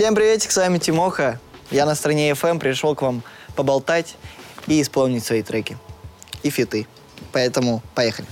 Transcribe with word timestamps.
Всем 0.00 0.14
приветик, 0.14 0.50
с 0.50 0.56
вами 0.56 0.78
Тимоха. 0.78 1.38
Я 1.70 1.84
на 1.84 1.94
стране 1.94 2.30
FM 2.30 2.58
пришел 2.58 2.94
к 2.94 3.02
вам 3.02 3.22
поболтать 3.54 4.16
и 4.66 4.80
исполнить 4.80 5.26
свои 5.26 5.42
треки. 5.42 5.76
И 6.42 6.48
фиты. 6.48 6.86
Поэтому 7.32 7.82
поехали. 7.94 8.26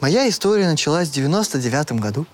Моя 0.00 0.28
история 0.28 0.68
началась 0.68 1.08
в 1.08 1.12
99 1.12 1.92
году. 1.92 2.26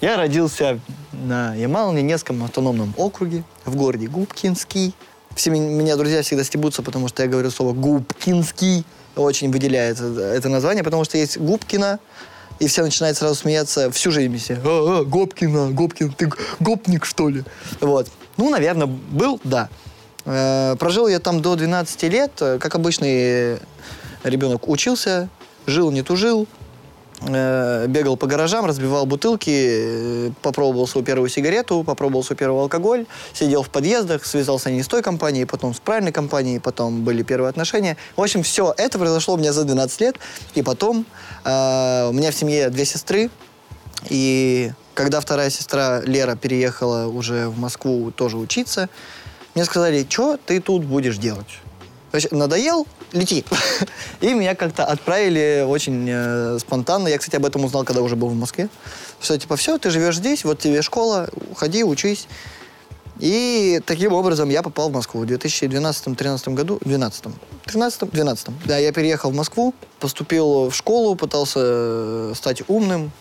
Я 0.00 0.16
родился 0.16 0.78
на 1.10 1.56
Ямало-Ненецком 1.56 2.44
автономном 2.44 2.94
округе 2.96 3.42
в 3.64 3.74
городе 3.74 4.06
Губкинский. 4.06 4.94
Все 5.34 5.50
меня 5.50 5.96
друзья 5.96 6.22
всегда 6.22 6.44
стебутся, 6.44 6.84
потому 6.84 7.08
что 7.08 7.24
я 7.24 7.28
говорю 7.28 7.50
слово 7.50 7.72
«Губкинский». 7.72 8.84
Очень 9.16 9.50
выделяет 9.50 9.98
это 10.00 10.48
название, 10.48 10.84
потому 10.84 11.02
что 11.02 11.18
есть 11.18 11.38
Губкина, 11.38 11.98
и 12.58 12.66
все 12.66 12.82
начинают 12.82 13.16
сразу 13.16 13.34
смеяться 13.34 13.90
всю 13.90 14.10
жизнь 14.10 14.36
все. 14.38 14.60
А, 14.64 15.00
а, 15.00 15.04
Гопкина, 15.04 15.70
Гопкин, 15.70 16.12
ты 16.12 16.30
гопник, 16.60 17.04
что 17.04 17.28
ли? 17.28 17.44
Вот. 17.80 18.08
Ну, 18.36 18.50
наверное, 18.50 18.86
был, 18.86 19.40
да. 19.44 19.68
Э, 20.24 20.76
прожил 20.78 21.08
я 21.08 21.18
там 21.18 21.42
до 21.42 21.56
12 21.56 22.02
лет, 22.04 22.32
как 22.36 22.74
обычный 22.74 23.58
ребенок 24.24 24.68
учился, 24.68 25.28
жил, 25.66 25.90
не 25.90 26.02
тужил, 26.02 26.46
бегал 27.26 28.16
по 28.16 28.26
гаражам, 28.26 28.66
разбивал 28.66 29.06
бутылки, 29.06 29.50
э, 29.50 30.30
попробовал 30.42 30.86
свою 30.86 31.04
первую 31.06 31.28
сигарету, 31.28 31.84
попробовал 31.84 32.24
свой 32.24 32.36
первый 32.36 32.60
алкоголь, 32.60 33.06
сидел 33.32 33.62
в 33.62 33.70
подъездах, 33.70 34.24
связался 34.26 34.70
не 34.70 34.82
с 34.82 34.88
той 34.88 35.02
компанией, 35.02 35.44
потом 35.44 35.74
с 35.74 35.80
правильной 35.80 36.12
компанией, 36.12 36.58
потом 36.58 37.02
были 37.02 37.22
первые 37.22 37.50
отношения. 37.50 37.96
В 38.16 38.20
общем, 38.20 38.42
все 38.42 38.74
это 38.76 38.98
произошло 38.98 39.34
у 39.34 39.36
меня 39.36 39.52
за 39.52 39.64
12 39.64 40.00
лет, 40.00 40.16
и 40.54 40.62
потом 40.62 41.06
э, 41.44 42.08
у 42.08 42.12
меня 42.12 42.30
в 42.30 42.34
семье 42.34 42.70
две 42.70 42.84
сестры, 42.84 43.30
и 44.08 44.72
когда 44.94 45.20
вторая 45.20 45.50
сестра 45.50 46.00
Лера 46.00 46.36
переехала 46.36 47.06
уже 47.06 47.48
в 47.48 47.58
Москву 47.58 48.10
тоже 48.10 48.36
учиться, 48.36 48.88
мне 49.54 49.64
сказали, 49.64 50.06
что 50.08 50.38
ты 50.44 50.60
тут 50.60 50.84
будешь 50.84 51.18
делать? 51.18 51.61
Надоел, 52.30 52.86
лети. 53.12 53.44
И 54.20 54.32
меня 54.32 54.54
как-то 54.54 54.84
отправили 54.84 55.64
очень 55.66 56.06
э, 56.08 56.58
спонтанно. 56.58 57.08
Я, 57.08 57.18
кстати, 57.18 57.36
об 57.36 57.46
этом 57.46 57.64
узнал, 57.64 57.84
когда 57.84 58.02
уже 58.02 58.16
был 58.16 58.28
в 58.28 58.34
Москве. 58.34 58.68
Что, 59.20 59.38
типа, 59.38 59.56
все, 59.56 59.78
ты 59.78 59.90
живешь 59.90 60.16
здесь, 60.16 60.44
вот 60.44 60.58
тебе 60.58 60.82
школа, 60.82 61.28
ходи, 61.56 61.84
учись. 61.84 62.26
И 63.18 63.80
таким 63.86 64.12
образом 64.12 64.48
я 64.48 64.62
попал 64.62 64.90
в 64.90 64.92
Москву 64.92 65.20
в 65.20 65.24
2012-2013 65.24 66.54
году. 66.54 66.78
12 66.82 67.24
13 67.64 68.10
12 68.10 68.48
Да, 68.66 68.78
я 68.78 68.92
переехал 68.92 69.30
в 69.30 69.34
Москву, 69.34 69.74
поступил 70.00 70.70
в 70.70 70.74
школу, 70.74 71.14
пытался 71.14 71.60
э, 71.62 72.32
стать 72.34 72.62
умным, 72.68 73.12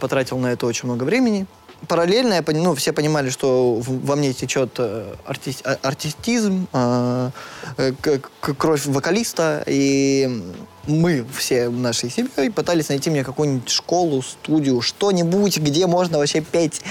потратил 0.00 0.38
на 0.38 0.48
это 0.48 0.66
очень 0.66 0.88
много 0.88 1.04
времени 1.04 1.46
параллельно, 1.88 2.34
я, 2.34 2.44
ну, 2.46 2.74
все 2.74 2.92
понимали, 2.92 3.30
что 3.30 3.80
во 3.80 4.16
мне 4.16 4.32
течет 4.32 4.74
э, 4.78 5.14
артист, 5.24 5.62
а, 5.64 5.78
артистизм, 5.82 6.66
э, 6.72 7.30
э 7.78 8.18
кровь 8.40 8.86
вокалиста, 8.86 9.62
и 9.66 10.42
мы 10.86 11.24
все 11.36 11.68
нашей 11.68 12.10
семьей 12.10 12.50
пытались 12.50 12.88
найти 12.88 13.10
мне 13.10 13.24
какую-нибудь 13.24 13.68
школу, 13.68 14.22
студию, 14.22 14.80
что-нибудь, 14.80 15.58
где 15.58 15.86
можно 15.86 16.18
вообще 16.18 16.40
петь. 16.40 16.82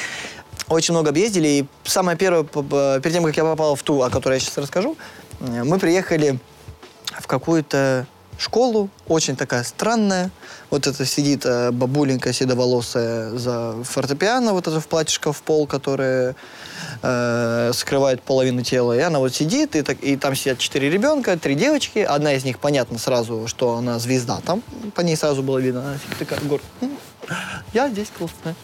Очень 0.70 0.94
много 0.94 1.10
объездили, 1.10 1.48
и 1.48 1.66
самое 1.84 2.18
первое, 2.18 2.44
перед 2.44 3.14
тем, 3.14 3.24
как 3.24 3.36
я 3.38 3.44
попал 3.44 3.76
в 3.76 3.84
ту, 3.84 4.02
о 4.02 4.10
которой 4.10 4.36
я 4.36 4.40
сейчас 4.40 4.58
расскажу, 4.58 4.96
э, 5.40 5.64
мы 5.64 5.80
приехали 5.80 6.40
в 7.20 7.28
какую-то 7.28 8.08
школу, 8.38 8.90
очень 9.08 9.36
такая 9.36 9.64
странная. 9.64 10.32
Вот 10.70 10.88
это 10.88 11.06
сидит 11.06 11.46
э, 11.46 11.72
бабуленька 11.72 12.34
седоволосая 12.34 13.32
за 13.32 13.76
фортепиано, 13.84 14.54
вот 14.54 14.68
это 14.68 14.80
в 14.80 14.88
платьишко 14.88 15.32
в 15.34 15.42
пол, 15.42 15.68
которое 15.68 16.36
э, 17.02 17.72
скрывает 17.74 18.22
половину 18.22 18.64
тела. 18.64 18.98
И 18.98 19.00
она 19.00 19.20
вот 19.20 19.34
сидит, 19.34 19.76
и, 19.76 19.82
так, 19.82 19.98
и 20.02 20.18
там 20.18 20.36
сидят 20.36 20.60
четыре 20.60 20.90
ребенка, 20.90 21.38
три 21.38 21.56
девочки. 21.56 22.00
Одна 22.00 22.34
из 22.34 22.44
них, 22.44 22.60
понятно 22.60 22.98
сразу, 22.98 23.48
что 23.48 23.76
она 23.76 24.00
звезда 24.00 24.40
там. 24.46 24.62
По 24.96 25.02
ней 25.02 25.16
сразу 25.16 25.44
было 25.44 25.60
видно. 25.60 25.82
Она 25.82 25.98
такая, 26.18 26.40
гор, 26.42 26.62
я 27.74 27.90
здесь 27.90 28.12
классная. 28.18 28.56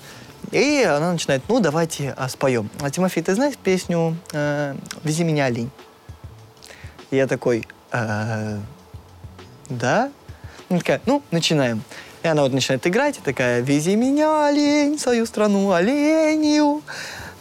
И 0.52 0.82
она 0.82 1.12
начинает, 1.12 1.44
ну, 1.48 1.60
давайте 1.60 2.14
а, 2.18 2.28
споем. 2.28 2.70
А 2.82 2.90
Тимофей, 2.90 3.22
ты 3.22 3.36
знаешь 3.36 3.56
песню 3.56 4.18
э, 4.32 4.76
«Вези 5.04 5.24
меня, 5.24 5.46
олень»? 5.46 5.70
И 7.12 7.18
я 7.18 7.28
такой, 7.28 7.68
э, 7.92 8.58
да? 9.70 10.12
Она 10.70 10.80
такая, 10.80 11.02
ну, 11.06 11.22
начинаем. 11.32 11.84
И 12.24 12.28
она 12.28 12.44
вот 12.44 12.52
начинает 12.52 12.86
играть, 12.86 13.18
и 13.18 13.22
такая, 13.22 13.62
вези 13.62 13.96
меня, 13.96 14.48
олень, 14.48 15.00
свою 15.00 15.26
страну, 15.26 15.72
оленью, 15.72 16.82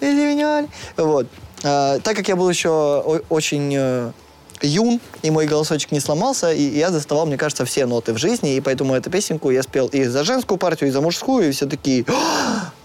вези 0.00 0.24
меня, 0.24 0.58
олень. 0.58 0.70
Вот. 0.96 1.26
А, 1.64 1.98
так 1.98 2.16
как 2.16 2.28
я 2.28 2.36
был 2.36 2.48
еще 2.48 3.20
очень 3.28 3.74
э, 3.76 4.12
юн, 4.62 5.00
и 5.22 5.30
мой 5.30 5.46
голосочек 5.46 5.92
не 5.92 6.00
сломался, 6.00 6.52
и 6.52 6.62
я 6.62 6.90
доставал, 6.90 7.26
мне 7.26 7.36
кажется, 7.36 7.64
все 7.64 7.86
ноты 7.86 8.12
в 8.12 8.18
жизни, 8.18 8.56
и 8.56 8.60
поэтому 8.60 8.94
эту 8.94 9.10
песенку 9.10 9.50
я 9.50 9.62
спел 9.62 9.88
и 9.88 10.04
за 10.04 10.24
женскую 10.24 10.58
партию, 10.58 10.88
и 10.88 10.92
за 10.92 11.00
мужскую, 11.00 11.48
и 11.48 11.52
все 11.52 11.66
такие, 11.66 12.04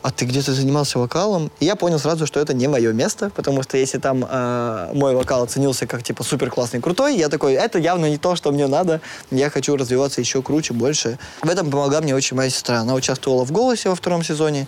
а 0.01 0.11
ты 0.11 0.25
где-то 0.25 0.53
занимался 0.53 0.99
вокалом? 0.99 1.51
И 1.59 1.65
я 1.65 1.75
понял 1.75 1.99
сразу, 1.99 2.27
что 2.27 2.39
это 2.39 2.53
не 2.53 2.67
мое 2.67 2.91
место, 2.91 3.31
потому 3.35 3.63
что 3.63 3.77
если 3.77 3.99
там 3.99 4.25
э, 4.29 4.91
мой 4.93 5.15
вокал 5.15 5.43
оценился 5.43 5.87
как, 5.87 6.03
типа, 6.03 6.23
супер 6.23 6.49
классный, 6.49 6.81
крутой, 6.81 7.15
я 7.17 7.29
такой, 7.29 7.53
это 7.53 7.79
явно 7.79 8.09
не 8.09 8.17
то, 8.17 8.35
что 8.35 8.51
мне 8.51 8.67
надо, 8.67 9.01
я 9.31 9.49
хочу 9.49 9.75
развиваться 9.77 10.19
еще 10.19 10.41
круче, 10.41 10.73
больше. 10.73 11.17
В 11.41 11.49
этом 11.49 11.71
помогла 11.71 12.01
мне 12.01 12.13
очень 12.13 12.35
моя 12.35 12.49
сестра. 12.49 12.79
Она 12.79 12.93
участвовала 12.93 13.45
в 13.45 13.51
«Голосе» 13.51 13.89
во 13.89 13.95
втором 13.95 14.23
сезоне, 14.23 14.67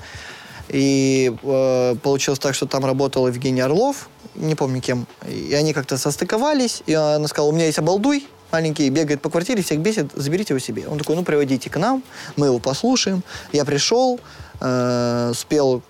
и 0.69 1.35
э, 1.41 1.95
получилось 2.01 2.39
так, 2.39 2.55
что 2.55 2.65
там 2.65 2.85
работал 2.85 3.27
Евгений 3.27 3.61
Орлов, 3.61 4.09
не 4.35 4.55
помню 4.55 4.81
кем. 4.81 5.07
И 5.27 5.53
они 5.53 5.73
как-то 5.73 5.97
состыковались, 5.97 6.83
и 6.85 6.93
она 6.93 7.27
сказала, 7.27 7.49
у 7.49 7.53
меня 7.53 7.65
есть 7.65 7.79
обалдуй, 7.79 8.27
маленький, 8.51 8.89
бегает 8.89 9.21
по 9.21 9.29
квартире, 9.29 9.61
всех 9.63 9.79
бесит, 9.79 10.11
заберите 10.13 10.53
его 10.53 10.59
себе. 10.59 10.87
Он 10.87 10.97
такой, 10.97 11.15
ну, 11.15 11.23
приводите 11.23 11.69
к 11.69 11.77
нам, 11.77 12.03
мы 12.35 12.47
его 12.47 12.59
послушаем. 12.59 13.23
Я 13.51 13.65
пришел, 13.65 14.19
э, 14.61 15.33
спел, 15.35 15.81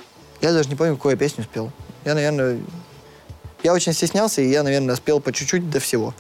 я 0.42 0.52
даже 0.52 0.70
не 0.70 0.76
помню, 0.76 0.96
какую 0.96 1.12
я 1.12 1.18
песню 1.18 1.44
спел. 1.44 1.72
Я, 2.04 2.14
наверное, 2.14 2.60
я 3.64 3.74
очень 3.74 3.94
стеснялся, 3.94 4.42
и 4.42 4.50
я, 4.50 4.62
наверное, 4.62 4.96
спел 4.96 5.20
по 5.20 5.32
чуть-чуть 5.32 5.70
до 5.70 5.80
всего. 5.80 6.14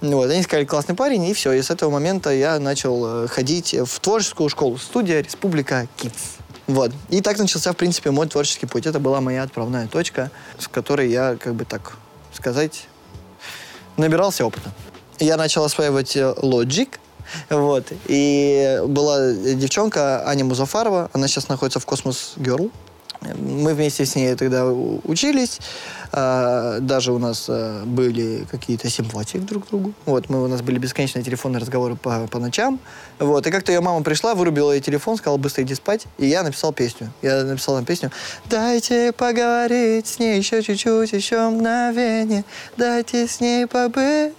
Вот, 0.00 0.30
они 0.30 0.42
сказали, 0.42 0.64
классный 0.64 0.94
парень, 0.94 1.24
и 1.24 1.34
все. 1.34 1.52
И 1.52 1.62
с 1.62 1.70
этого 1.70 1.90
момента 1.90 2.30
я 2.30 2.58
начал 2.58 3.24
э, 3.24 3.28
ходить 3.28 3.74
в 3.74 4.00
творческую 4.00 4.48
школу, 4.48 4.78
студия 4.78 5.22
Республика 5.22 5.86
Kids. 5.96 6.39
Вот. 6.70 6.92
И 7.08 7.20
так 7.20 7.36
начался, 7.38 7.72
в 7.72 7.76
принципе, 7.76 8.12
мой 8.12 8.28
творческий 8.28 8.66
путь. 8.66 8.86
Это 8.86 9.00
была 9.00 9.20
моя 9.20 9.42
отправная 9.42 9.88
точка, 9.88 10.30
с 10.56 10.68
которой 10.68 11.10
я, 11.10 11.36
как 11.36 11.54
бы 11.54 11.64
так 11.64 11.96
сказать, 12.32 12.86
набирался 13.96 14.46
опыта. 14.46 14.70
Я 15.18 15.36
начал 15.36 15.64
осваивать 15.64 16.16
э, 16.16 16.32
Logic, 16.38 16.88
вот. 17.48 17.86
И 18.06 18.80
была 18.86 19.32
девчонка 19.32 20.26
Аня 20.28 20.44
Музафарова, 20.44 21.10
она 21.12 21.26
сейчас 21.26 21.48
находится 21.48 21.80
в 21.80 21.86
Космос 21.86 22.34
Girl. 22.36 22.70
Мы 23.20 23.74
вместе 23.74 24.06
с 24.06 24.16
ней 24.16 24.34
тогда 24.34 24.66
учились. 24.66 25.60
А, 26.12 26.80
даже 26.80 27.12
у 27.12 27.18
нас 27.18 27.46
а, 27.48 27.84
были 27.84 28.46
какие-то 28.50 28.88
симпатии 28.88 29.38
друг 29.38 29.66
к 29.66 29.68
другу. 29.68 29.92
Вот, 30.06 30.28
мы, 30.28 30.42
у 30.42 30.48
нас 30.48 30.62
были 30.62 30.78
бесконечные 30.78 31.22
телефонные 31.22 31.60
разговоры 31.60 31.96
по, 31.96 32.26
по 32.26 32.38
ночам. 32.38 32.80
Вот, 33.18 33.46
и 33.46 33.50
как-то 33.50 33.72
ее 33.72 33.80
мама 33.80 34.02
пришла, 34.02 34.34
вырубила 34.34 34.72
ей 34.72 34.80
телефон, 34.80 35.16
сказала, 35.18 35.36
быстро 35.36 35.62
иди 35.62 35.74
спать. 35.74 36.06
И 36.18 36.26
я 36.26 36.42
написал 36.42 36.72
песню. 36.72 37.12
Я 37.22 37.44
написал 37.44 37.76
там 37.76 37.84
песню 37.84 38.10
«Дайте 38.46 39.12
поговорить 39.12 40.06
с 40.06 40.18
ней 40.18 40.38
еще 40.38 40.62
чуть-чуть, 40.62 41.12
еще 41.12 41.48
мгновение. 41.50 42.44
Дайте 42.76 43.28
с 43.28 43.40
ней 43.40 43.66
побыть. 43.66 44.32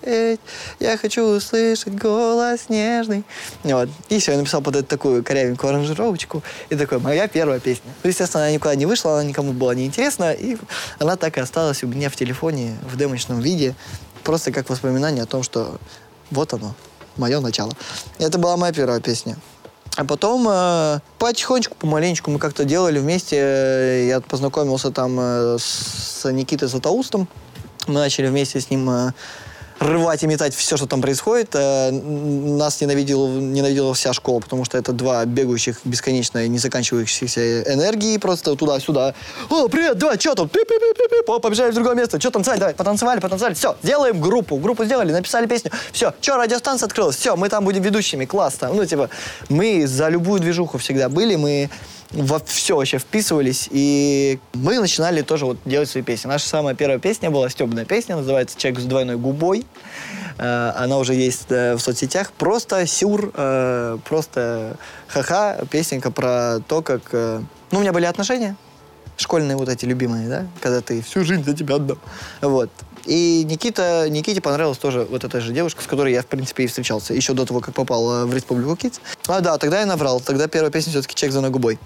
Я 0.79 0.97
хочу 0.97 1.23
услышать 1.23 1.95
голос 1.95 2.67
нежный». 2.69 3.23
Вот. 3.63 3.89
И 4.09 4.19
все, 4.19 4.31
я 4.31 4.39
написал 4.39 4.61
под 4.61 4.77
эту 4.77 4.87
такую 4.87 5.23
корявенькую 5.23 5.69
аранжировочку. 5.69 6.43
И 6.69 6.75
такой, 6.75 6.99
моя 6.99 7.27
первая 7.27 7.59
песня. 7.59 7.91
Ну, 8.03 8.09
естественно, 8.09 8.43
она 8.43 8.51
никуда 8.51 8.70
не 8.75 8.85
вышла, 8.85 9.13
она 9.13 9.23
никому 9.23 9.53
была 9.53 9.75
не 9.75 9.85
интересна. 9.85 10.31
И 10.33 10.57
она 10.99 11.15
так 11.15 11.37
и 11.37 11.41
осталась 11.41 11.83
у 11.83 11.87
меня 11.87 12.09
в 12.09 12.15
телефоне 12.15 12.77
в 12.83 12.97
демочном 12.97 13.39
виде, 13.39 13.75
просто 14.23 14.51
как 14.51 14.69
воспоминание 14.69 15.23
о 15.23 15.27
том, 15.27 15.43
что 15.43 15.79
вот 16.29 16.53
оно, 16.53 16.75
мое 17.17 17.39
начало. 17.39 17.71
Это 18.19 18.37
была 18.37 18.57
моя 18.57 18.73
первая 18.73 18.99
песня. 18.99 19.37
А 19.97 20.05
потом 20.05 20.47
э, 20.49 20.99
потихонечку, 21.19 21.75
помаленечку 21.75 22.31
мы 22.31 22.39
как-то 22.39 22.63
делали 22.63 22.99
вместе. 22.99 24.07
Я 24.07 24.21
познакомился 24.21 24.89
там 24.91 25.17
э, 25.19 25.57
с 25.59 26.29
Никитой 26.31 26.69
Златоустом. 26.69 27.27
Мы 27.87 27.95
начали 27.95 28.27
вместе 28.27 28.61
с 28.61 28.69
ним 28.69 28.89
э, 28.89 29.11
рвать 29.81 30.23
и 30.23 30.27
метать 30.27 30.55
все, 30.55 30.77
что 30.77 30.85
там 30.85 31.01
происходит. 31.01 31.49
Э, 31.55 31.91
нас 31.91 32.79
ненавидела, 32.81 33.27
ненавидела 33.27 33.93
вся 33.93 34.13
школа, 34.13 34.39
потому 34.39 34.63
что 34.63 34.77
это 34.77 34.93
два 34.93 35.25
бегающих 35.25 35.79
бесконечно 35.83 36.47
не 36.47 36.59
заканчивающихся 36.59 37.63
энергии, 37.63 38.17
просто 38.17 38.55
туда-сюда. 38.55 39.15
О, 39.49 39.67
привет, 39.67 39.97
давай, 39.97 40.19
что 40.19 40.35
там? 40.35 40.49
Побежали 41.41 41.71
в 41.71 41.75
другое 41.75 41.95
место. 41.95 42.19
Что 42.19 42.29
танцевать? 42.29 42.59
Давай, 42.59 42.75
потанцевали, 42.75 43.19
потанцевали. 43.19 43.55
Все, 43.55 43.75
делаем 43.81 44.21
группу. 44.21 44.57
Группу 44.57 44.85
сделали, 44.85 45.11
написали 45.11 45.47
песню. 45.47 45.71
Все, 45.91 46.13
что, 46.21 46.37
радиостанция 46.37 46.85
открылась. 46.85 47.15
Все, 47.15 47.35
мы 47.35 47.49
там 47.49 47.65
будем 47.65 47.81
ведущими. 47.81 48.25
Классно. 48.25 48.69
Ну, 48.71 48.85
типа, 48.85 49.09
мы 49.49 49.87
за 49.87 50.09
любую 50.09 50.39
движуху 50.39 50.77
всегда 50.77 51.09
были. 51.09 51.35
Мы 51.35 51.69
во 52.11 52.39
все 52.39 52.75
вообще 52.75 52.97
вписывались, 52.97 53.69
и 53.71 54.39
мы 54.53 54.79
начинали 54.79 55.21
тоже 55.21 55.45
вот 55.45 55.57
делать 55.65 55.89
свои 55.89 56.03
песни. 56.03 56.27
Наша 56.27 56.47
самая 56.47 56.75
первая 56.75 56.99
песня 56.99 57.31
была 57.31 57.49
стебная 57.49 57.85
песня, 57.85 58.15
называется 58.15 58.57
«Человек 58.57 58.81
с 58.81 58.85
двойной 58.85 59.17
губой». 59.17 59.65
Э, 60.37 60.73
она 60.75 60.97
уже 60.97 61.13
есть 61.13 61.45
э, 61.49 61.75
в 61.75 61.79
соцсетях. 61.79 62.31
Просто 62.33 62.85
сюр, 62.85 63.31
э, 63.33 63.97
просто 64.07 64.77
ха-ха, 65.07 65.59
песенка 65.69 66.11
про 66.11 66.59
то, 66.67 66.81
как... 66.81 67.01
Ну, 67.13 67.77
у 67.77 67.79
меня 67.79 67.93
были 67.93 68.05
отношения, 68.05 68.57
школьные 69.15 69.55
вот 69.55 69.69
эти 69.69 69.85
любимые, 69.85 70.27
да, 70.27 70.47
когда 70.59 70.81
ты 70.81 71.01
всю 71.01 71.23
жизнь 71.23 71.43
за 71.43 71.55
тебя 71.55 71.75
отдал. 71.75 71.97
Вот. 72.41 72.69
И 73.05 73.43
Никита, 73.45 74.07
Никите 74.09 74.41
понравилась 74.41 74.77
тоже 74.77 75.07
вот 75.09 75.23
эта 75.23 75.41
же 75.41 75.53
девушка, 75.53 75.81
с 75.81 75.87
которой 75.87 76.13
я, 76.13 76.21
в 76.21 76.27
принципе, 76.27 76.63
и 76.63 76.67
встречался, 76.67 77.13
еще 77.13 77.33
до 77.33 77.45
того, 77.45 77.59
как 77.59 77.73
попал 77.73 78.23
э, 78.23 78.25
в 78.25 78.33
Республику 78.33 78.75
Китс. 78.75 78.99
А, 79.27 79.41
да, 79.41 79.57
тогда 79.57 79.79
я 79.79 79.85
наврал. 79.85 80.19
Тогда 80.19 80.47
первая 80.47 80.71
песня 80.71 80.91
все-таки 80.91 81.15
«Человек 81.15 81.33
за 81.33 81.49
губой». 81.49 81.79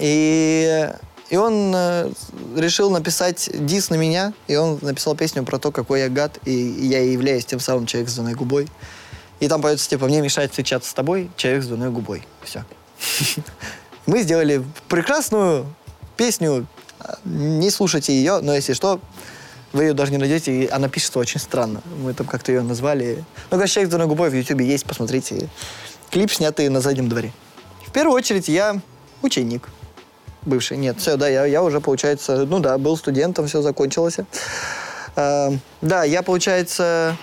И, 0.00 0.90
и 1.30 1.36
он 1.36 1.72
э, 1.74 2.10
решил 2.56 2.90
написать 2.90 3.50
дис 3.52 3.90
на 3.90 3.94
меня, 3.94 4.32
и 4.48 4.56
он 4.56 4.78
написал 4.82 5.14
песню 5.14 5.44
про 5.44 5.58
то, 5.58 5.70
какой 5.70 6.00
я 6.00 6.08
гад, 6.08 6.38
и, 6.44 6.52
я 6.52 7.02
являюсь 7.02 7.44
тем 7.44 7.60
самым 7.60 7.86
человек 7.86 8.10
с 8.10 8.14
двойной 8.14 8.34
губой. 8.34 8.68
И 9.40 9.48
там 9.48 9.60
поется, 9.60 9.88
типа, 9.88 10.06
мне 10.06 10.20
мешает 10.20 10.50
встречаться 10.50 10.90
с 10.90 10.94
тобой, 10.94 11.30
человек 11.36 11.64
с 11.64 11.66
двойной 11.66 11.90
губой. 11.90 12.26
Все. 12.42 12.64
Мы 14.06 14.22
сделали 14.22 14.64
прекрасную 14.88 15.66
песню. 16.16 16.66
Не 17.24 17.70
слушайте 17.70 18.12
ее, 18.12 18.40
но 18.40 18.54
если 18.54 18.74
что, 18.74 19.00
вы 19.72 19.84
ее 19.84 19.94
даже 19.94 20.12
не 20.12 20.18
найдете, 20.18 20.52
и 20.52 20.68
она 20.68 20.88
пишется 20.88 21.18
очень 21.18 21.40
странно. 21.40 21.82
Мы 22.02 22.14
там 22.14 22.26
как-то 22.26 22.52
ее 22.52 22.62
назвали. 22.62 23.24
Ну, 23.50 23.58
как 23.58 23.68
человек 23.68 23.88
с 23.88 23.90
двойной 23.90 24.08
губой 24.08 24.30
в 24.30 24.34
Ютубе 24.34 24.66
есть, 24.66 24.84
посмотрите. 24.84 25.48
Клип, 26.10 26.30
снятый 26.30 26.68
на 26.68 26.80
заднем 26.80 27.08
дворе. 27.08 27.32
В 27.86 27.92
первую 27.92 28.16
очередь 28.16 28.48
я 28.48 28.80
ученик. 29.22 29.68
Бывший. 30.42 30.76
Нет, 30.76 30.98
все, 30.98 31.16
да, 31.16 31.28
я, 31.28 31.44
я 31.46 31.62
уже, 31.62 31.80
получается, 31.80 32.44
ну 32.46 32.58
да, 32.58 32.76
был 32.76 32.96
студентом, 32.96 33.46
все 33.46 33.62
закончилось. 33.62 34.16
А, 35.14 35.52
да, 35.80 36.04
я, 36.04 36.22
получается, 36.22 37.16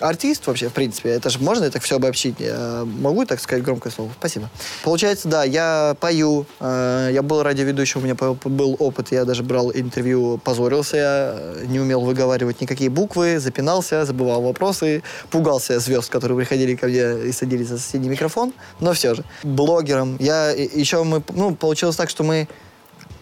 артист 0.00 0.46
вообще, 0.46 0.68
в 0.68 0.72
принципе. 0.72 1.10
Это 1.10 1.30
же 1.30 1.38
можно 1.38 1.70
так 1.70 1.82
все 1.82 1.96
обобщить? 1.96 2.36
Я 2.38 2.84
могу 2.84 3.24
так 3.24 3.40
сказать 3.40 3.62
громкое 3.64 3.90
слово? 3.90 4.10
Спасибо. 4.18 4.48
Получается, 4.82 5.28
да, 5.28 5.44
я 5.44 5.96
пою. 6.00 6.46
э, 6.60 7.10
Я 7.12 7.22
был 7.22 7.42
радиоведущим, 7.42 8.00
у 8.00 8.04
меня 8.04 8.14
был 8.14 8.76
опыт. 8.78 9.12
Я 9.12 9.24
даже 9.24 9.42
брал 9.42 9.70
интервью, 9.72 10.38
позорился. 10.38 10.96
Я 10.96 11.66
не 11.66 11.80
умел 11.80 12.00
выговаривать 12.02 12.60
никакие 12.60 12.90
буквы, 12.90 13.38
запинался, 13.38 14.04
забывал 14.04 14.42
вопросы, 14.42 15.02
пугался 15.30 15.78
звезд, 15.80 16.10
которые 16.10 16.36
приходили 16.38 16.74
ко 16.76 16.86
мне 16.86 17.28
и 17.28 17.32
садились 17.32 17.68
за 17.68 17.78
соседний 17.78 18.08
микрофон. 18.08 18.52
Но 18.80 18.92
все 18.92 19.14
же. 19.14 19.24
Блогером. 19.42 20.16
Я 20.18 20.52
и- 20.52 20.80
еще 20.80 21.04
мы, 21.04 21.22
ну, 21.34 21.54
получилось 21.54 21.96
так, 21.96 22.10
что 22.10 22.24
мы 22.24 22.48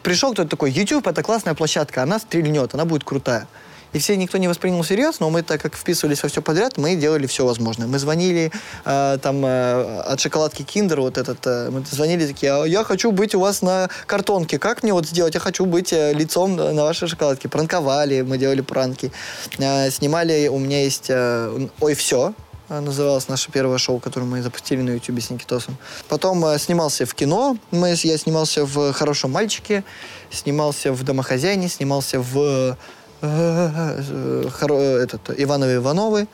пришел 0.02 0.32
кто-то 0.32 0.48
такой, 0.50 0.70
YouTube 0.72 1.06
это 1.06 1.22
классная 1.22 1.54
площадка, 1.54 2.02
она 2.02 2.18
стрельнет, 2.18 2.74
она 2.74 2.84
будет 2.84 3.04
крутая. 3.04 3.46
И 3.92 3.98
все 3.98 4.16
никто 4.16 4.38
не 4.38 4.48
воспринял 4.48 4.82
всерьез, 4.82 5.20
но 5.20 5.30
мы, 5.30 5.42
так 5.42 5.60
как 5.60 5.76
вписывались 5.76 6.22
во 6.22 6.28
все 6.28 6.42
подряд, 6.42 6.78
мы 6.78 6.96
делали 6.96 7.26
все 7.26 7.44
возможное. 7.44 7.86
Мы 7.86 7.98
звонили 7.98 8.50
э, 8.84 9.18
там 9.22 9.44
э, 9.44 10.00
от 10.00 10.20
шоколадки 10.20 10.62
Киндер, 10.62 11.00
вот 11.00 11.18
этот, 11.18 11.46
э, 11.46 11.70
мы 11.70 11.84
звонили 11.90 12.26
такие, 12.26 12.52
«А 12.52 12.64
я 12.64 12.84
хочу 12.84 13.12
быть 13.12 13.34
у 13.34 13.40
вас 13.40 13.62
на 13.62 13.88
картонке, 14.06 14.58
как 14.58 14.82
мне 14.82 14.92
вот 14.92 15.06
сделать? 15.06 15.34
Я 15.34 15.40
хочу 15.40 15.66
быть 15.66 15.92
э, 15.92 16.12
лицом 16.12 16.56
на 16.56 16.84
вашей 16.84 17.08
шоколадке. 17.08 17.48
Пранковали, 17.48 18.22
мы 18.22 18.38
делали 18.38 18.60
пранки. 18.60 19.12
Э, 19.58 19.90
снимали, 19.90 20.48
у 20.48 20.58
меня 20.58 20.82
есть 20.82 21.06
э, 21.08 21.68
«Ой, 21.80 21.94
все», 21.94 22.34
а, 22.72 22.80
называлось 22.80 23.28
наше 23.28 23.52
первое 23.52 23.76
шоу, 23.76 23.98
которое 24.00 24.24
мы 24.24 24.40
запустили 24.40 24.80
на 24.80 24.90
Ютубе 24.92 25.20
с 25.20 25.28
Никитосом. 25.28 25.76
Потом 26.08 26.42
э, 26.46 26.58
снимался 26.58 27.04
в 27.04 27.14
кино, 27.14 27.58
мы, 27.70 27.94
я 28.02 28.16
снимался 28.16 28.64
в 28.64 28.94
«Хорошем 28.94 29.32
мальчике», 29.32 29.84
снимался 30.30 30.90
в 30.92 31.02
«Домохозяине», 31.02 31.68
снимался 31.68 32.20
в 32.20 32.38
э, 32.38 32.76
этот, 33.22 35.30
«Ивановы 35.36 35.76
Ивановы». 35.76 36.28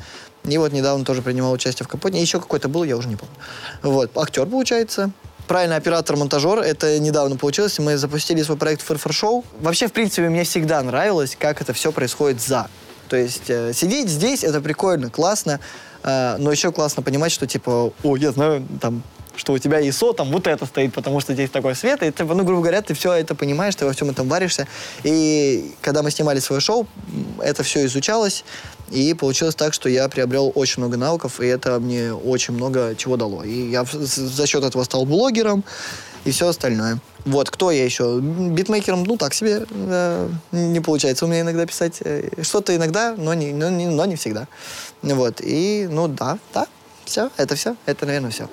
И 0.45 0.57
вот 0.57 0.73
недавно 0.73 1.05
тоже 1.05 1.23
принимал 1.23 1.53
участие 1.53 1.85
в 1.85 1.89
«Капоте». 1.89 2.21
Еще 2.21 2.41
какой-то 2.41 2.69
был, 2.69 2.85
я 2.85 2.97
уже 2.97 3.09
не 3.09 3.17
помню. 3.17 3.35
Вот, 3.83 4.17
актер, 4.17 4.47
получается. 4.47 5.11
Правильно, 5.47 5.77
оператор-монтажер. 5.77 6.59
Это 6.59 6.99
недавно 6.99 7.37
получилось. 7.37 7.79
Мы 7.79 7.97
запустили 7.97 8.43
свой 8.43 8.59
проект 8.59 8.83
«Фырфыр 8.83 9.13
Шоу». 9.13 9.45
Вообще, 9.61 9.89
в 9.89 9.93
принципе, 9.93 10.29
мне 10.29 10.45
всегда 10.45 10.83
нравилось, 10.83 11.37
как 11.39 11.61
это 11.61 11.73
все 11.73 11.93
происходит 11.93 12.41
за. 12.41 12.69
То 13.09 13.17
есть 13.17 13.49
э, 13.49 13.73
сидеть 13.73 14.09
здесь 14.09 14.45
это 14.45 14.61
прикольно, 14.61 15.11
классно, 15.11 15.61
э, 16.03 16.37
но 16.39 16.53
еще 16.53 16.73
классно 16.73 17.03
понимать, 17.03 17.33
что 17.33 17.47
типа, 17.47 17.93
о, 18.03 18.17
я 18.17 18.33
знаю, 18.33 18.67
там, 18.81 19.03
что 19.39 19.53
у 19.53 19.59
тебя 19.59 19.81
ISO, 19.81 20.15
там 20.15 20.31
вот 20.31 20.47
это 20.47 20.67
стоит, 20.67 20.93
потому 20.93 21.21
что 21.21 21.33
здесь 21.33 21.51
такой 21.51 21.75
свет, 21.75 22.03
и 22.03 22.11
ты, 22.11 22.25
ну, 22.25 22.45
грубо 22.45 22.63
говоря, 22.63 22.83
ты 22.83 22.95
все 22.95 23.13
это 23.13 23.35
понимаешь, 23.35 23.75
ты 23.77 23.87
во 23.87 23.93
всем 23.93 24.11
этом 24.11 24.29
варишься. 24.29 24.67
И 25.05 25.73
когда 25.81 26.03
мы 26.03 26.11
снимали 26.11 26.41
свое 26.41 26.61
шоу, 26.61 26.87
это 27.41 27.63
все 27.63 27.87
изучалось, 27.87 28.45
и 28.91 29.15
получилось 29.15 29.55
так, 29.55 29.75
что 29.75 29.89
я 29.89 30.09
приобрел 30.09 30.53
очень 30.55 30.83
много 30.83 30.97
навыков, 30.97 31.41
и 31.41 31.47
это 31.47 31.79
мне 31.79 32.13
очень 32.13 32.55
много 32.55 32.95
чего 32.97 33.17
дало. 33.17 33.45
И 33.45 33.71
я 33.71 33.85
за 33.85 34.47
счет 34.47 34.65
этого 34.65 34.83
стал 34.85 35.05
блогером 35.07 35.65
и 36.25 36.31
все 36.31 36.49
остальное. 36.49 36.99
Вот, 37.25 37.51
кто 37.51 37.71
я 37.71 37.85
еще? 37.85 38.21
Битмейкером, 38.21 39.05
ну, 39.05 39.17
так 39.17 39.35
себе 39.35 39.67
э, 39.71 40.29
не 40.53 40.81
получается 40.81 41.27
у 41.27 41.29
меня 41.29 41.43
иногда 41.43 41.67
писать. 41.67 41.99
Э, 42.01 42.29
Что-то 42.43 42.75
иногда, 42.75 43.15
но 43.17 43.35
не, 43.35 43.53
но, 43.53 43.71
не, 43.71 43.87
но 43.87 44.05
не 44.07 44.17
всегда. 44.17 44.49
Вот, 45.03 45.41
и, 45.41 45.87
ну, 45.91 46.09
да, 46.09 46.39
да, 46.55 46.67
все, 47.05 47.31
это 47.37 47.55
все, 47.55 47.77
это, 47.87 48.07
наверное, 48.07 48.31
все. 48.31 48.49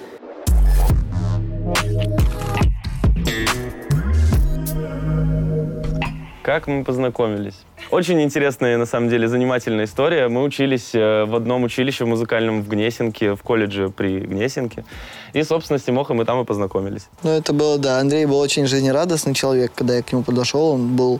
Как 6.46 6.68
мы 6.68 6.84
познакомились? 6.84 7.56
Очень 7.90 8.22
интересная, 8.22 8.78
на 8.78 8.86
самом 8.86 9.10
деле, 9.10 9.28
занимательная 9.28 9.86
история. 9.86 10.28
Мы 10.28 10.44
учились 10.44 10.94
э, 10.94 11.26
в 11.26 11.34
одном 11.34 11.64
училище 11.64 12.06
музыкальном 12.06 12.62
в 12.62 12.68
Гнесинке, 12.68 13.34
в 13.34 13.42
колледже 13.42 13.90
при 13.90 14.20
Гнесинке. 14.20 14.86
И, 15.34 15.42
собственно, 15.42 15.80
с 15.80 15.82
Тимохой 15.82 16.16
мы 16.16 16.24
там 16.24 16.40
и 16.40 16.46
познакомились. 16.46 17.08
Ну, 17.24 17.32
это 17.32 17.52
было, 17.52 17.80
да, 17.80 17.98
Андрей 17.98 18.28
был 18.28 18.38
очень 18.38 18.68
жизнерадостный 18.68 19.34
человек, 19.34 19.72
когда 19.74 19.96
я 19.96 20.04
к 20.04 20.12
нему 20.12 20.22
подошел, 20.22 20.70
он 20.70 20.96
был... 20.96 21.20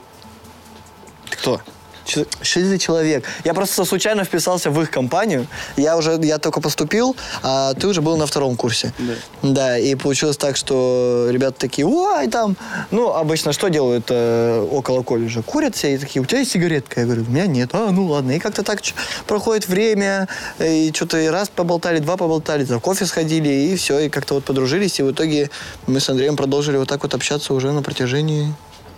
Ты 1.28 1.36
кто? 1.38 1.60
Че- 2.06 2.26
Что 2.40 2.60
это 2.60 2.68
за 2.68 2.78
человек? 2.78 3.24
Я 3.44 3.52
просто 3.52 3.84
случайно 3.84 4.24
вписался 4.24 4.70
в 4.70 4.80
их 4.80 4.90
компанию. 4.90 5.46
Я 5.76 5.96
уже, 5.96 6.18
я 6.22 6.38
только 6.38 6.60
поступил, 6.60 7.16
а 7.42 7.74
ты 7.74 7.88
уже 7.88 8.00
был 8.00 8.16
на 8.16 8.26
втором 8.26 8.56
курсе. 8.56 8.92
Да. 8.98 9.14
Да, 9.42 9.78
и 9.78 9.94
получилось 9.96 10.36
так, 10.36 10.56
что 10.56 11.28
ребята 11.30 11.58
такие, 11.58 11.86
ой, 11.86 12.28
там, 12.28 12.56
ну, 12.90 13.12
обычно 13.12 13.52
что 13.52 13.68
делают 13.68 14.06
э, 14.10 14.68
около 14.70 15.02
колледжа? 15.02 15.42
Курят 15.42 15.74
все 15.74 15.94
и 15.94 15.98
такие, 15.98 16.22
у 16.22 16.24
тебя 16.24 16.38
есть 16.38 16.52
сигаретка? 16.52 17.00
Я 17.00 17.06
говорю, 17.06 17.24
у 17.28 17.30
меня 17.30 17.46
нет. 17.46 17.70
А, 17.72 17.90
ну 17.90 18.06
ладно. 18.06 18.32
И 18.32 18.38
как-то 18.38 18.62
так 18.62 18.80
проходит 19.26 19.66
время, 19.68 20.28
э, 20.58 20.72
и 20.72 20.92
что-то 20.94 21.18
и 21.18 21.26
раз 21.26 21.48
поболтали, 21.48 21.98
два 21.98 22.16
поболтали, 22.16 22.64
за 22.64 22.78
кофе 22.78 23.04
сходили, 23.06 23.48
и 23.48 23.76
все, 23.76 23.98
и 23.98 24.08
как-то 24.08 24.34
вот 24.34 24.44
подружились, 24.44 25.00
и 25.00 25.02
в 25.02 25.10
итоге 25.10 25.50
мы 25.88 25.98
с 25.98 26.08
Андреем 26.08 26.36
продолжили 26.36 26.76
вот 26.76 26.88
так 26.88 27.02
вот 27.02 27.14
общаться 27.14 27.52
уже 27.52 27.72
на 27.72 27.82
протяжении 27.82 28.54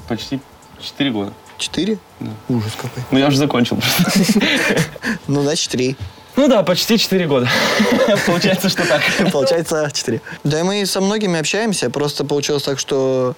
Почти 0.08 0.40
4 0.80 1.10
года. 1.10 1.32
Четыре? 1.58 1.98
Да. 2.20 2.30
Ужас 2.48 2.72
какой. 2.76 3.02
Ну, 3.10 3.18
я 3.18 3.28
уже 3.28 3.36
закончил. 3.36 3.78
Ну, 5.26 5.42
значит, 5.42 5.70
три. 5.70 5.96
Ну 6.36 6.46
да, 6.48 6.62
почти 6.62 6.98
4 6.98 7.26
года. 7.26 7.48
Получается, 8.26 8.68
что 8.68 8.86
так. 8.86 9.02
Получается, 9.32 9.90
четыре. 9.92 10.20
Да 10.44 10.60
и 10.60 10.62
мы 10.62 10.86
со 10.86 11.00
многими 11.00 11.38
общаемся, 11.38 11.90
просто 11.90 12.24
получилось 12.24 12.62
так, 12.62 12.78
что 12.78 13.34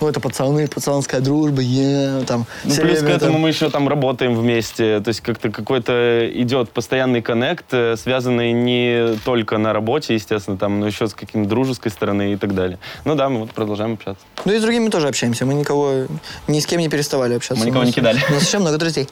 ну, 0.00 0.08
это 0.08 0.20
пацаны, 0.20 0.68
пацанская 0.68 1.20
дружба, 1.20 1.60
е, 1.60 2.22
там. 2.26 2.46
Ну, 2.64 2.74
плюс 2.74 3.00
к 3.00 3.04
этому 3.04 3.32
там- 3.32 3.40
мы 3.40 3.48
еще 3.48 3.70
там 3.70 3.88
работаем 3.88 4.34
вместе. 4.36 5.00
То 5.00 5.08
есть 5.08 5.20
как-то 5.20 5.50
какой-то 5.50 6.28
идет 6.34 6.70
постоянный 6.70 7.22
коннект, 7.22 7.66
э, 7.72 7.96
связанный 7.96 8.52
не 8.52 9.16
только 9.24 9.58
на 9.58 9.72
работе, 9.72 10.14
естественно, 10.14 10.56
там, 10.56 10.80
но 10.80 10.86
еще 10.86 11.08
с 11.08 11.14
каким-то 11.14 11.48
дружеской 11.48 11.90
стороны 11.90 12.32
и 12.32 12.36
так 12.36 12.54
далее. 12.54 12.78
Ну 13.04 13.14
да, 13.14 13.28
мы 13.28 13.40
вот 13.40 13.50
продолжаем 13.50 13.94
общаться. 13.94 14.24
Ну 14.44 14.52
и 14.52 14.58
с 14.58 14.62
другими 14.62 14.88
тоже 14.88 15.08
общаемся. 15.08 15.46
Мы 15.46 15.54
никого, 15.54 16.06
ни 16.46 16.60
с 16.60 16.66
кем 16.66 16.80
не 16.80 16.88
переставали 16.88 17.34
общаться. 17.34 17.64
Мы 17.64 17.70
никого 17.70 17.84
не 17.84 17.92
кидали. 17.92 18.20
У 18.28 18.32
нас 18.34 18.46
еще 18.46 18.58
много 18.58 18.78
друзей. 18.78 19.08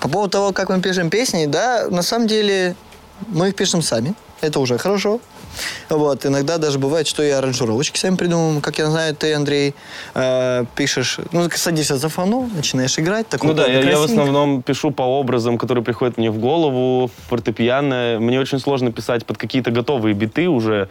По 0.00 0.08
поводу 0.08 0.30
того, 0.30 0.52
как 0.52 0.68
мы 0.68 0.80
пишем 0.80 1.10
песни, 1.10 1.46
да, 1.46 1.86
на 1.88 2.02
самом 2.02 2.26
деле 2.26 2.74
мы 3.28 3.48
их 3.48 3.54
пишем 3.56 3.82
сами. 3.82 4.14
Это 4.40 4.60
уже 4.60 4.76
хорошо. 4.78 5.20
Вот, 5.88 6.26
иногда 6.26 6.58
даже 6.58 6.78
бывает, 6.78 7.06
что 7.06 7.22
и 7.22 7.30
аранжировочки 7.30 7.98
сами 7.98 8.16
придумываем. 8.16 8.60
Как 8.60 8.78
я 8.78 8.90
знаю, 8.90 9.14
ты, 9.14 9.34
Андрей, 9.34 9.74
э, 10.14 10.64
пишешь, 10.74 11.18
ну, 11.32 11.48
садишься 11.50 11.96
за 11.96 12.08
фону, 12.08 12.50
начинаешь 12.54 12.98
играть. 12.98 13.28
Так 13.28 13.42
Ну 13.42 13.54
да, 13.54 13.66
я, 13.66 13.80
я 13.80 13.98
в 13.98 14.04
основном 14.04 14.62
пишу 14.62 14.90
по 14.90 15.02
образам, 15.02 15.58
которые 15.58 15.84
приходят 15.84 16.18
мне 16.18 16.30
в 16.30 16.38
голову, 16.38 17.10
фортепиано. 17.28 18.18
Мне 18.20 18.40
очень 18.40 18.58
сложно 18.58 18.92
писать 18.92 19.26
под 19.26 19.38
какие-то 19.38 19.70
готовые 19.70 20.14
биты 20.14 20.48
уже. 20.48 20.88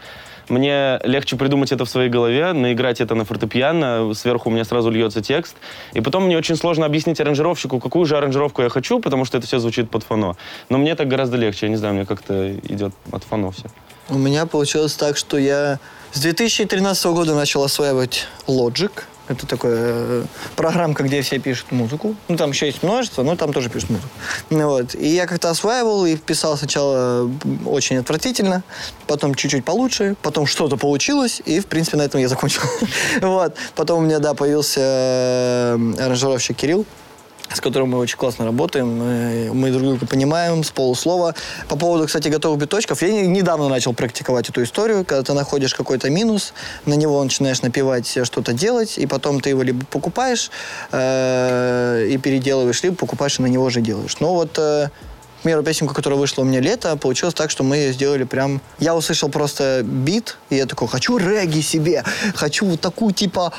Мне 0.49 0.99
легче 1.03 1.35
придумать 1.35 1.71
это 1.71 1.85
в 1.85 1.89
своей 1.89 2.09
голове, 2.09 2.53
наиграть 2.53 3.01
это 3.01 3.15
на 3.15 3.25
фортепиано, 3.25 4.13
сверху 4.13 4.49
у 4.49 4.53
меня 4.53 4.65
сразу 4.65 4.89
льется 4.89 5.21
текст. 5.21 5.55
И 5.93 6.01
потом 6.01 6.25
мне 6.25 6.37
очень 6.37 6.55
сложно 6.55 6.85
объяснить 6.85 7.19
аранжировщику, 7.19 7.79
какую 7.79 8.05
же 8.05 8.17
аранжировку 8.17 8.61
я 8.61 8.69
хочу, 8.69 8.99
потому 8.99 9.25
что 9.25 9.37
это 9.37 9.47
все 9.47 9.59
звучит 9.59 9.89
под 9.89 10.03
фоно. 10.03 10.35
Но 10.69 10.77
мне 10.77 10.95
так 10.95 11.07
гораздо 11.07 11.37
легче, 11.37 11.67
я 11.67 11.69
не 11.69 11.77
знаю, 11.77 11.93
мне 11.95 12.05
как-то 12.05 12.53
идет 12.53 12.93
от 13.11 13.23
фоно 13.23 13.51
все. 13.51 13.65
У 14.09 14.17
меня 14.17 14.45
получилось 14.45 14.93
так, 14.95 15.17
что 15.17 15.37
я 15.37 15.79
с 16.11 16.19
2013 16.19 17.05
года 17.07 17.35
начал 17.35 17.63
осваивать 17.63 18.27
Logic. 18.47 18.91
Это 19.29 19.47
такая 19.47 19.73
э, 19.75 20.25
программка, 20.57 21.03
где 21.03 21.21
все 21.21 21.39
пишут 21.39 21.71
музыку. 21.71 22.15
Ну, 22.27 22.35
там 22.35 22.49
еще 22.51 22.65
есть 22.65 22.83
множество, 22.83 23.23
но 23.23 23.37
там 23.37 23.53
тоже 23.53 23.69
пишут 23.69 23.91
музыку. 23.91 24.09
Ну, 24.49 24.67
вот. 24.67 24.95
И 24.95 25.07
я 25.07 25.27
как-то 25.27 25.49
осваивал 25.49 26.05
и 26.05 26.17
писал 26.17 26.57
сначала 26.57 27.31
очень 27.65 27.97
отвратительно, 27.97 28.63
потом 29.07 29.33
чуть-чуть 29.35 29.63
получше, 29.63 30.15
потом 30.21 30.45
что-то 30.45 30.75
получилось, 30.75 31.41
и, 31.45 31.61
в 31.61 31.67
принципе, 31.67 31.97
на 31.97 32.01
этом 32.01 32.19
я 32.19 32.27
закончил. 32.27 32.61
вот. 33.21 33.55
Потом 33.75 33.99
у 33.99 34.05
меня, 34.05 34.19
да, 34.19 34.33
появился 34.33 34.81
э, 34.81 35.93
аранжировщик 35.99 36.57
Кирилл, 36.57 36.85
с 37.53 37.61
которым 37.61 37.91
мы 37.91 37.99
очень 37.99 38.17
классно 38.17 38.45
работаем. 38.45 39.53
Мы 39.57 39.71
друг 39.71 39.83
друга 39.83 40.05
понимаем 40.05 40.63
с 40.63 40.71
полуслова. 40.71 41.35
По 41.67 41.77
поводу, 41.77 42.07
кстати, 42.07 42.27
готовых 42.27 42.59
биточков, 42.59 43.01
я 43.01 43.25
недавно 43.25 43.69
начал 43.69 43.93
практиковать 43.93 44.49
эту 44.49 44.63
историю, 44.63 45.05
когда 45.05 45.23
ты 45.23 45.33
находишь 45.33 45.73
какой-то 45.73 46.09
минус, 46.09 46.53
на 46.85 46.93
него 46.93 47.23
начинаешь 47.23 47.61
напивать, 47.61 48.17
что-то 48.23 48.53
делать, 48.53 48.97
и 48.97 49.05
потом 49.05 49.39
ты 49.41 49.49
его 49.49 49.63
либо 49.63 49.85
покупаешь 49.85 50.51
э, 50.91 52.07
и 52.09 52.17
переделываешь, 52.17 52.81
либо 52.83 52.95
покупаешь 52.95 53.39
и 53.39 53.41
на 53.41 53.47
него 53.47 53.69
же 53.69 53.81
делаешь. 53.81 54.17
Но 54.19 54.33
вот 54.33 54.57
э, 54.57 54.89
к 55.39 55.43
примеру, 55.43 55.63
песенку, 55.63 55.93
которая 55.93 56.17
вышла 56.17 56.43
у 56.43 56.45
меня 56.45 56.61
лето, 56.61 56.95
получилось 56.95 57.33
так, 57.33 57.51
что 57.51 57.63
мы 57.65 57.75
ее 57.75 57.91
сделали 57.91 58.23
прям... 58.23 58.61
Я 58.79 58.95
услышал 58.95 59.27
просто 59.27 59.81
бит, 59.83 60.37
и 60.49 60.55
я 60.55 60.65
такой, 60.65 60.87
хочу 60.87 61.17
регги 61.17 61.59
себе, 61.59 62.03
хочу 62.33 62.65
вот 62.65 62.79
такую, 62.79 63.13
типа, 63.13 63.51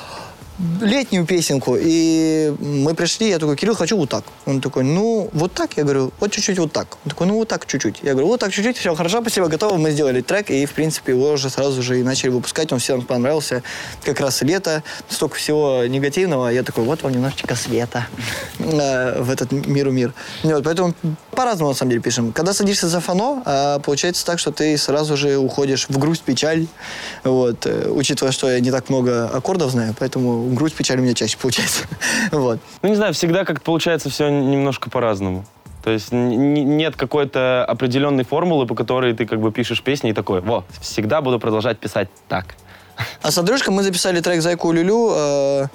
летнюю 0.81 1.27
песенку, 1.27 1.77
и 1.79 2.55
мы 2.61 2.95
пришли, 2.95 3.29
я 3.29 3.39
такой, 3.39 3.57
Кирилл, 3.57 3.75
хочу 3.75 3.97
вот 3.97 4.09
так. 4.09 4.25
Он 4.47 4.61
такой, 4.61 4.85
ну, 4.85 5.29
вот 5.33 5.53
так? 5.53 5.77
Я 5.77 5.83
говорю, 5.83 6.13
вот 6.21 6.31
чуть-чуть 6.31 6.59
вот 6.59 6.73
так. 6.73 6.97
Он 7.05 7.11
такой, 7.11 7.27
ну, 7.27 7.35
вот 7.35 7.49
так 7.49 7.67
чуть-чуть. 7.67 8.01
Я 8.03 8.13
говорю, 8.13 8.29
вот 8.29 8.41
так 8.41 8.53
чуть-чуть, 8.53 8.77
все, 8.77 8.95
хорошо, 8.95 9.21
спасибо, 9.21 9.49
готово. 9.49 9.77
Мы 9.77 9.91
сделали 9.91 10.21
трек, 10.21 10.51
и, 10.51 10.65
в 10.67 10.73
принципе, 10.73 11.13
его 11.13 11.33
уже 11.33 11.51
сразу 11.51 11.83
же 11.83 11.99
и 11.99 12.03
начали 12.03 12.31
выпускать. 12.31 12.73
Он 12.73 12.79
всем 12.79 13.03
понравился. 13.03 13.63
Как 14.05 14.21
раз 14.21 14.43
лето, 14.43 14.83
столько 15.09 15.37
всего 15.37 15.85
негативного. 15.87 16.49
Я 16.49 16.63
такой, 16.63 16.85
вот 16.85 17.03
вам 17.03 17.13
немножечко 17.13 17.57
света 17.57 18.07
э, 18.59 19.23
в 19.23 19.31
этот 19.31 19.51
миру 19.51 19.91
мир. 19.91 20.15
Поэтому 20.43 20.95
по-разному, 21.33 21.71
на 21.71 21.77
самом 21.77 21.91
деле, 21.91 22.03
пишем. 22.03 22.33
Когда 22.33 22.53
садишься 22.53 22.89
за 22.89 23.01
фано, 23.01 23.43
а, 23.45 23.79
получается 23.81 24.25
так, 24.25 24.39
что 24.39 24.53
ты 24.53 24.77
сразу 24.79 25.17
же 25.17 25.37
уходишь 25.37 25.89
в 25.89 25.99
грусть, 25.99 26.23
печаль. 26.23 26.67
Вот, 27.25 27.67
э, 27.67 27.89
учитывая, 27.91 28.33
что 28.33 28.49
я 28.49 28.61
не 28.61 28.71
так 28.71 28.89
много 28.89 29.29
аккордов 29.29 29.71
знаю, 29.73 29.95
поэтому 29.99 30.44
грусть, 30.53 30.77
печаль 30.77 30.99
у 30.99 31.03
меня 31.03 31.15
чаще 31.15 31.37
получается. 31.39 31.85
вот. 32.33 32.61
Ну, 32.83 32.89
не 32.89 32.95
знаю, 32.95 33.15
всегда 33.15 33.45
как-то 33.45 33.65
получается 33.65 34.11
все 34.11 34.29
немножко 34.29 34.91
по-разному. 34.91 35.45
То 35.83 35.91
есть 35.91 36.13
нет 36.13 36.97
какой-то 36.97 37.65
определенной 37.65 38.25
формулы, 38.25 38.67
по 38.67 38.75
которой 38.75 39.13
ты 39.13 39.27
как 39.27 39.41
бы 39.41 39.53
пишешь 39.53 39.83
песни 39.83 40.11
и 40.11 40.13
такой, 40.15 40.41
во, 40.41 40.65
всегда 40.81 41.21
буду 41.21 41.39
продолжать 41.39 41.79
писать 41.79 42.09
так. 42.27 42.55
А 43.21 43.31
с 43.31 43.37
Андрюшкой 43.37 43.75
мы 43.75 43.83
записали 43.83 44.21
трек 44.21 44.41
«Зайку 44.41 44.73
Люлю», 44.73 45.13
э, 45.15 45.67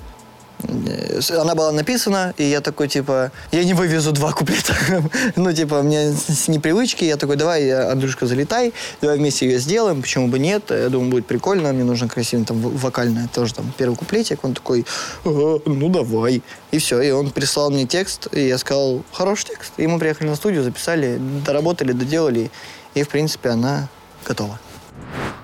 она 1.30 1.56
была 1.56 1.72
написана, 1.72 2.34
и 2.38 2.44
я 2.44 2.62
такой, 2.62 2.88
типа, 2.88 3.32
я 3.52 3.64
не 3.64 3.74
вывезу 3.74 4.12
два 4.12 4.32
куплета. 4.32 4.76
ну, 5.36 5.54
типа, 5.54 5.82
мне 5.82 6.12
с 6.12 6.48
непривычки, 6.48 7.04
я 7.04 7.18
такой, 7.18 7.36
давай, 7.36 7.72
Андрюшка, 7.92 8.26
залетай, 8.26 8.74
давай 9.02 9.18
вместе 9.18 9.48
ее 9.48 9.60
сделаем, 9.60 10.02
почему 10.02 10.28
бы 10.28 10.40
нет, 10.40 10.70
я 10.70 10.90
думаю, 10.90 11.12
будет 11.12 11.26
прикольно, 11.26 11.72
мне 11.74 11.84
нужно 11.84 12.08
красивый, 12.08 12.46
там, 12.46 12.60
вокальное, 12.60 13.28
тоже 13.34 13.54
там, 13.54 13.72
первый 13.78 13.96
куплетик, 13.96 14.44
он 14.44 14.54
такой, 14.54 14.86
ну, 15.24 15.90
давай. 15.90 16.42
И 16.72 16.78
все, 16.78 17.02
и 17.02 17.12
он 17.12 17.32
прислал 17.32 17.72
мне 17.72 17.86
текст, 17.86 18.28
и 18.32 18.48
я 18.48 18.58
сказал, 18.58 19.04
хороший 19.12 19.48
текст. 19.48 19.74
И 19.78 19.88
мы 19.88 20.00
приехали 20.00 20.28
на 20.28 20.36
студию, 20.36 20.64
записали, 20.64 21.20
доработали, 21.46 21.94
доделали, 21.94 22.52
и, 22.94 23.04
в 23.04 23.10
принципе, 23.10 23.50
она 23.50 23.88
готова. 24.26 24.60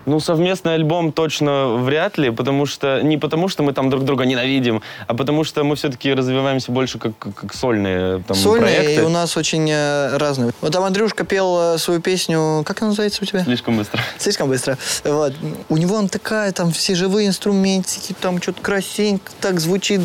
Ну, 0.06 0.20
совместный 0.20 0.76
альбом 0.76 1.12
точно 1.12 1.76
вряд 1.78 2.18
ли, 2.18 2.30
потому 2.30 2.66
что 2.66 3.02
не 3.02 3.18
потому, 3.18 3.48
что 3.48 3.64
мы 3.64 3.74
там 3.74 3.90
друг 3.90 4.06
друга 4.06 4.26
ненавидим, 4.26 4.82
а 5.08 5.16
потому 5.16 5.44
что 5.44 5.64
мы 5.64 5.76
все-таки 5.76 6.14
развиваемся 6.14 6.72
больше 6.72 7.00
как, 7.00 7.18
как, 7.18 7.54
сольные 7.54 8.22
там, 8.28 8.38
Сольные, 8.38 8.76
проекты. 8.76 9.02
и 9.02 9.06
у 9.06 9.10
нас 9.10 9.36
очень 9.36 9.68
э, 9.70 10.18
разные. 10.18 10.52
Вот 10.62 10.72
там 10.72 10.84
Андрюшка 10.84 11.26
пел 11.26 11.76
э, 11.76 11.78
свою 11.80 12.02
песню, 12.02 12.64
как 12.66 12.82
она 12.82 12.90
называется 12.90 13.24
у 13.24 13.26
тебя? 13.26 13.44
Слишком 13.44 13.78
быстро. 13.78 14.00
Слишком 14.20 14.50
быстро. 14.50 14.78
Вот. 15.04 15.34
У 15.70 15.78
него 15.78 15.96
он 15.96 16.08
такая, 16.08 16.52
там 16.52 16.72
все 16.72 16.94
живые 16.94 17.28
инструментики, 17.28 18.16
там 18.20 18.42
что-то 18.42 18.62
красивенько 18.62 19.32
так 19.42 19.60
звучит, 19.60 20.02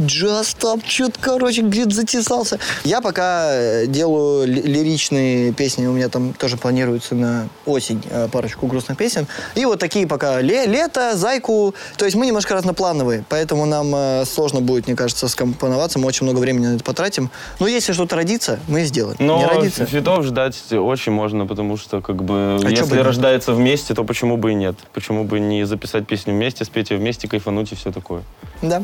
джаз 0.00 0.54
там, 0.54 0.82
что-то, 0.86 1.18
короче, 1.18 1.62
где-то 1.62 1.94
затесался. 1.94 2.58
Я 2.84 3.00
пока 3.00 3.48
э, 3.52 3.86
делаю 3.86 4.46
лиричные 4.46 5.52
песни, 5.52 5.86
у 5.86 5.92
меня 5.92 6.10
там 6.10 6.34
тоже 6.34 6.58
планируется 6.58 7.14
на 7.14 7.48
осень 7.64 8.02
парочку 8.30 8.66
грустных 8.66 8.81
грустных 8.82 8.98
песен. 8.98 9.26
И 9.54 9.64
вот 9.64 9.78
такие 9.78 10.06
пока 10.06 10.40
ле 10.40 10.66
лето, 10.66 11.16
зайку. 11.16 11.74
То 11.96 12.04
есть 12.04 12.16
мы 12.16 12.26
немножко 12.26 12.54
разноплановые, 12.54 13.24
поэтому 13.28 13.66
нам 13.66 13.94
э, 13.94 14.24
сложно 14.26 14.60
будет, 14.60 14.86
мне 14.86 14.96
кажется, 14.96 15.28
скомпоноваться. 15.28 15.98
Мы 15.98 16.06
очень 16.06 16.26
много 16.26 16.38
времени 16.38 16.66
на 16.66 16.74
это 16.76 16.84
потратим. 16.84 17.30
Но 17.60 17.66
если 17.66 17.92
что-то 17.92 18.16
родится, 18.16 18.58
мы 18.68 18.84
сделаем. 18.84 19.16
Но 19.18 19.38
Не 19.38 19.46
родится. 19.46 19.86
фитов 19.86 20.24
ждать 20.24 20.72
очень 20.72 21.12
можно, 21.12 21.46
потому 21.46 21.76
что 21.76 22.00
как 22.00 22.22
бы 22.22 22.58
а 22.62 22.68
если 22.68 22.98
рождается 22.98 23.52
вместе, 23.52 23.94
то 23.94 24.04
почему 24.04 24.36
бы 24.36 24.52
и 24.52 24.54
нет? 24.54 24.76
Почему 24.92 25.24
бы 25.24 25.40
не 25.40 25.64
записать 25.64 26.06
песню 26.06 26.34
вместе, 26.34 26.64
спеть 26.64 26.90
ее 26.90 26.98
вместе, 26.98 27.28
кайфануть 27.28 27.72
и 27.72 27.74
все 27.74 27.92
такое? 27.92 28.22
Да. 28.62 28.82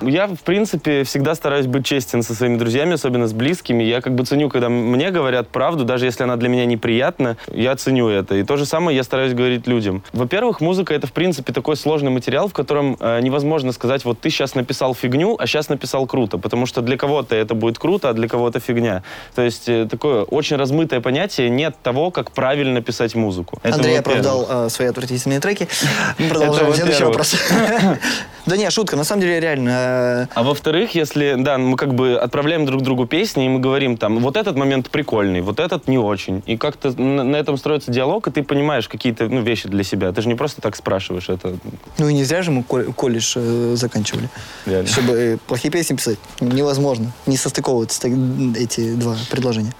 Я, 0.00 0.26
в 0.26 0.40
принципе, 0.40 1.04
всегда 1.04 1.34
стараюсь 1.34 1.66
быть 1.66 1.84
честен 1.84 2.22
со 2.22 2.34
своими 2.34 2.56
друзьями, 2.56 2.94
особенно 2.94 3.26
с 3.26 3.32
близкими. 3.32 3.82
Я 3.82 4.00
как 4.00 4.14
бы 4.14 4.24
ценю, 4.24 4.48
когда 4.48 4.68
мне 4.68 5.10
говорят 5.10 5.48
правду, 5.48 5.84
даже 5.84 6.06
если 6.06 6.22
она 6.22 6.36
для 6.36 6.48
меня 6.48 6.66
неприятна, 6.66 7.36
я 7.52 7.74
ценю 7.76 8.08
это. 8.08 8.36
И 8.36 8.44
то 8.44 8.56
же 8.56 8.64
самое 8.64 8.96
я 8.96 9.02
стараюсь 9.02 9.34
говорить 9.34 9.66
людям. 9.66 10.02
Во-первых, 10.12 10.60
музыка— 10.60 10.94
это, 10.94 11.06
в 11.06 11.12
принципе, 11.12 11.52
такой 11.52 11.76
сложный 11.76 12.10
материал, 12.10 12.48
в 12.48 12.52
котором 12.52 12.96
э, 13.00 13.20
невозможно 13.20 13.72
сказать, 13.72 14.04
вот 14.04 14.20
ты 14.20 14.30
сейчас 14.30 14.54
написал 14.54 14.94
фигню, 14.94 15.36
а 15.38 15.46
сейчас 15.46 15.68
написал 15.68 16.06
круто, 16.06 16.38
потому 16.38 16.66
что 16.66 16.80
для 16.80 16.96
кого-то 16.96 17.34
это 17.34 17.54
будет 17.54 17.78
круто, 17.78 18.10
а 18.10 18.12
для 18.12 18.28
кого-то 18.28 18.60
фигня. 18.60 19.02
То 19.34 19.42
есть 19.42 19.68
э, 19.68 19.86
такое 19.90 20.22
очень 20.22 20.56
размытое 20.56 21.00
понятие, 21.00 21.50
нет 21.50 21.74
того, 21.82 22.10
как 22.10 22.30
правильно 22.30 22.80
писать 22.82 23.14
музыку. 23.14 23.58
Это 23.62 23.76
Андрей 23.76 23.98
оправдал 23.98 24.46
э, 24.48 24.68
свои 24.68 24.88
отвратительные 24.88 25.40
треки. 25.40 25.68
Продолжаем. 26.28 26.74
Следующий 26.74 27.04
вопрос. 27.04 27.36
Да 28.48 28.56
не, 28.56 28.70
шутка. 28.70 28.96
На 28.96 29.04
самом 29.04 29.22
деле, 29.22 29.40
реально, 29.40 29.88
Э, 29.88 30.26
а 30.34 30.42
во-вторых, 30.42 30.94
если, 30.94 31.36
да, 31.38 31.58
мы 31.58 31.76
как 31.76 31.94
бы 31.94 32.18
отправляем 32.18 32.66
друг 32.66 32.82
другу 32.82 33.06
песни, 33.06 33.46
и 33.46 33.48
мы 33.48 33.60
говорим 33.60 33.96
там, 33.96 34.18
вот 34.18 34.36
этот 34.36 34.56
момент 34.56 34.90
прикольный, 34.90 35.40
вот 35.40 35.60
этот 35.60 35.88
не 35.88 35.98
очень. 35.98 36.42
И 36.46 36.56
как-то 36.56 36.90
на, 37.00 37.24
на 37.24 37.36
этом 37.36 37.56
строится 37.56 37.90
диалог, 37.90 38.28
и 38.28 38.30
ты 38.30 38.42
понимаешь 38.42 38.88
какие-то 38.88 39.28
ну, 39.28 39.42
вещи 39.42 39.68
для 39.68 39.84
себя. 39.84 40.12
Ты 40.12 40.22
же 40.22 40.28
не 40.28 40.34
просто 40.34 40.60
так 40.60 40.76
спрашиваешь 40.76 41.28
это. 41.28 41.56
Ну 41.98 42.08
и 42.08 42.14
не 42.14 42.24
зря 42.24 42.42
же 42.42 42.50
мы 42.50 42.62
колледж 42.62 43.34
э, 43.36 43.74
заканчивали. 43.76 44.28
Реально. 44.66 44.88
Чтобы 44.88 45.38
плохие 45.46 45.70
песни 45.70 45.96
писать. 45.96 46.18
Невозможно. 46.40 47.12
Не 47.26 47.36
состыковываются 47.36 48.08
эти 48.56 48.94
два 48.94 49.16
предложения. 49.30 49.72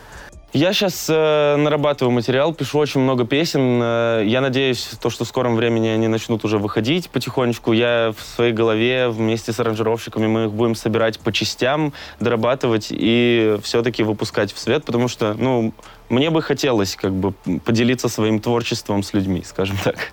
Я 0.55 0.73
сейчас 0.73 1.07
э, 1.11 1.57
нарабатываю 1.57 2.11
материал, 2.11 2.55
пишу 2.55 2.79
очень 2.79 3.03
много 3.03 3.27
песен. 3.27 3.81
Э, 3.83 4.23
я 4.25 4.41
надеюсь, 4.41 4.93
то, 5.01 5.11
что 5.11 5.27
в 5.27 5.29
скором 5.29 5.57
времени 5.57 5.89
они 5.89 6.09
начнут 6.09 6.43
уже 6.43 6.57
выходить 6.57 7.11
потихонечку. 7.11 7.73
Я 7.73 8.15
в 8.17 8.25
своей 8.35 8.55
голове 8.55 9.11
вместе 9.11 9.53
с 9.53 9.61
аранжировщиками 9.61 10.27
мы 10.27 10.45
их 10.47 10.53
будем 10.53 10.75
собирать 10.75 11.21
по 11.21 11.33
частям, 11.33 11.93
дорабатывать 12.19 12.89
и 12.91 13.59
все-таки 13.63 14.03
выпускать 14.03 14.51
в 14.55 14.59
свет, 14.59 14.85
потому 14.87 15.09
что, 15.09 15.35
ну, 15.35 15.75
мне 16.09 16.31
бы 16.31 16.41
хотелось 16.41 16.97
как 16.97 17.13
бы 17.13 17.33
поделиться 17.67 18.09
своим 18.09 18.41
творчеством 18.41 19.03
с 19.03 19.13
людьми, 19.13 19.43
скажем 19.45 19.77
так. 19.85 20.13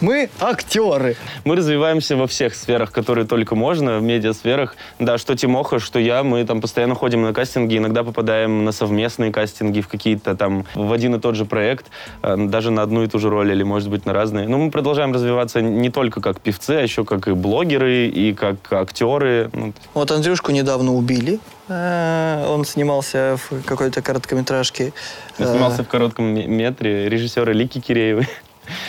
Мы 0.00 0.28
актеры. 0.40 1.16
Мы 1.44 1.56
развиваемся 1.56 2.16
во 2.16 2.26
всех 2.26 2.54
сферах, 2.54 2.92
которые 2.92 3.26
только 3.26 3.54
можно, 3.54 3.98
в 3.98 4.02
медиасферах. 4.02 4.76
Да, 4.98 5.16
что 5.18 5.34
Тимоха, 5.34 5.78
что 5.78 5.98
я, 5.98 6.22
мы 6.22 6.44
там 6.44 6.60
постоянно 6.60 6.94
ходим 6.94 7.22
на 7.22 7.32
кастинги, 7.32 7.78
иногда 7.78 8.04
попадаем 8.04 8.64
на 8.64 8.72
совместные 8.72 9.32
кастинги 9.32 9.80
в 9.80 9.88
какие-то 9.88 10.36
там, 10.36 10.66
в 10.74 10.92
один 10.92 11.14
и 11.14 11.20
тот 11.20 11.36
же 11.36 11.44
проект, 11.46 11.86
э, 12.22 12.36
даже 12.36 12.70
на 12.70 12.82
одну 12.82 13.04
и 13.04 13.06
ту 13.06 13.18
же 13.18 13.30
роль 13.30 13.50
или, 13.50 13.62
может 13.62 13.88
быть, 13.88 14.04
на 14.04 14.12
разные. 14.12 14.46
Но 14.46 14.58
мы 14.58 14.70
продолжаем 14.70 15.12
развиваться 15.12 15.62
не 15.62 15.90
только 15.90 16.20
как 16.20 16.40
певцы, 16.40 16.72
а 16.72 16.82
еще 16.82 17.04
как 17.04 17.28
и 17.28 17.32
блогеры, 17.32 18.08
и 18.08 18.34
как 18.34 18.72
актеры. 18.72 19.48
Ну, 19.52 19.72
вот 19.94 20.10
Андрюшку 20.10 20.52
недавно 20.52 20.92
убили. 20.92 21.40
Э, 21.68 22.44
он 22.48 22.64
снимался 22.64 23.38
в 23.38 23.62
какой-то 23.62 24.02
короткометражке. 24.02 24.92
Он 25.38 25.46
снимался 25.46 25.82
в 25.82 25.88
коротком 25.88 26.26
метре 26.26 27.08
режиссера 27.08 27.52
Лики 27.52 27.80
Киреевой. 27.80 28.28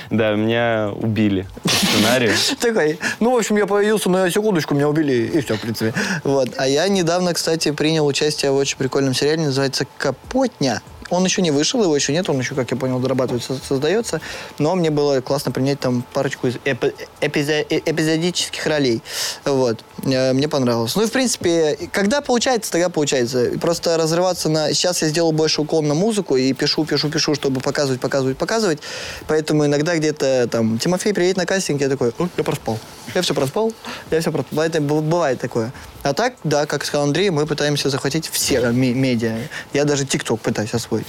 Да, 0.09 0.33
меня 0.35 0.91
убили 0.95 1.47
по 1.63 1.69
сценарию. 1.69 2.33
Такой, 2.59 2.99
ну, 3.19 3.31
в 3.31 3.37
общем, 3.37 3.57
я 3.57 3.65
появился 3.65 4.09
на 4.09 4.29
секундочку, 4.29 4.75
меня 4.75 4.89
убили, 4.89 5.31
и 5.33 5.41
все, 5.41 5.55
в 5.55 5.61
принципе. 5.61 5.93
Вот. 6.23 6.49
А 6.57 6.67
я 6.67 6.87
недавно, 6.87 7.33
кстати, 7.33 7.71
принял 7.71 8.05
участие 8.05 8.51
в 8.51 8.55
очень 8.55 8.77
прикольном 8.77 9.13
сериале, 9.13 9.45
называется 9.45 9.85
«Капотня». 9.97 10.81
Он 11.09 11.23
еще 11.23 11.41
не 11.41 11.51
вышел, 11.51 11.81
его 11.83 11.95
еще 11.95 12.13
нет, 12.13 12.29
он 12.29 12.39
еще, 12.39 12.55
как 12.55 12.71
я 12.71 12.77
понял, 12.77 12.99
дорабатывается, 12.99 13.57
создается. 13.67 14.21
Но 14.59 14.75
мне 14.75 14.89
было 14.89 15.21
классно 15.21 15.51
принять 15.51 15.79
там 15.79 16.03
парочку 16.13 16.47
из 16.47 16.55
эпи- 16.65 16.93
э- 17.21 17.81
эпизодических 17.85 18.65
ролей. 18.65 19.01
Вот. 19.43 19.83
Э, 20.03 20.33
Мне 20.33 20.47
понравилось. 20.47 20.95
Ну 20.95 21.03
и, 21.03 21.05
в 21.05 21.11
принципе, 21.11 21.77
когда 21.91 22.21
получается, 22.21 22.71
тогда 22.71 22.89
получается. 22.89 23.51
Просто 23.61 23.97
разрываться 23.97 24.49
на... 24.49 24.73
Сейчас 24.73 25.01
я 25.01 25.07
сделал 25.09 25.31
больше 25.31 25.61
уклон 25.61 25.87
на 25.87 25.93
музыку 25.93 26.35
и 26.37 26.53
пишу, 26.53 26.85
пишу, 26.85 27.09
пишу, 27.09 27.35
чтобы 27.35 27.61
показывать, 27.61 28.01
показывать, 28.01 28.37
показывать. 28.37 28.79
Поэтому 29.27 29.65
иногда 29.65 29.95
где-то 29.95 30.47
там, 30.51 30.77
Тимофей, 30.79 31.13
приедет 31.13 31.37
на 31.37 31.45
кастинг, 31.45 31.81
я 31.81 31.89
такой, 31.89 32.13
«Ой, 32.17 32.29
я 32.37 32.43
проспал. 32.43 32.79
Я 33.13 33.21
все 33.21 33.33
проспал, 33.33 33.71
я 34.11 34.21
все 34.21 34.31
проспал. 34.31 34.63
Это 34.63 34.81
б- 34.81 35.01
бывает 35.01 35.39
такое. 35.39 35.71
А 36.05 36.13
так, 36.13 36.35
да, 36.43 36.67
как 36.67 36.85
сказал 36.85 37.07
Андрей, 37.07 37.31
мы 37.31 37.47
пытаемся 37.47 37.89
захватить 37.89 38.27
все 38.27 38.69
ме- 38.71 38.93
медиа. 38.93 39.39
Я 39.73 39.85
даже 39.85 40.05
ТикТок 40.05 40.39
пытаюсь 40.39 40.71
освоить. 40.75 41.07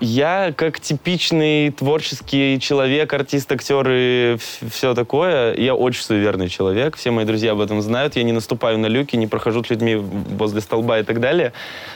Я 0.00 0.52
как 0.56 0.80
типичный 0.80 1.70
творческий 1.70 2.58
человек, 2.60 3.12
артист, 3.12 3.52
актер 3.52 3.86
и 3.88 4.36
все 4.68 4.94
такое, 4.94 5.54
я 5.54 5.76
очень 5.76 6.02
суеверный 6.02 6.48
человек. 6.48 6.96
Все 6.96 7.12
мои 7.12 7.24
друзья 7.24 7.52
об 7.52 7.60
этом 7.60 7.80
знают. 7.82 8.16
Я 8.16 8.24
не 8.24 8.32
наступаю 8.32 8.78
на 8.78 8.86
люки, 8.86 9.14
не 9.14 9.28
прохожу 9.28 9.62
с 9.62 9.70
людьми 9.70 9.94
возле 9.94 10.60
столба 10.60 10.98
и 10.98 11.04
так 11.04 11.20
далее. 11.20 11.52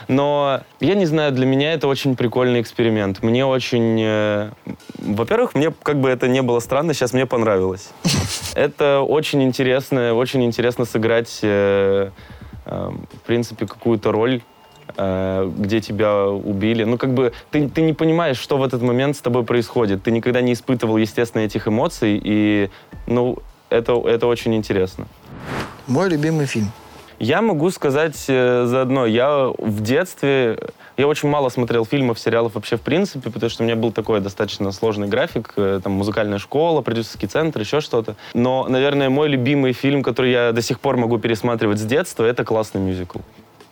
Но 0.07 0.61
я 0.79 0.95
не 0.95 1.05
знаю, 1.05 1.33
для 1.33 1.45
меня 1.45 1.73
это 1.73 1.89
очень 1.89 2.15
прикольный 2.15 2.61
эксперимент. 2.61 3.21
Мне 3.23 3.45
очень... 3.45 3.99
э, 4.01 4.51
Во-первых, 4.99 5.53
мне 5.53 5.73
как 5.83 5.99
бы 5.99 6.07
это 6.07 6.29
не 6.29 6.41
было 6.41 6.61
странно, 6.61 6.93
сейчас 6.93 7.11
мне 7.11 7.25
понравилось. 7.25 7.89
Это 8.55 9.01
очень 9.01 9.43
интересно, 9.43 10.13
очень 10.13 10.43
интересно 10.43 10.85
сыграть, 10.85 11.39
э, 11.43 12.09
э, 12.65 12.89
в 13.13 13.27
принципе, 13.27 13.67
какую-то 13.67 14.11
роль 14.11 14.41
э, 14.97 15.51
где 15.57 15.79
тебя 15.81 16.25
убили. 16.25 16.83
Ну, 16.83 16.97
как 16.97 17.13
бы 17.13 17.31
ты, 17.51 17.69
ты 17.69 17.81
не 17.81 17.93
понимаешь, 17.93 18.37
что 18.37 18.57
в 18.57 18.63
этот 18.63 18.81
момент 18.81 19.15
с 19.15 19.21
тобой 19.21 19.43
происходит. 19.43 20.03
Ты 20.03 20.11
никогда 20.11 20.41
не 20.41 20.53
испытывал, 20.53 20.97
естественно, 20.97 21.43
этих 21.43 21.67
эмоций, 21.67 22.19
и, 22.23 22.69
ну, 23.05 23.37
это, 23.69 23.93
это 24.07 24.27
очень 24.27 24.55
интересно. 24.55 25.07
Мой 25.87 26.09
любимый 26.09 26.45
фильм. 26.45 26.71
Я 27.19 27.41
могу 27.41 27.71
сказать 27.71 28.25
э, 28.27 28.65
заодно, 28.67 29.07
я 29.07 29.51
в 29.57 29.81
детстве, 29.81 30.59
я 30.97 31.07
очень 31.07 31.29
мало 31.29 31.49
смотрел 31.49 31.83
фильмов, 31.83 32.19
сериалов 32.19 32.53
вообще 32.53 32.77
в 32.77 32.81
принципе, 32.81 33.31
потому 33.31 33.49
что 33.49 33.63
у 33.63 33.65
меня 33.65 33.75
был 33.75 33.91
такой 33.91 34.21
достаточно 34.21 34.71
сложный 34.71 35.07
график, 35.07 35.53
э, 35.55 35.79
там 35.83 35.93
музыкальная 35.93 36.37
школа, 36.37 36.81
продюсерский 36.81 37.27
центр, 37.27 37.59
еще 37.59 37.81
что-то. 37.81 38.15
Но, 38.35 38.67
наверное, 38.69 39.09
мой 39.09 39.29
любимый 39.29 39.73
фильм, 39.73 40.03
который 40.03 40.31
я 40.31 40.51
до 40.51 40.61
сих 40.61 40.79
пор 40.79 40.97
могу 40.97 41.17
пересматривать 41.17 41.79
с 41.79 41.83
детства, 41.83 42.23
это 42.23 42.45
классный 42.45 42.81
мюзикл. 42.81 43.19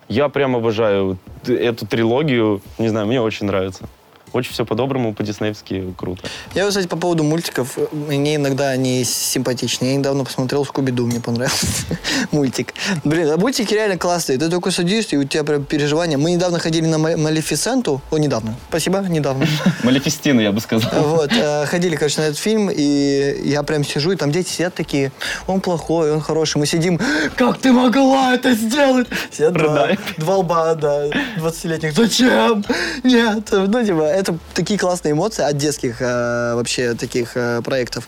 Я 0.07 0.29
прям 0.29 0.55
обожаю 0.55 1.17
эту 1.45 1.87
трилогию, 1.87 2.61
не 2.77 2.89
знаю, 2.89 3.07
мне 3.07 3.21
очень 3.21 3.47
нравится. 3.47 3.87
Очень 4.35 4.51
все 4.51 4.65
по-доброму, 4.65 5.13
по-диснеевски 5.13 5.93
круто. 5.97 6.27
Я, 6.55 6.63
вот, 6.63 6.71
кстати, 6.71 6.87
по 6.87 6.97
поводу 6.97 7.23
мультиков, 7.23 7.77
э, 7.77 7.87
мне 7.93 8.35
иногда 8.35 8.67
они 8.67 9.05
симпатичны. 9.05 9.85
Я 9.85 9.95
недавно 9.95 10.25
посмотрел 10.25 10.65
Скуби-Ду, 10.65 11.05
мне 11.05 11.21
понравился 11.21 11.65
мультик. 12.31 12.73
Блин, 13.05 13.31
а 13.31 13.37
мультики 13.37 13.73
реально 13.73 13.97
классные. 13.97 14.37
Ты 14.37 14.49
такой 14.49 14.73
садишься, 14.73 15.15
и 15.15 15.19
у 15.19 15.23
тебя 15.23 15.45
прям 15.45 15.63
переживания. 15.63 16.17
Мы 16.17 16.31
недавно 16.31 16.59
ходили 16.59 16.85
на 16.85 16.97
Ма- 16.97 17.15
Малефисенту. 17.15 18.01
О, 18.11 18.17
недавно. 18.17 18.55
Спасибо, 18.67 18.99
недавно. 19.07 19.47
Малефистина, 19.83 20.41
я 20.41 20.51
бы 20.51 20.59
сказал. 20.59 20.91
Вот, 21.01 21.31
э, 21.31 21.65
ходили, 21.67 21.95
короче, 21.95 22.19
на 22.19 22.25
этот 22.25 22.37
фильм, 22.37 22.69
и 22.69 23.41
я 23.45 23.63
прям 23.63 23.85
сижу, 23.85 24.11
и 24.11 24.17
там 24.17 24.33
дети 24.33 24.49
сидят 24.49 24.73
такие, 24.73 25.13
он 25.47 25.61
плохой, 25.61 26.11
он 26.11 26.19
хороший. 26.19 26.57
Мы 26.57 26.65
сидим, 26.65 26.99
как 27.37 27.59
ты 27.59 27.71
могла 27.71 28.33
это 28.33 28.53
сделать? 28.53 29.07
Сидят 29.31 29.53
два, 29.53 29.91
два 30.17 30.35
лба, 30.35 30.75
да, 30.75 31.05
20-летних. 31.37 31.93
Зачем? 31.93 32.65
Нет. 33.05 33.49
Ну, 33.53 33.85
типа, 33.85 34.01
это 34.01 34.24
такие 34.53 34.79
классные 34.79 35.13
эмоции 35.13 35.43
от 35.43 35.57
детских 35.57 36.01
э, 36.01 36.53
вообще 36.55 36.93
таких 36.93 37.31
э, 37.35 37.61
проектов. 37.61 38.07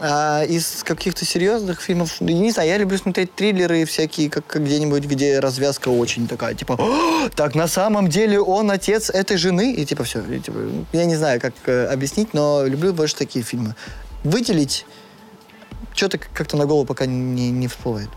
А 0.00 0.42
из 0.44 0.82
каких-то 0.82 1.24
серьезных 1.24 1.80
фильмов, 1.80 2.16
ну, 2.20 2.28
не 2.28 2.50
знаю, 2.50 2.68
я 2.68 2.78
люблю 2.78 2.98
смотреть 2.98 3.34
триллеры 3.34 3.84
всякие, 3.84 4.30
как, 4.30 4.46
как 4.46 4.64
где-нибудь, 4.64 5.04
где 5.04 5.38
развязка 5.38 5.88
очень 5.88 6.26
такая, 6.26 6.54
типа, 6.54 6.76
«О, 6.78 7.28
так 7.28 7.54
на 7.54 7.68
самом 7.68 8.08
деле 8.08 8.40
он 8.40 8.70
отец 8.70 9.10
этой 9.10 9.36
жены, 9.36 9.72
и 9.72 9.84
типа 9.84 10.04
все. 10.04 10.20
И, 10.22 10.40
типа, 10.40 10.58
я 10.92 11.04
не 11.04 11.16
знаю, 11.16 11.40
как 11.40 11.54
э, 11.66 11.86
объяснить, 11.86 12.34
но 12.34 12.64
люблю 12.66 12.92
больше 12.92 13.16
такие 13.16 13.44
фильмы. 13.44 13.76
Выделить 14.24 14.86
что-то 15.94 16.18
как-то 16.18 16.56
на 16.56 16.66
голову 16.66 16.84
пока 16.86 17.06
не, 17.06 17.50
не 17.50 17.68
всплывает. 17.68 18.08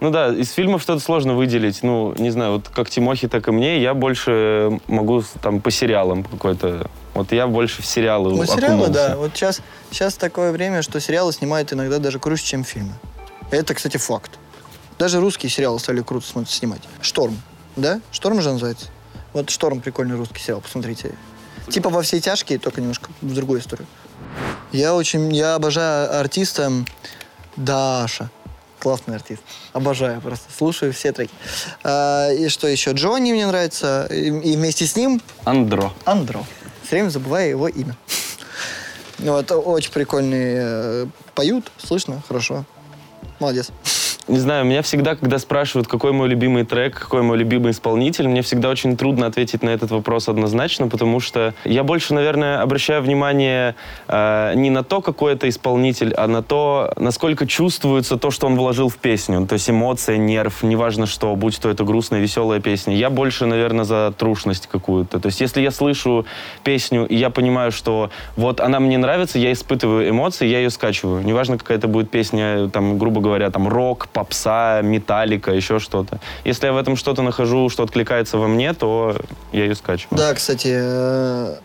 Ну 0.00 0.10
да, 0.10 0.28
из 0.34 0.50
фильмов 0.52 0.80
что-то 0.82 1.00
сложно 1.00 1.34
выделить. 1.34 1.82
Ну, 1.82 2.14
не 2.18 2.30
знаю, 2.30 2.52
вот 2.52 2.68
как 2.68 2.88
Тимохи, 2.88 3.28
так 3.28 3.48
и 3.48 3.50
мне. 3.50 3.82
Я 3.82 3.92
больше 3.92 4.80
могу 4.86 5.20
с- 5.22 5.32
там 5.42 5.60
по 5.60 5.70
сериалам 5.70 6.24
какой-то. 6.24 6.88
Вот 7.12 7.32
я 7.32 7.46
больше 7.46 7.82
в 7.82 7.86
сериалы 7.86 8.30
Ну, 8.34 8.44
сериалы, 8.46 8.84
окунулся. 8.84 8.92
да. 8.92 9.16
Вот 9.16 9.32
сейчас, 9.34 9.60
сейчас 9.90 10.14
такое 10.14 10.52
время, 10.52 10.80
что 10.82 11.00
сериалы 11.00 11.32
снимают 11.34 11.72
иногда 11.72 11.98
даже 11.98 12.18
круче, 12.18 12.44
чем 12.44 12.64
фильмы. 12.64 12.94
Это, 13.50 13.74
кстати, 13.74 13.98
факт. 13.98 14.38
Даже 14.98 15.20
русские 15.20 15.50
сериалы 15.50 15.78
стали 15.78 16.00
круто 16.00 16.26
снимать. 16.46 16.82
«Шторм», 17.02 17.36
да? 17.76 18.00
«Шторм» 18.10 18.40
же 18.40 18.50
называется? 18.52 18.86
Вот 19.32 19.50
«Шторм» 19.50 19.80
прикольный 19.80 20.16
русский 20.16 20.40
сериал, 20.40 20.60
посмотрите. 20.62 21.14
Типа 21.68 21.90
«Во 21.90 22.00
все 22.02 22.20
тяжкие», 22.20 22.58
только 22.58 22.80
немножко 22.80 23.10
в 23.20 23.34
другую 23.34 23.60
историю. 23.60 23.86
Я 24.72 24.94
очень, 24.94 25.34
я 25.34 25.56
обожаю 25.56 26.18
артиста 26.20 26.70
Даша. 27.56 28.30
Классный 28.80 29.14
артист. 29.14 29.42
Обожаю 29.72 30.20
просто. 30.20 30.46
Слушаю 30.56 30.92
все 30.92 31.12
треки. 31.12 31.32
А, 31.84 32.30
и 32.32 32.48
что 32.48 32.66
еще? 32.66 32.92
Джонни 32.92 33.32
мне 33.32 33.46
нравится. 33.46 34.08
И, 34.10 34.28
и 34.28 34.56
вместе 34.56 34.86
с 34.86 34.96
ним 34.96 35.22
Андро. 35.44 35.92
Андро. 36.04 36.44
Все 36.82 36.96
время 36.96 37.10
забываю 37.10 37.50
его 37.50 37.68
имя. 37.68 37.96
Вот, 39.18 39.52
очень 39.52 39.92
прикольные 39.92 40.60
э, 40.62 41.06
поют, 41.34 41.70
слышно, 41.76 42.22
хорошо. 42.26 42.64
Молодец. 43.38 43.70
Не 44.30 44.38
знаю, 44.38 44.64
меня 44.64 44.82
всегда, 44.82 45.16
когда 45.16 45.40
спрашивают, 45.40 45.88
какой 45.88 46.12
мой 46.12 46.28
любимый 46.28 46.64
трек, 46.64 46.94
какой 46.94 47.22
мой 47.22 47.36
любимый 47.36 47.72
исполнитель, 47.72 48.28
мне 48.28 48.42
всегда 48.42 48.68
очень 48.68 48.96
трудно 48.96 49.26
ответить 49.26 49.64
на 49.64 49.70
этот 49.70 49.90
вопрос 49.90 50.28
однозначно, 50.28 50.86
потому 50.86 51.18
что 51.18 51.52
я 51.64 51.82
больше, 51.82 52.14
наверное, 52.14 52.62
обращаю 52.62 53.02
внимание 53.02 53.74
э, 54.06 54.52
не 54.54 54.70
на 54.70 54.84
то, 54.84 55.00
какой 55.00 55.32
это 55.32 55.48
исполнитель, 55.48 56.14
а 56.14 56.28
на 56.28 56.44
то, 56.44 56.92
насколько 56.96 57.44
чувствуется 57.44 58.18
то, 58.18 58.30
что 58.30 58.46
он 58.46 58.54
вложил 58.54 58.88
в 58.88 58.98
песню. 58.98 59.48
То 59.48 59.54
есть 59.54 59.68
эмоция, 59.68 60.16
нерв, 60.16 60.62
неважно 60.62 61.06
что, 61.06 61.34
будь 61.34 61.58
то 61.58 61.68
это 61.68 61.82
грустная, 61.82 62.20
веселая 62.20 62.60
песня. 62.60 62.94
Я 62.94 63.10
больше, 63.10 63.46
наверное, 63.46 63.84
за 63.84 64.14
трушность 64.16 64.68
какую-то. 64.68 65.18
То 65.18 65.26
есть 65.26 65.40
если 65.40 65.60
я 65.60 65.72
слышу 65.72 66.24
песню, 66.62 67.04
и 67.04 67.16
я 67.16 67.30
понимаю, 67.30 67.72
что 67.72 68.10
вот 68.36 68.60
она 68.60 68.78
мне 68.78 68.96
нравится, 68.96 69.40
я 69.40 69.50
испытываю 69.50 70.08
эмоции, 70.08 70.46
я 70.46 70.60
ее 70.60 70.70
скачиваю. 70.70 71.24
Неважно, 71.24 71.58
какая 71.58 71.78
это 71.78 71.88
будет 71.88 72.12
песня, 72.12 72.68
там, 72.68 72.96
грубо 72.96 73.20
говоря, 73.20 73.50
там, 73.50 73.66
рок, 73.66 74.06
попса, 74.20 74.82
металлика, 74.82 75.50
еще 75.50 75.78
что-то. 75.78 76.20
Если 76.44 76.66
я 76.66 76.72
в 76.72 76.76
этом 76.76 76.96
что-то 76.96 77.22
нахожу, 77.22 77.70
что 77.70 77.82
откликается 77.82 78.36
во 78.36 78.48
мне, 78.48 78.74
то 78.74 79.16
я 79.52 79.64
ее 79.64 79.74
скачиваю. 79.74 80.18
Да, 80.18 80.34
кстати, 80.34 80.68
э, 80.70 81.56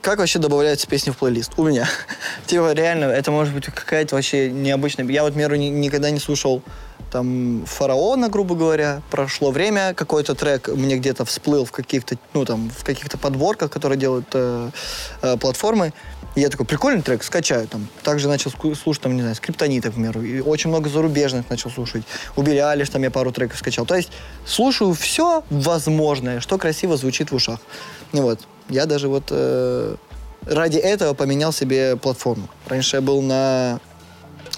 как 0.00 0.18
вообще 0.18 0.38
добавляются 0.38 0.86
песни 0.86 1.10
в 1.10 1.16
плейлист? 1.16 1.52
У 1.56 1.64
меня. 1.64 1.88
Типа, 2.46 2.72
реально, 2.72 3.06
это 3.06 3.32
может 3.32 3.52
быть 3.52 3.64
какая-то 3.64 4.14
вообще 4.14 4.48
необычная... 4.50 5.04
Я 5.06 5.24
вот, 5.24 5.34
ни- 5.34 5.70
никогда 5.70 6.10
не 6.10 6.20
слушал 6.20 6.62
там 7.10 7.64
фараона, 7.66 8.28
грубо 8.28 8.54
говоря, 8.54 9.02
прошло 9.10 9.50
время, 9.50 9.92
какой-то 9.92 10.34
трек 10.34 10.68
мне 10.68 10.96
где-то 10.96 11.24
всплыл 11.24 11.64
в 11.64 11.72
каких-то, 11.72 12.16
ну 12.32 12.44
там, 12.44 12.70
в 12.70 12.84
каких-то 12.84 13.18
подборках, 13.18 13.70
которые 13.70 13.98
делают 13.98 14.26
э, 14.32 14.70
э, 15.22 15.36
платформы. 15.36 15.92
Я 16.34 16.48
такой, 16.48 16.64
прикольный 16.64 17.02
трек, 17.02 17.22
скачаю 17.22 17.68
там. 17.68 17.88
Также 18.02 18.28
начал 18.28 18.50
слушать, 18.50 19.02
там, 19.02 19.14
не 19.14 19.20
знаю, 19.20 19.36
скриптонита, 19.36 19.90
к 19.90 19.94
примеру. 19.94 20.22
И 20.22 20.40
очень 20.40 20.70
много 20.70 20.88
зарубежных 20.88 21.48
начал 21.50 21.70
слушать. 21.70 22.04
У 22.36 22.42
Алиш 22.42 22.88
там 22.88 23.02
я 23.02 23.10
пару 23.10 23.32
треков 23.32 23.58
скачал. 23.58 23.84
То 23.84 23.96
есть 23.96 24.10
слушаю 24.46 24.94
все 24.94 25.44
возможное, 25.50 26.40
что 26.40 26.56
красиво 26.56 26.96
звучит 26.96 27.30
в 27.30 27.34
ушах. 27.34 27.60
Ну 28.12 28.22
вот, 28.22 28.40
я 28.70 28.86
даже 28.86 29.08
вот 29.08 29.24
э, 29.30 29.96
ради 30.46 30.78
этого 30.78 31.12
поменял 31.12 31.52
себе 31.52 31.96
платформу. 31.96 32.48
Раньше 32.66 32.96
я 32.96 33.02
был 33.02 33.20
на 33.20 33.78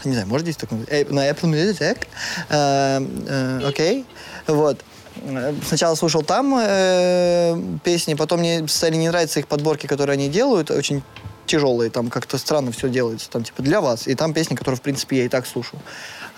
не 0.04 0.12
знаю, 0.12 0.28
может 0.28 0.46
здесь 0.46 0.56
так? 0.56 0.70
Э, 0.88 1.04
на 1.08 1.28
Apple 1.30 1.50
Music, 1.50 2.06
э, 2.50 3.06
э, 3.28 3.66
окей, 3.66 4.04
вот. 4.46 4.80
Э, 5.16 5.54
Сначала 5.66 5.94
слушал 5.94 6.22
там 6.22 6.54
э, 6.60 7.58
песни, 7.82 8.14
потом 8.14 8.40
мне 8.40 8.66
стали 8.68 8.96
не 8.96 9.08
нравиться 9.08 9.40
их 9.40 9.48
подборки, 9.48 9.86
которые 9.86 10.14
они 10.14 10.28
делают, 10.28 10.70
очень 10.70 11.02
тяжелые, 11.46 11.90
там 11.90 12.10
как-то 12.10 12.38
странно 12.38 12.72
все 12.72 12.88
делается, 12.88 13.30
там 13.30 13.44
типа 13.44 13.62
для 13.62 13.80
вас, 13.80 14.06
и 14.06 14.14
там 14.14 14.32
песни, 14.32 14.54
которые, 14.54 14.78
в 14.78 14.82
принципе, 14.82 15.18
я 15.18 15.24
и 15.24 15.28
так 15.28 15.46
слушаю. 15.46 15.80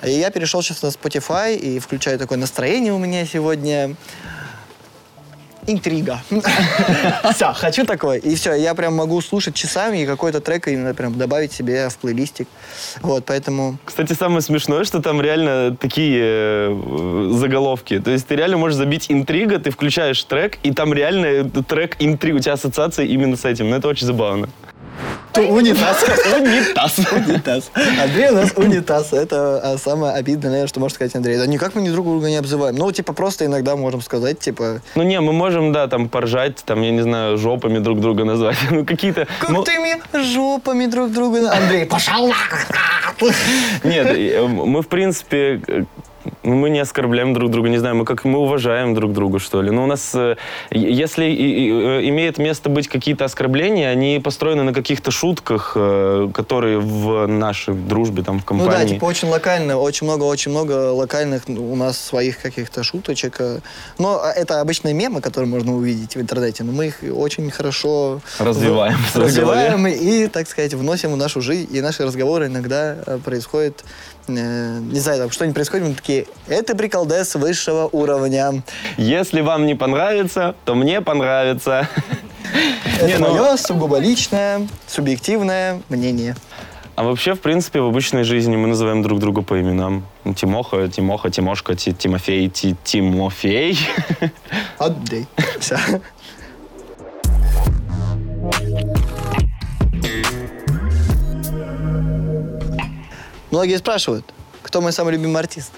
И 0.05 0.11
я 0.11 0.31
перешел 0.31 0.63
сейчас 0.63 0.83
на 0.83 0.89
Spotify 0.89 1.57
и 1.57 1.79
включаю 1.79 2.19
такое 2.19 2.39
настроение 2.39 2.93
у 2.93 2.99
меня 2.99 3.25
сегодня 3.25 3.97
интрига. 5.67 6.21
Все, 7.35 7.53
хочу 7.53 7.85
такое. 7.85 8.19
И 8.19 8.35
все, 8.35 8.55
я 8.55 8.75
прям 8.75 8.95
могу 8.95 9.21
слушать 9.21 9.55
часами 9.55 10.03
и 10.03 10.07
какой-то 10.07 10.41
трек 10.41 10.69
именно 10.69 10.95
прям 10.95 11.17
добавить 11.19 11.53
себе 11.53 11.89
в 11.89 11.97
плейлистик. 11.99 12.49
Вот, 13.03 13.25
поэтому... 13.27 13.79
Кстати, 13.85 14.13
самое 14.13 14.41
смешное, 14.41 14.85
что 14.85 15.03
там 15.03 15.21
реально 15.21 15.77
такие 15.77 16.21
э, 16.23 17.31
заголовки. 17.33 17.99
То 17.99 18.11
есть 18.11 18.27
ты 18.27 18.37
реально 18.37 18.57
можешь 18.59 18.77
забить 18.77 19.07
интрига, 19.09 19.59
ты 19.59 19.71
включаешь 19.71 20.23
трек, 20.25 20.59
и 20.63 20.73
там 20.73 20.93
реально 20.93 21.51
трек 21.51 21.97
интрига, 21.99 22.37
у 22.37 22.41
тебя 22.41 22.53
ассоциация 22.53 23.05
именно 23.05 23.37
с 23.37 23.45
этим. 23.45 23.71
Ну, 23.71 23.77
это 23.77 23.89
очень 23.89 24.07
забавно. 24.07 24.49
Унитаз. 25.37 26.05
Унитаз. 26.39 26.99
Унитаз. 27.13 27.71
Андрей 27.75 28.31
у 28.31 28.35
нас 28.35 28.53
унитаз. 28.57 29.13
Это 29.13 29.61
а, 29.63 29.79
самое 29.79 30.15
обидное, 30.15 30.51
наверное, 30.51 30.69
что 30.69 30.81
может 30.81 30.95
сказать 30.95 31.15
Андрей. 31.15 31.37
Да 31.37 31.47
никак 31.47 31.75
мы 31.75 31.83
ни 31.83 31.91
друг 31.91 32.07
друга 32.07 32.29
не 32.29 32.37
обзываем. 32.37 32.77
Ну, 32.77 32.91
типа, 32.91 33.13
просто 33.13 33.45
иногда 33.45 33.77
можем 33.77 34.01
сказать, 34.01 34.39
типа... 34.39 34.81
Ну, 34.95 35.03
не, 35.03 35.21
мы 35.21 35.33
можем, 35.33 35.73
да, 35.73 35.89
там, 35.89 36.09
поржать, 36.09 36.63
там, 36.65 36.81
я 36.83 36.91
не 36.91 37.03
знаю, 37.03 37.39
жопами 37.39 37.79
друг 37.79 38.01
друга 38.01 38.25
назвать. 38.25 38.57
Ну, 38.71 38.85
какие-то... 38.85 39.27
Как 39.41 39.51
ну, 39.51 39.63
ты 39.63 39.79
мне 39.79 40.01
жопами 40.13 40.87
друг 40.87 41.13
друга... 41.13 41.53
Андрей, 41.53 41.87
пошел 41.87 42.33
Нет, 43.85 44.07
э, 44.09 44.47
мы, 44.47 44.83
в 44.83 44.89
принципе, 44.89 45.87
мы 46.43 46.71
не 46.71 46.81
оскорбляем 46.81 47.33
друг 47.35 47.51
друга, 47.51 47.69
не 47.69 47.79
знаю, 47.79 47.97
мы 47.97 48.05
как 48.05 48.25
мы 48.25 48.39
уважаем 48.39 48.95
друг 48.95 49.13
друга, 49.13 49.39
что 49.39 49.63
ли. 49.63 49.71
Но 49.71 49.85
у 49.85 49.87
нас, 49.87 50.15
э, 50.15 50.37
если 50.71 51.27
э, 51.27 52.09
имеет 52.09 52.39
место 52.39 52.69
быть 52.69 52.89
какие-то 52.89 53.25
оскорбления, 53.25 53.91
они 53.91 54.21
построены 54.23 54.63
на 54.63 54.73
каких-то 54.73 55.11
шутках, 55.11 55.73
э, 55.75 56.29
которые 56.33 56.79
в 56.79 57.27
нашей 57.27 57.75
дружбе, 57.75 58.23
там, 58.23 58.41
в 58.41 58.45
компании. 58.45 58.73
Ну 58.73 58.79
да, 58.79 58.89
типа 58.89 59.05
очень 59.05 59.29
локально, 59.29 59.77
очень 59.77 60.07
много, 60.07 60.25
очень 60.25 60.51
много 60.51 60.93
локальных 60.93 61.43
у 61.49 61.77
нас 61.77 61.99
своих 61.99 62.41
каких-то 62.41 62.83
шуточек. 62.83 63.41
Но 63.99 64.23
это 64.37 64.61
обычные 64.61 64.95
мемы, 64.95 65.21
которые 65.21 65.49
можно 65.49 65.75
увидеть 65.75 66.17
в 66.17 66.21
интернете, 66.21 66.65
но 66.65 66.73
мы 66.73 66.87
их 66.87 66.99
очень 67.13 67.51
хорошо 67.51 68.21
развиваем, 68.39 68.99
в, 68.99 69.17
развиваем 69.17 69.87
и, 69.87 70.27
так 70.29 70.49
сказать, 70.49 70.75
вносим 70.75 71.13
в 71.13 71.17
нашу 71.17 71.41
жизнь, 71.41 71.69
и 71.77 71.81
наши 71.81 72.05
разговоры 72.05 72.47
иногда 72.47 72.97
происходят 73.25 73.85
Э, 74.29 74.79
не 74.81 74.99
знаю, 74.99 75.21
там 75.21 75.31
что-нибудь 75.31 75.55
происходит, 75.55 75.89
мы 75.89 75.95
такие, 75.95 76.27
это 76.49 76.77
приколдес 76.77 77.35
высшего 77.35 77.89
уровня. 77.93 78.63
Если 78.97 79.41
вам 79.41 79.67
не 79.67 79.75
понравится, 79.75 80.55
то 80.65 80.75
мне 80.75 81.01
понравится. 81.01 81.89
Это 83.01 83.19
ну 83.21 83.35
мое 83.35 83.57
сугубо 83.57 83.99
личное, 83.99 84.67
субъективное 84.87 85.83
мнение. 85.89 86.35
А 86.97 87.05
вообще, 87.05 87.35
в 87.35 87.41
принципе, 87.41 87.81
в 87.81 87.87
обычной 87.87 88.25
жизни 88.25 88.57
мы 88.57 88.69
называем 88.69 89.03
друг 89.03 89.19
друга 89.19 89.43
по 89.43 89.61
именам. 89.61 90.07
Тимоха, 90.35 90.89
Тимоха, 90.89 91.29
Тимошка, 91.31 91.75
Тимофей, 91.75 92.49
Тимофей. 92.49 93.79
Отдай. 94.79 95.27
Все. 95.61 95.77
Многие 103.57 103.79
спрашивают, 103.79 104.27
кто 104.63 104.83
мой 104.83 104.93
самый 104.93 105.15
любимый 105.15 105.39
артист. 105.39 105.73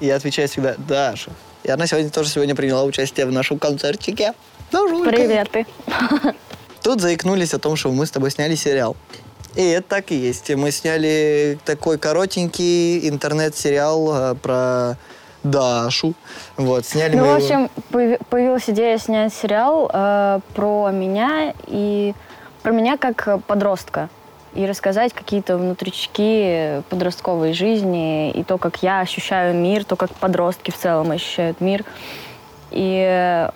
И 0.00 0.06
я 0.06 0.16
отвечаю 0.16 0.48
всегда, 0.48 0.74
Даша. 0.76 1.30
И 1.62 1.70
она 1.70 1.86
сегодня 1.86 2.10
тоже 2.10 2.28
сегодня 2.28 2.54
приняла 2.54 2.84
участие 2.84 3.24
в 3.24 3.32
нашем 3.32 3.58
концертике. 3.58 4.34
Дашулька. 4.70 5.08
Привет 5.08 5.50
ты. 5.50 5.66
Тут 6.82 7.00
заикнулись 7.00 7.54
о 7.54 7.58
том, 7.58 7.74
что 7.74 7.90
мы 7.90 8.04
с 8.04 8.10
тобой 8.10 8.30
сняли 8.30 8.54
сериал. 8.54 8.96
И 9.54 9.66
это 9.66 9.88
так 9.88 10.12
и 10.12 10.14
есть. 10.14 10.50
Мы 10.54 10.70
сняли 10.72 11.58
такой 11.64 11.96
коротенький 11.96 13.08
интернет-сериал 13.08 14.12
э, 14.14 14.34
про 14.34 14.98
Дашу. 15.42 16.12
Вот, 16.58 16.84
сняли 16.84 17.16
ну, 17.16 17.24
мы 17.24 17.32
в 17.32 17.36
общем, 17.36 17.70
его... 17.98 18.18
появилась 18.28 18.68
идея 18.68 18.98
снять 18.98 19.32
сериал 19.32 19.90
э, 19.90 20.40
про 20.54 20.90
меня 20.90 21.54
и 21.66 22.12
про 22.62 22.72
меня 22.72 22.98
как 22.98 23.42
подростка 23.46 24.10
и 24.54 24.66
рассказать 24.66 25.12
какие-то 25.12 25.56
внутрички 25.56 26.82
подростковой 26.90 27.52
жизни 27.52 28.30
и 28.30 28.44
то, 28.44 28.58
как 28.58 28.82
я 28.82 29.00
ощущаю 29.00 29.54
мир, 29.54 29.84
то, 29.84 29.96
как 29.96 30.10
подростки 30.10 30.70
в 30.70 30.76
целом 30.76 31.10
ощущают 31.10 31.60
мир. 31.60 31.84
И 32.70 33.48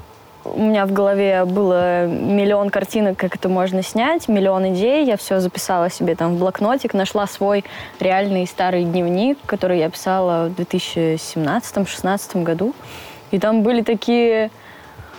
у 0.44 0.62
меня 0.62 0.86
в 0.86 0.92
голове 0.92 1.44
было 1.44 2.06
миллион 2.06 2.70
картинок, 2.70 3.16
как 3.16 3.34
это 3.34 3.48
можно 3.48 3.82
снять, 3.82 4.28
миллион 4.28 4.72
идей. 4.72 5.04
Я 5.04 5.16
все 5.16 5.40
записала 5.40 5.90
себе 5.90 6.14
там 6.14 6.36
в 6.36 6.38
блокнотик, 6.38 6.94
нашла 6.94 7.26
свой 7.26 7.64
реальный 8.00 8.46
старый 8.46 8.84
дневник, 8.84 9.38
который 9.46 9.78
я 9.78 9.90
писала 9.90 10.48
в 10.48 10.60
2017-2016 10.60 12.42
году. 12.42 12.74
И 13.32 13.38
там 13.38 13.62
были 13.62 13.82
такие 13.82 14.50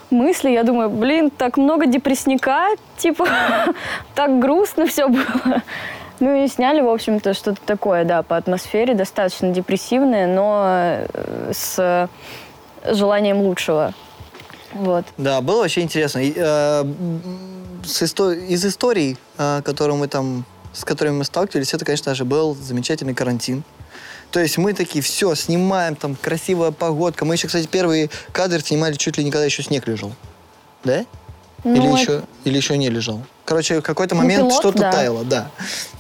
мысли, 0.10 0.50
я 0.50 0.64
думаю, 0.64 0.90
блин, 0.90 1.30
так 1.30 1.58
много 1.58 1.86
депрессника, 1.86 2.68
типа, 2.98 3.28
так 4.16 4.40
грустно 4.40 4.88
все 4.88 5.08
было. 5.08 5.64
Ну 6.20 6.44
и 6.44 6.48
сняли, 6.48 6.82
в 6.82 6.90
общем-то, 6.90 7.34
что-то 7.34 7.60
такое, 7.66 8.04
да, 8.04 8.24
по 8.24 8.38
атмосфере, 8.38 8.96
достаточно 8.96 9.50
депрессивное, 9.50 10.26
но 10.28 10.64
э, 11.14 11.52
с 11.54 12.10
желанием 12.84 13.38
лучшего. 13.42 13.94
Вот. 14.74 15.06
Да, 15.18 15.42
было 15.42 15.64
очень 15.64 15.84
интересно. 15.84 16.20
Э, 16.20 16.84
из 17.84 18.66
историй, 18.66 19.18
э, 19.38 19.62
которые 19.64 19.98
мы 19.98 20.08
там, 20.08 20.44
с 20.74 20.84
которыми 20.84 21.18
мы 21.18 21.24
сталкивались, 21.24 21.74
это, 21.74 21.86
конечно 21.86 22.16
же, 22.16 22.26
был 22.26 22.56
замечательный 22.56 23.14
карантин. 23.14 23.64
То 24.32 24.40
есть 24.40 24.58
мы 24.58 24.74
такие, 24.74 25.02
все, 25.02 25.34
снимаем, 25.36 25.96
там 25.96 26.16
красивая 26.16 26.72
погодка. 26.72 27.26
Мы 27.26 27.36
еще, 27.36 27.48
кстати, 27.48 27.68
первые 27.68 28.10
кадры 28.32 28.60
снимали 28.60 28.96
чуть 28.96 29.18
ли 29.18 29.24
не 29.24 29.32
когда 29.32 29.46
еще 29.46 29.64
снег 29.64 29.88
лежал. 29.88 30.14
Да? 30.84 31.06
Ну, 31.68 31.76
или, 31.76 31.88
это... 31.88 32.02
еще, 32.02 32.24
или 32.46 32.58
еще 32.58 32.78
не 32.78 32.90
лежал? 32.90 33.22
Короче, 33.48 33.80
в 33.80 33.82
какой-то 33.82 34.14
ну, 34.14 34.24
момент 34.24 34.52
что-то 34.52 34.80
да. 34.80 34.92
таяло, 34.92 35.24
да. 35.24 35.50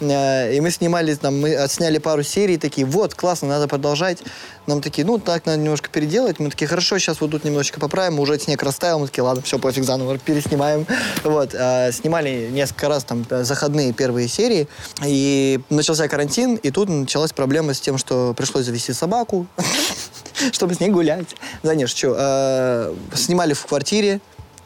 Э, 0.01 0.53
и 0.53 0.59
мы 0.59 0.69
снимали, 0.69 1.15
там, 1.15 1.39
мы 1.39 1.55
отсняли 1.55 1.97
пару 1.97 2.21
серий, 2.21 2.57
такие, 2.57 2.85
вот, 2.85 3.15
классно, 3.15 3.47
надо 3.47 3.69
продолжать. 3.69 4.17
Нам 4.65 4.81
такие, 4.81 5.07
ну, 5.07 5.17
так, 5.17 5.45
надо 5.45 5.57
немножко 5.57 5.89
переделать. 5.89 6.39
Мы 6.39 6.49
такие, 6.49 6.67
хорошо, 6.67 6.99
сейчас 6.99 7.21
вот 7.21 7.31
тут 7.31 7.45
немножечко 7.45 7.79
поправим, 7.79 8.19
уже 8.19 8.37
снег 8.37 8.61
растаял. 8.63 8.99
Мы 8.99 9.07
такие, 9.07 9.23
ладно, 9.23 9.41
все, 9.43 9.59
пофиг, 9.59 9.85
заново 9.85 10.17
переснимаем. 10.17 10.85
Вот, 11.23 11.55
а, 11.57 11.89
снимали 11.93 12.49
несколько 12.51 12.89
раз 12.89 13.05
там 13.05 13.25
заходные 13.29 13.93
первые 13.93 14.27
серии, 14.27 14.67
и 15.05 15.61
начался 15.69 16.09
карантин, 16.09 16.55
и 16.55 16.69
тут 16.69 16.89
началась 16.89 17.31
проблема 17.31 17.73
с 17.73 17.79
тем, 17.79 17.97
что 17.97 18.33
пришлось 18.35 18.65
завести 18.65 18.91
собаку, 18.91 19.47
чтобы 20.51 20.73
с 20.73 20.81
ней 20.81 20.89
гулять. 20.89 21.35
Да 21.63 21.75
нет, 21.75 21.87
что, 21.87 22.13
а, 22.17 22.95
снимали 23.15 23.53
в 23.53 23.65
квартире, 23.65 24.19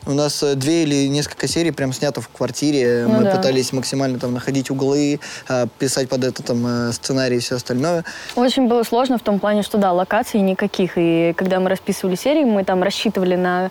у 0.05 0.13
нас 0.13 0.41
э, 0.43 0.55
две 0.55 0.83
или 0.83 1.07
несколько 1.07 1.47
серий 1.47 1.71
прям 1.71 1.93
снято 1.93 2.21
в 2.21 2.29
квартире. 2.29 3.05
Ну, 3.07 3.17
Мы 3.19 3.23
да. 3.23 3.35
пытались 3.35 3.71
максимально 3.73 4.19
там 4.19 4.33
находить 4.33 4.71
углы, 4.71 5.19
э, 5.47 5.67
писать 5.79 6.09
под 6.09 6.23
это 6.23 6.43
там 6.43 6.65
э, 6.65 6.91
сценарий 6.91 7.37
и 7.37 7.39
все 7.39 7.55
остальное. 7.55 8.03
Очень 8.35 8.67
было 8.67 8.83
сложно 8.83 9.17
в 9.17 9.21
том 9.21 9.39
плане, 9.39 9.63
что 9.63 9.77
да, 9.77 9.91
локаций 9.91 10.41
никаких. 10.41 10.93
И 10.95 11.33
когда 11.37 11.59
мы 11.59 11.69
расписывали 11.69 12.15
серии, 12.15 12.43
мы 12.43 12.63
там 12.63 12.81
рассчитывали 12.83 13.35
на 13.35 13.63
ну, 13.63 13.69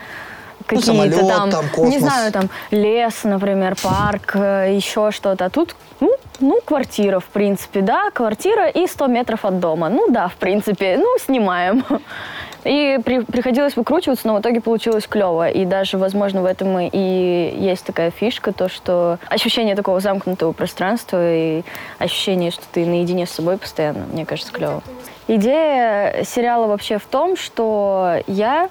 какие-то 0.66 0.92
ну, 0.92 0.98
самолет, 0.98 1.28
там, 1.28 1.50
там 1.50 1.68
космос. 1.70 1.94
не 1.94 1.98
знаю, 1.98 2.32
там 2.32 2.50
лес, 2.70 3.14
например, 3.24 3.76
парк, 3.82 4.34
еще 4.34 5.10
что-то. 5.10 5.46
А 5.46 5.50
тут, 5.50 5.74
ну, 6.00 6.14
ну, 6.38 6.60
квартира, 6.64 7.18
в 7.18 7.24
принципе, 7.24 7.80
да, 7.80 8.10
квартира 8.10 8.68
и 8.68 8.86
100 8.86 9.06
метров 9.08 9.44
от 9.44 9.58
дома. 9.58 9.88
Ну 9.88 10.10
да, 10.10 10.28
в 10.28 10.36
принципе, 10.36 10.96
ну, 10.96 11.16
снимаем. 11.24 11.84
И 12.64 12.99
при, 13.05 13.20
приходилось 13.20 13.77
выкручиваться, 13.77 14.27
но 14.27 14.37
в 14.37 14.40
итоге 14.40 14.61
получилось 14.61 15.07
клево. 15.07 15.49
И 15.49 15.64
даже, 15.64 15.99
возможно, 15.99 16.42
в 16.42 16.44
этом 16.44 16.79
и 16.79 17.55
есть 17.59 17.85
такая 17.85 18.11
фишка, 18.11 18.53
то, 18.53 18.68
что 18.68 19.18
ощущение 19.29 19.75
такого 19.75 20.01
замкнутого 20.01 20.53
пространства 20.53 21.18
и 21.23 21.62
ощущение, 21.99 22.51
что 22.51 22.64
ты 22.70 22.87
наедине 22.87 23.27
с 23.27 23.31
собой 23.31 23.59
постоянно, 23.59 24.07
мне 24.12 24.27
кажется, 24.27 24.53
клево. 24.53 24.83
Идея 25.29 26.25
сериала 26.25 26.66
вообще 26.66 26.99
в 26.99 27.07
том, 27.07 27.37
что 27.37 28.16
я 28.27 28.68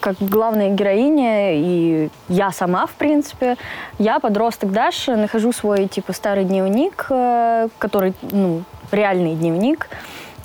как 0.00 0.16
главная 0.20 0.70
героиня, 0.70 1.54
и 1.54 2.10
я 2.28 2.52
сама, 2.52 2.86
в 2.86 2.92
принципе, 2.92 3.56
я, 3.98 4.18
подросток 4.18 4.70
Даша, 4.70 5.16
нахожу 5.16 5.52
свой, 5.52 5.86
типа, 5.86 6.12
старый 6.12 6.44
дневник, 6.44 7.06
э, 7.10 7.68
который, 7.78 8.12
ну, 8.30 8.62
реальный 8.90 9.34
дневник, 9.34 9.88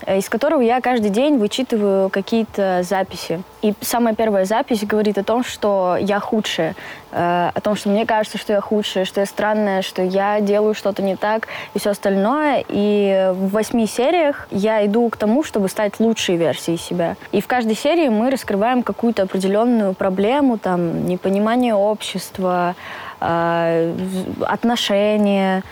из 0.07 0.29
которого 0.29 0.61
я 0.61 0.81
каждый 0.81 1.09
день 1.09 1.37
вычитываю 1.37 2.09
какие-то 2.09 2.81
записи. 2.83 3.41
И 3.61 3.73
самая 3.81 4.15
первая 4.15 4.45
запись 4.45 4.83
говорит 4.83 5.17
о 5.17 5.23
том, 5.23 5.43
что 5.43 5.97
я 5.99 6.19
худшая, 6.19 6.75
э, 7.11 7.51
о 7.53 7.61
том, 7.61 7.75
что 7.75 7.89
мне 7.89 8.05
кажется, 8.05 8.37
что 8.37 8.53
я 8.53 8.61
худшая, 8.61 9.05
что 9.05 9.21
я 9.21 9.25
странная, 9.25 9.81
что 9.81 10.01
я 10.01 10.41
делаю 10.41 10.73
что-то 10.73 11.01
не 11.01 11.15
так 11.15 11.47
и 11.73 11.79
все 11.79 11.91
остальное. 11.91 12.63
И 12.67 13.31
в 13.33 13.51
восьми 13.51 13.87
сериях 13.87 14.47
я 14.51 14.85
иду 14.85 15.09
к 15.09 15.17
тому, 15.17 15.43
чтобы 15.43 15.69
стать 15.69 15.99
лучшей 15.99 16.35
версией 16.35 16.77
себя. 16.77 17.15
И 17.31 17.41
в 17.41 17.47
каждой 17.47 17.75
серии 17.75 18.09
мы 18.09 18.29
раскрываем 18.29 18.83
какую-то 18.83 19.23
определенную 19.23 19.93
проблему, 19.93 20.57
там, 20.57 21.05
непонимание 21.05 21.73
общества, 21.75 22.75
э, 23.21 23.95
отношения, 24.41 25.63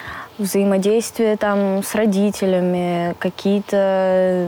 взаимодействие 0.42 1.38
там 1.38 1.84
с 1.84 1.96
родителями, 1.96 3.16
какие-то, 3.20 4.48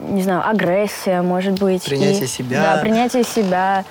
не 0.00 0.22
знаю, 0.22 0.48
агрессия, 0.48 1.22
может 1.22 1.58
быть. 1.58 1.84
Принятие 1.84 2.24
и, 2.24 2.28
себя. 2.28 2.62
Да, 2.62 2.80
принятие 2.82 3.24
себя. 3.24 3.84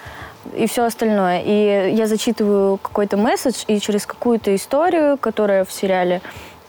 и 0.54 0.68
все 0.68 0.86
остальное. 0.86 1.42
И 1.44 1.96
я 1.96 2.08
зачитываю 2.08 2.78
какой-то 2.78 3.18
месседж, 3.18 3.64
и 3.68 3.80
через 3.80 4.06
какую-то 4.06 4.56
историю, 4.56 5.18
которая 5.18 5.66
в 5.66 5.72
сериале, 5.72 6.22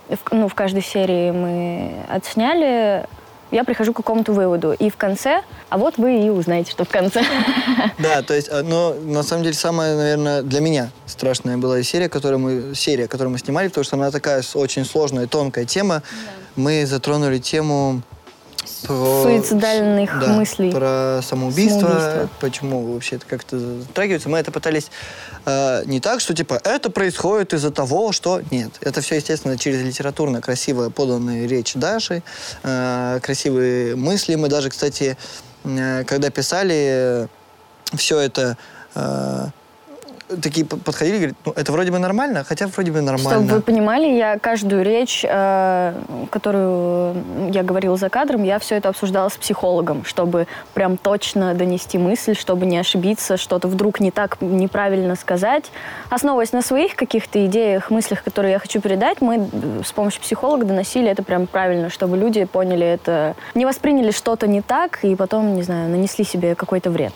в, 0.09 0.19
ну, 0.33 0.49
в 0.49 0.55
каждой 0.55 0.83
серии 0.83 1.31
мы 1.31 1.93
отсняли, 2.09 3.07
я 3.51 3.65
прихожу 3.65 3.93
к 3.93 3.97
какому-то 3.97 4.33
выводу. 4.33 4.73
И 4.73 4.91
в 4.91 4.97
конце, 4.97 5.43
а 5.69 5.79
вот 5.79 5.99
вы 5.99 6.27
и 6.27 6.31
узнаете, 6.31 6.71
что 6.71 6.85
в 6.85 6.89
конце. 6.89 7.23
Да, 7.99 8.23
то 8.23 8.35
есть, 8.35 8.49
э, 8.51 8.63
но 8.63 8.95
на 8.95 9.23
самом 9.23 9.43
деле 9.43 9.55
самая, 9.55 9.97
наверное, 9.97 10.43
для 10.43 10.61
меня 10.61 10.91
страшная 11.07 11.57
была 11.57 11.83
серия, 11.83 12.09
которую 12.09 12.39
мы, 12.39 12.75
серия, 12.75 13.09
которую 13.09 13.33
мы 13.33 13.39
снимали, 13.39 13.69
потому 13.69 13.85
что 13.85 13.97
она 13.97 14.11
такая 14.11 14.43
очень 14.55 14.85
сложная, 14.85 15.27
тонкая 15.27 15.65
тема. 15.65 16.03
Да. 16.03 16.03
Мы 16.57 16.87
затронули 16.87 17.39
тему 17.39 18.03
про... 18.87 19.22
Суицидальных 19.22 20.11
да, 20.20 20.29
мыслей. 20.29 20.70
Про 20.70 21.20
самоубийство, 21.22 21.81
самоубийство. 21.81 22.29
почему 22.40 22.92
вообще 22.92 23.16
это 23.16 23.26
как-то 23.26 23.59
затрагивается. 23.59 24.29
Мы 24.29 24.38
это 24.38 24.50
пытались 24.50 24.90
э, 25.44 25.83
не 25.87 26.00
так, 26.00 26.20
что 26.20 26.35
типа 26.35 26.61
это 26.64 26.90
происходит 26.90 27.55
из-за 27.55 27.70
того, 27.70 28.12
что... 28.12 28.40
Нет, 28.50 28.72
это 28.81 29.00
все, 29.00 29.16
естественно, 29.16 29.59
через 29.59 29.83
литературно 29.83 30.40
красиво 30.40 30.90
поданные 30.90 31.46
речи 31.46 31.79
Даши, 31.79 32.22
э, 32.62 33.20
красивые 33.22 33.96
мысли. 33.96 34.35
Мы 34.35 34.48
даже, 34.48 34.70
кстати, 34.70 35.16
э, 35.64 36.05
когда 36.05 36.31
писали 36.31 37.29
все 37.94 38.18
это... 38.20 38.57
Э, 38.94 39.48
такие 40.43 40.67
подходили 40.67 41.17
и 41.17 41.19
говорят, 41.19 41.37
ну, 41.45 41.53
это 41.53 41.73
вроде 41.73 41.91
бы 41.91 41.99
нормально, 41.99 42.45
хотя 42.45 42.67
вроде 42.67 42.93
бы 42.93 43.01
нормально. 43.01 43.31
Чтобы 43.31 43.55
вы 43.55 43.61
понимали, 43.61 44.07
я 44.07 44.39
каждую 44.39 44.85
речь, 44.85 45.25
э, 45.29 45.95
которую 46.31 47.25
я 47.53 47.62
говорила 47.62 47.97
за 47.97 48.09
кадром, 48.09 48.43
я 48.43 48.59
все 48.59 48.77
это 48.77 48.89
обсуждала 48.89 49.29
с 49.29 49.37
психологом, 49.37 50.05
чтобы 50.05 50.47
прям 50.75 50.97
точно 50.97 51.55
донести 51.55 51.99
мысль, 51.99 52.37
чтобы 52.37 52.67
не 52.67 52.79
ошибиться, 52.79 53.37
что-то 53.37 53.69
вдруг 53.69 54.01
не 54.01 54.11
так 54.11 54.41
неправильно 54.41 55.17
сказать. 55.17 55.71
Основываясь 56.11 56.53
на 56.53 56.62
своих 56.62 56.97
каких-то 56.97 57.45
идеях, 57.47 57.91
мыслях, 57.91 58.23
которые 58.23 58.53
я 58.53 58.59
хочу 58.59 58.81
передать, 58.81 59.21
мы 59.21 59.49
с 59.85 59.93
помощью 59.93 60.23
психолога 60.23 60.65
доносили 60.65 61.09
это 61.09 61.23
прям 61.23 61.47
правильно, 61.47 61.91
чтобы 61.91 62.17
люди 62.17 62.45
поняли 62.45 62.87
это, 62.87 63.37
не 63.55 63.65
восприняли 63.65 64.11
что-то 64.11 64.47
не 64.47 64.62
так 64.62 65.05
и 65.05 65.15
потом, 65.15 65.55
не 65.55 65.62
знаю, 65.62 65.89
нанесли 65.89 66.25
себе 66.25 66.55
какой-то 66.55 66.91
вред. 66.91 67.15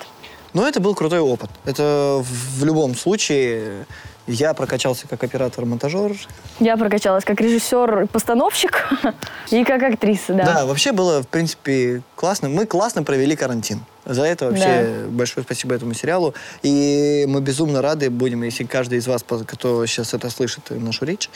Но 0.53 0.67
это 0.67 0.81
был 0.81 0.95
крутой 0.95 1.21
опыт. 1.21 1.51
Это 1.65 2.23
в 2.23 2.65
любом 2.65 2.95
случае 2.95 3.87
я 4.27 4.55
прокачался 4.55 5.09
как 5.09 5.23
оператор-монтажер. 5.25 6.17
Я 6.61 6.77
прокачалась 6.77 7.25
как 7.25 7.41
режиссер 7.41 8.07
постановщик 8.09 8.89
и 9.51 9.65
как 9.65 9.83
актриса, 9.83 10.35
да. 10.35 10.45
Да, 10.45 10.67
вообще 10.67 10.93
было, 10.93 11.23
в 11.23 11.29
принципе, 11.29 12.03
классно. 12.17 12.49
Мы 12.49 12.67
классно 12.67 13.03
провели 13.03 13.35
карантин. 13.37 13.81
За 14.11 14.25
это 14.25 14.47
вообще 14.47 15.05
да. 15.05 15.09
большое 15.09 15.45
спасибо 15.45 15.73
этому 15.73 15.95
сериалу. 15.95 16.35
И 16.63 17.27
мы 17.29 17.41
безумно 17.41 17.81
рады 17.81 18.11
будем, 18.11 18.43
если 18.43 18.65
каждый 18.65 18.99
из 18.99 19.07
вас, 19.07 19.23
кто 19.23 19.87
сейчас 19.87 20.15
это 20.15 20.31
слышит, 20.31 20.69
нашу 20.71 21.05
речь, 21.05 21.31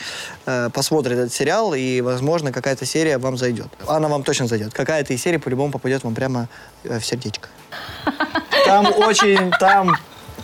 э, 0.45 0.69
посмотрит 0.73 1.17
этот 1.17 1.33
сериал, 1.33 1.73
и, 1.73 2.01
возможно, 2.01 2.51
какая-то 2.51 2.85
серия 2.85 3.17
вам 3.17 3.37
зайдет. 3.37 3.67
Она 3.87 4.09
вам 4.09 4.23
точно 4.23 4.47
зайдет. 4.47 4.73
Какая-то 4.73 5.13
из 5.13 5.21
серий 5.21 5.37
по-любому 5.37 5.71
попадет 5.71 6.03
вам 6.03 6.15
прямо 6.15 6.49
э, 6.83 6.99
в 6.99 7.05
сердечко. 7.05 7.47
Там 8.65 8.87
очень, 8.97 9.51
там 9.59 9.95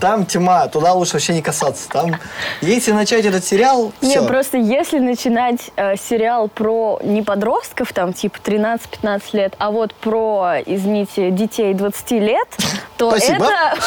там 0.02 0.26
тьма, 0.26 0.68
туда 0.68 0.94
лучше 0.94 1.14
вообще 1.14 1.34
не 1.34 1.42
касаться. 1.42 1.88
Там, 1.88 2.16
если 2.62 2.92
начать 2.92 3.24
этот 3.24 3.46
сериал, 3.46 3.94
все. 4.02 4.20
Не, 4.20 4.28
просто 4.28 4.58
если 4.58 5.00
начинать 5.00 5.70
э, 5.76 5.96
сериал 5.96 6.48
про 6.50 7.00
не 7.04 7.22
подростков, 7.22 7.94
там, 7.94 8.12
типа 8.12 8.40
13-15 8.44 9.22
лет, 9.34 9.54
а 9.60 9.70
вот 9.70 9.94
про, 9.94 10.56
извините, 10.66 11.30
детей 11.30 11.74
20 11.76 12.12
лет, 12.12 12.48
то 12.98 13.12
Спасибо. 13.12 13.46
это 13.46 13.78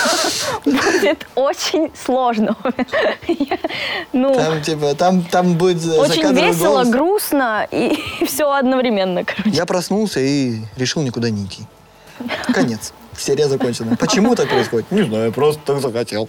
будет 0.64 1.27
очень 1.35 1.90
сложно. 2.07 2.57
ну, 4.12 4.35
там, 4.35 4.62
типа, 4.62 4.94
там, 4.94 5.22
там 5.22 5.55
будет 5.55 5.85
Очень 5.98 6.33
весело, 6.33 6.85
голос. 6.85 6.88
грустно 6.88 7.66
и 7.72 7.98
все 8.24 8.50
одновременно. 8.53 9.24
Короче. 9.24 9.50
Я 9.50 9.66
проснулся 9.66 10.20
и 10.20 10.61
решил 10.77 11.03
никуда 11.03 11.31
не 11.31 11.44
идти. 11.44 11.64
Конец 12.53 12.92
серия 13.24 13.48
закончена. 13.48 13.96
Почему 13.96 14.34
так 14.34 14.48
происходит? 14.48 14.90
Не 14.90 15.02
знаю, 15.02 15.32
просто 15.32 15.60
так 15.64 15.80
захотел. 15.80 16.28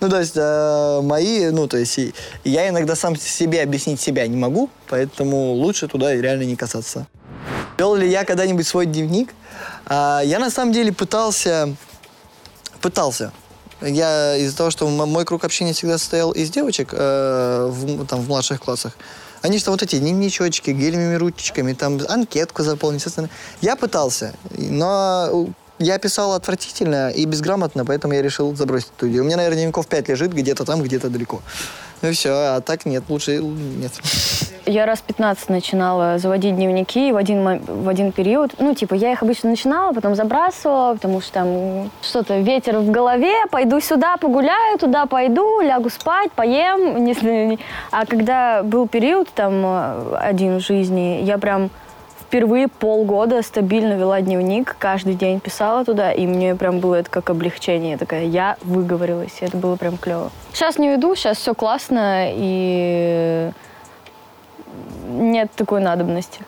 Ну, 0.00 0.08
то 0.08 0.20
есть, 0.20 0.36
э, 0.36 1.00
мои, 1.02 1.50
ну, 1.50 1.66
то 1.66 1.76
есть, 1.76 1.98
я 2.44 2.68
иногда 2.68 2.94
сам 2.94 3.16
себе 3.16 3.62
объяснить 3.62 4.00
себя 4.00 4.26
не 4.26 4.36
могу, 4.36 4.70
поэтому 4.88 5.52
лучше 5.52 5.88
туда 5.88 6.14
реально 6.14 6.44
не 6.44 6.56
касаться. 6.56 7.06
Вел 7.78 7.94
ли 7.94 8.08
я 8.08 8.24
когда-нибудь 8.24 8.66
свой 8.66 8.86
дневник? 8.86 9.30
А, 9.86 10.20
я 10.24 10.38
на 10.38 10.50
самом 10.50 10.72
деле 10.72 10.92
пытался, 10.92 11.74
пытался. 12.80 13.32
Я 13.82 14.36
из-за 14.36 14.56
того, 14.56 14.70
что 14.70 14.88
мой 14.88 15.24
круг 15.24 15.44
общения 15.44 15.74
всегда 15.74 15.98
состоял 15.98 16.32
из 16.32 16.50
девочек 16.50 16.90
э, 16.92 17.68
в, 17.70 18.06
там, 18.06 18.20
в 18.20 18.28
младших 18.28 18.60
классах, 18.60 18.96
они 19.42 19.58
что 19.58 19.70
вот 19.70 19.82
эти 19.82 19.98
дневничочки, 19.98 20.70
гелевыми 20.70 21.14
ручечками, 21.16 21.74
там 21.74 22.00
анкетку 22.08 22.62
заполнить. 22.62 23.04
Я 23.60 23.76
пытался, 23.76 24.34
но 24.56 25.50
я 25.78 25.98
писал 25.98 26.32
отвратительно 26.32 27.10
и 27.10 27.24
безграмотно, 27.26 27.84
поэтому 27.84 28.14
я 28.14 28.22
решил 28.22 28.54
забросить 28.54 28.90
эту 28.96 29.08
идею. 29.08 29.22
У 29.22 29.26
меня, 29.26 29.36
наверное, 29.36 29.58
дневников 29.58 29.86
5 29.86 30.08
лежит 30.08 30.32
где-то 30.32 30.64
там, 30.64 30.82
где-то 30.82 31.10
далеко. 31.10 31.40
Ну 32.02 32.12
все, 32.12 32.30
а 32.30 32.60
так 32.60 32.84
нет, 32.84 33.04
лучше 33.08 33.38
нет. 33.38 33.92
Я 34.66 34.84
раз 34.84 35.00
15 35.00 35.48
начинала 35.48 36.18
заводить 36.18 36.54
дневники, 36.54 37.10
в 37.12 37.16
один, 37.16 37.60
в 37.64 37.88
один 37.88 38.12
период, 38.12 38.52
ну, 38.58 38.74
типа, 38.74 38.94
я 38.94 39.12
их 39.12 39.22
обычно 39.22 39.50
начинала, 39.50 39.92
потом 39.92 40.14
забрасывала, 40.14 40.94
потому 40.94 41.20
что 41.20 41.32
там 41.32 41.90
что-то, 42.02 42.38
ветер 42.38 42.78
в 42.78 42.90
голове, 42.90 43.46
пойду 43.50 43.80
сюда 43.80 44.16
погуляю, 44.16 44.78
туда 44.78 45.06
пойду, 45.06 45.60
лягу 45.60 45.88
спать, 45.88 46.32
поем. 46.32 47.04
Не, 47.04 47.58
а 47.90 48.04
когда 48.04 48.62
был 48.62 48.88
период 48.88 49.28
там 49.34 49.62
э, 49.64 50.16
один 50.16 50.58
в 50.58 50.60
жизни, 50.60 51.22
я 51.22 51.38
прям 51.38 51.70
впервые 52.26 52.68
полгода 52.68 53.40
стабильно 53.42 53.94
вела 53.94 54.20
дневник, 54.20 54.76
каждый 54.78 55.14
день 55.14 55.40
писала 55.40 55.84
туда, 55.84 56.12
и 56.12 56.26
мне 56.26 56.54
прям 56.54 56.80
было 56.80 56.96
это 56.96 57.10
как 57.10 57.30
облегчение. 57.30 57.92
Я 57.92 57.98
такая, 57.98 58.24
я 58.24 58.56
выговорилась, 58.62 59.38
и 59.40 59.44
это 59.44 59.56
было 59.56 59.76
прям 59.76 59.96
клево. 59.96 60.30
Сейчас 60.52 60.78
не 60.78 60.88
веду, 60.88 61.14
сейчас 61.14 61.38
все 61.38 61.54
классно, 61.54 62.26
и 62.28 63.50
нет 65.08 65.50
такой 65.54 65.80
надобности. 65.80 66.40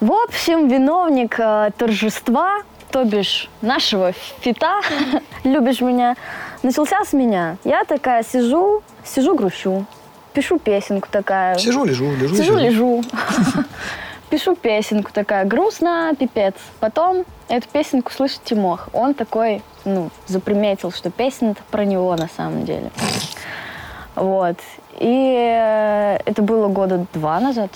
В 0.00 0.12
общем, 0.12 0.68
виновник 0.68 1.38
э, 1.38 1.70
торжества, 1.76 2.62
то 2.90 3.04
бишь 3.04 3.50
нашего 3.60 4.12
фита, 4.40 4.80
любишь 5.44 5.80
меня, 5.80 6.16
начался 6.62 7.04
с 7.04 7.12
меня. 7.12 7.56
Я 7.64 7.84
такая 7.84 8.22
сижу, 8.22 8.82
сижу, 9.04 9.34
грущу, 9.34 9.84
пишу 10.32 10.58
песенку 10.58 11.08
такая. 11.10 11.58
Сижу, 11.58 11.84
лежу, 11.84 12.10
лежу. 12.12 12.36
Сижу, 12.36 12.56
лежу. 12.56 13.04
пишу 14.30 14.54
песенку 14.56 15.10
такая, 15.12 15.44
грустно, 15.44 16.14
пипец. 16.18 16.54
Потом 16.78 17.24
эту 17.48 17.68
песенку 17.68 18.12
слышит 18.12 18.42
Тимох. 18.44 18.88
Он 18.92 19.14
такой, 19.14 19.62
ну, 19.84 20.10
заприметил, 20.26 20.92
что 20.92 21.10
песня 21.10 21.54
про 21.70 21.84
него 21.84 22.14
на 22.16 22.28
самом 22.28 22.64
деле. 22.64 22.90
Вот. 24.14 24.56
И 24.98 25.34
э, 25.36 26.18
это 26.24 26.42
было 26.42 26.68
года 26.68 27.06
два 27.12 27.40
назад. 27.40 27.70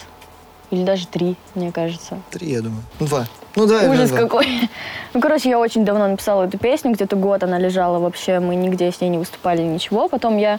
Или 0.71 0.85
даже 0.85 1.07
три, 1.07 1.37
мне 1.55 1.71
кажется. 1.73 2.19
Три, 2.31 2.51
я 2.51 2.61
думаю. 2.61 2.83
Ну, 2.99 3.07
два. 3.07 3.27
Ну 3.57 3.67
да, 3.67 3.89
Ужас 3.91 4.11
два. 4.11 4.21
какой. 4.21 4.47
Ну, 5.15 5.21
короче, 5.21 5.49
я 5.49 5.61
очень 5.61 5.85
давно 5.85 6.09
написала 6.09 6.43
эту 6.45 6.59
песню, 6.59 6.91
где-то 6.91 7.15
год 7.15 7.45
она 7.45 7.57
лежала 7.57 8.01
вообще, 8.01 8.41
мы 8.41 8.57
нигде 8.57 8.91
с 8.91 9.01
ней 9.01 9.11
не 9.11 9.19
выступали, 9.19 9.63
ничего. 9.63 10.09
Потом 10.09 10.39
я 10.39 10.59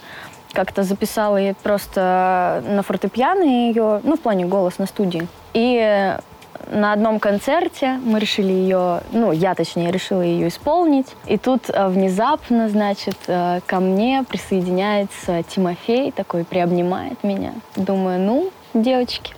как-то 0.56 0.84
записала 0.84 1.36
ее 1.36 1.54
просто 1.62 2.62
на 2.66 2.82
фортепиано 2.82 3.42
ее, 3.42 4.00
ну, 4.02 4.16
в 4.16 4.20
плане 4.20 4.46
голос 4.46 4.78
на 4.78 4.86
студии. 4.86 5.28
И 5.52 6.16
на 6.70 6.94
одном 6.94 7.20
концерте 7.20 8.00
мы 8.02 8.18
решили 8.18 8.52
ее, 8.52 9.02
ну, 9.12 9.32
я 9.32 9.54
точнее 9.54 9.92
решила 9.92 10.22
ее 10.22 10.48
исполнить. 10.48 11.08
И 11.26 11.36
тут 11.36 11.68
э, 11.68 11.88
внезапно, 11.88 12.70
значит, 12.70 13.18
э, 13.26 13.60
ко 13.66 13.80
мне 13.80 14.24
присоединяется 14.26 15.42
Тимофей, 15.42 16.10
такой 16.10 16.44
приобнимает 16.44 17.22
меня. 17.22 17.52
Думаю, 17.76 18.18
ну, 18.18 18.50
девочки, 18.72 19.34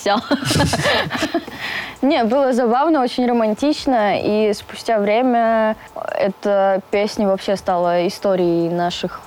все. 0.00 0.16
Не, 2.02 2.24
было 2.24 2.52
забавно, 2.54 3.02
очень 3.02 3.28
романтично, 3.28 4.18
и 4.18 4.54
спустя 4.54 4.98
время 4.98 5.76
эта 6.14 6.80
песня 6.90 7.28
вообще 7.28 7.56
стала 7.56 8.06
историей 8.08 8.70
наших 8.70 9.20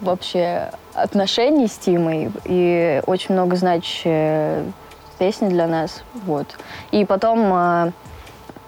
вообще 0.00 0.70
отношений 0.94 1.66
с 1.66 1.76
Тимой, 1.78 2.30
и 2.44 3.02
очень 3.06 3.34
много 3.34 3.56
значит 3.56 4.64
песни 5.18 5.48
для 5.48 5.66
нас, 5.66 6.02
вот. 6.26 6.46
И 6.92 7.04
потом 7.04 7.52
э, 7.52 7.92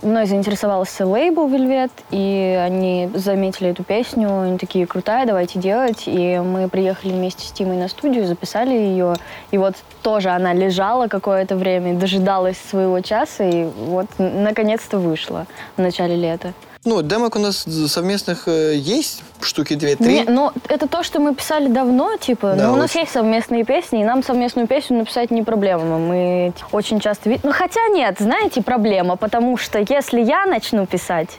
мной 0.05 0.27
заинтересовался 0.27 1.07
лейбл 1.07 1.49
Velvet, 1.49 1.91
и 2.11 2.59
они 2.63 3.11
заметили 3.15 3.71
эту 3.71 3.85
песню, 3.85 4.41
они 4.41 4.59
такие, 4.59 4.87
крутая, 4.87 5.27
давайте 5.27 5.59
делать. 5.59 6.05
И 6.07 6.39
мы 6.39 6.69
приехали 6.69 7.13
вместе 7.13 7.47
с 7.47 7.53
Тимой 7.53 7.77
на 7.77 7.89
студию, 7.89 8.27
записали 8.27 8.75
ее, 8.75 9.15
и 9.51 9.59
вот 9.59 9.75
тоже 10.03 10.31
она 10.31 10.53
лежала 10.53 11.09
какое-то 11.09 11.57
время, 11.57 11.99
дожидалась 11.99 12.59
своего 12.59 13.01
часа, 13.01 13.45
и 13.45 13.65
вот 13.65 14.07
наконец-то 14.19 14.99
вышла 14.99 15.47
в 15.77 15.81
начале 15.81 16.17
лета. 16.17 16.53
Ну, 16.85 17.01
демок 17.03 17.37
у 17.37 17.39
нас 17.39 17.65
совместных 17.87 18.47
э, 18.47 18.75
есть, 18.77 19.23
штуки 19.41 19.75
две-три. 19.75 20.25
Ну, 20.29 20.53
это 20.69 20.87
то, 20.87 21.03
что 21.03 21.19
мы 21.19 21.35
писали 21.35 21.69
давно, 21.69 22.17
типа, 22.19 22.55
да, 22.57 22.67
но 22.67 22.75
у 22.75 22.77
нас 22.77 22.95
есть 22.95 23.11
совместные 23.11 23.65
песни, 23.65 24.03
и 24.03 24.05
нам 24.05 24.23
совместную 24.23 24.67
песню 24.69 24.99
написать 24.99 25.31
не 25.31 25.43
проблема. 25.43 25.99
Мы 25.99 26.53
очень 26.73 27.01
часто 27.01 27.31
видим. 27.31 27.43
Ну, 27.45 27.53
хотя 27.53 27.81
нет, 27.89 28.17
знаете, 28.19 28.63
проблема, 28.63 29.17
потому 29.17 29.57
что 29.57 29.79
если 29.79 30.21
я 30.21 30.45
начну 30.45 30.87
писать, 30.87 31.39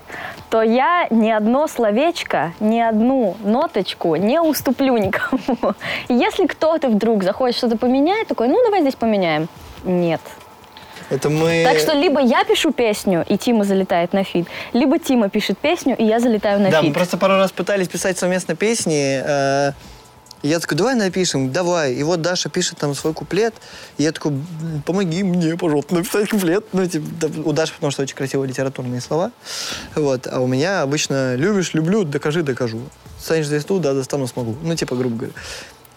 то 0.49 0.63
я 0.63 1.07
ни 1.11 1.29
одно 1.29 1.67
словечко, 1.67 2.53
ни 2.59 2.79
одну 2.79 3.37
ноточку 3.43 4.15
не 4.15 4.41
уступлю 4.41 4.97
никому. 4.97 5.75
Если 6.09 6.47
кто-то 6.47 6.89
вдруг 6.89 7.23
захочет 7.23 7.57
что-то 7.57 7.77
поменять, 7.77 8.27
такой, 8.27 8.47
ну, 8.47 8.63
давай 8.63 8.81
здесь 8.81 8.95
поменяем. 8.95 9.47
Нет. 9.83 10.21
Это 11.09 11.29
мы... 11.29 11.63
Так 11.63 11.79
что 11.79 11.93
либо 11.93 12.19
я 12.21 12.43
пишу 12.43 12.71
песню, 12.71 13.25
и 13.27 13.37
Тима 13.37 13.63
залетает 13.63 14.13
на 14.13 14.23
feat, 14.23 14.47
либо 14.73 14.99
Тима 14.99 15.29
пишет 15.29 15.57
песню, 15.57 15.95
и 15.97 16.03
я 16.03 16.19
залетаю 16.19 16.59
на 16.59 16.69
да, 16.69 16.77
feat. 16.77 16.81
Да, 16.81 16.87
мы 16.87 16.93
просто 16.93 17.17
пару 17.17 17.35
раз 17.35 17.51
пытались 17.51 17.87
писать 17.87 18.17
совместно 18.17 18.55
песни. 18.55 19.21
Э, 19.23 19.73
я 20.45 20.59
такой, 20.59 20.77
давай 20.77 20.93
напишем, 20.93 21.51
давай. 21.51 21.93
И 21.93 22.03
вот 22.03 22.21
Даша 22.21 22.49
пишет 22.49 22.77
там 22.77 22.93
свой 22.93 23.13
куплет. 23.13 23.55
И 23.97 24.03
я 24.03 24.11
такой, 24.11 24.33
помоги 24.85 25.23
мне, 25.23 25.57
пожалуйста, 25.57 25.95
написать 25.95 26.29
куплет. 26.29 26.65
Ну, 26.71 26.85
типа, 26.85 27.05
да, 27.19 27.29
у 27.43 27.51
Даши, 27.51 27.73
потому 27.73 27.91
что 27.91 28.03
очень 28.03 28.15
красивые 28.15 28.47
литературные 28.47 29.01
слова. 29.01 29.31
Вот. 29.95 30.27
А 30.27 30.39
у 30.41 30.47
меня 30.47 30.83
обычно 30.83 31.35
любишь, 31.35 31.73
люблю, 31.73 32.03
докажи, 32.03 32.43
докажу. 32.43 32.81
Достанешь 33.19 33.47
звезду, 33.47 33.79
да, 33.79 33.93
достану, 33.93 34.27
смогу. 34.27 34.55
Ну, 34.61 34.75
типа, 34.75 34.95
грубо 34.95 35.15
говоря. 35.15 35.33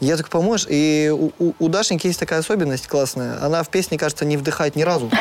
Я 0.01 0.17
так 0.17 0.29
поможешь. 0.29 0.67
И 0.71 1.13
у, 1.13 1.33
у, 1.39 1.55
у 1.59 1.69
Дашеньки 1.69 2.07
есть 2.07 2.21
такая 2.21 2.41
особенность 2.41 2.87
классная. 2.87 3.43
Она 3.43 3.63
в 3.63 3.69
песне, 3.69 3.99
кажется, 3.99 4.25
не 4.25 4.37
вдыхает 4.37 4.77
ни 4.77 4.83
разу. 4.83 5.11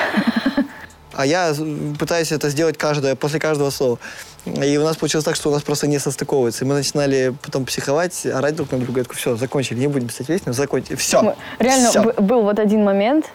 А 1.18 1.26
я 1.26 1.52
пытаюсь 1.98 2.32
это 2.32 2.50
сделать 2.50 2.78
каждое, 2.78 3.16
после 3.16 3.40
каждого 3.40 3.72
слова. 3.72 3.98
И 4.46 4.78
у 4.78 4.84
нас 4.84 4.98
получилось 4.98 5.26
так, 5.26 5.36
что 5.36 5.50
у 5.50 5.52
нас 5.52 5.64
просто 5.64 5.88
не 5.88 5.98
состыковывается. 5.98 6.64
И 6.64 6.68
мы 6.68 6.76
начинали 6.76 7.34
потом 7.42 7.66
психовать, 7.66 8.24
орать 8.28 8.56
друг 8.56 8.72
на 8.72 8.78
друга. 8.78 9.00
Я 9.00 9.04
такой, 9.04 9.18
все, 9.18 9.36
закончили, 9.36 9.80
не 9.80 9.88
будем 9.88 10.10
писать 10.10 10.28
песню, 10.28 10.54
закончили. 10.54 10.96
Все. 10.96 11.36
Реально, 11.58 11.90
все. 11.90 12.04
был 12.22 12.44
вот 12.44 12.60
один 12.60 12.84
момент, 12.84 13.32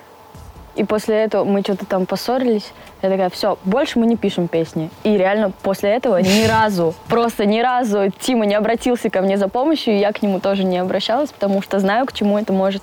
и 0.75 0.85
после 0.85 1.17
этого 1.17 1.45
мы 1.45 1.61
что-то 1.61 1.85
там 1.87 2.07
поссорились. 2.07 2.73
Я 3.03 3.11
такая, 3.11 3.31
все, 3.31 3.59
больше 3.65 3.99
мы 3.99 4.07
не 4.07 4.17
пишем 4.17 4.49
песни. 4.49 4.91
И 5.05 5.17
реально 5.17 5.53
после 5.63 5.91
этого 5.91 6.19
ни 6.19 6.47
разу, 6.49 6.95
просто 7.09 7.45
ни 7.45 7.61
разу 7.61 8.11
Тима 8.21 8.47
не 8.47 8.55
обратился 8.55 9.11
ко 9.11 9.21
мне 9.21 9.37
за 9.37 9.49
помощью, 9.49 9.95
и 9.95 9.99
я 9.99 10.13
к 10.13 10.23
нему 10.23 10.41
тоже 10.41 10.65
не 10.65 10.79
обращалась, 10.79 11.31
потому 11.31 11.63
что 11.63 11.79
знаю, 11.79 12.07
к 12.07 12.13
чему 12.13 12.39
это 12.39 12.53
может 12.53 12.83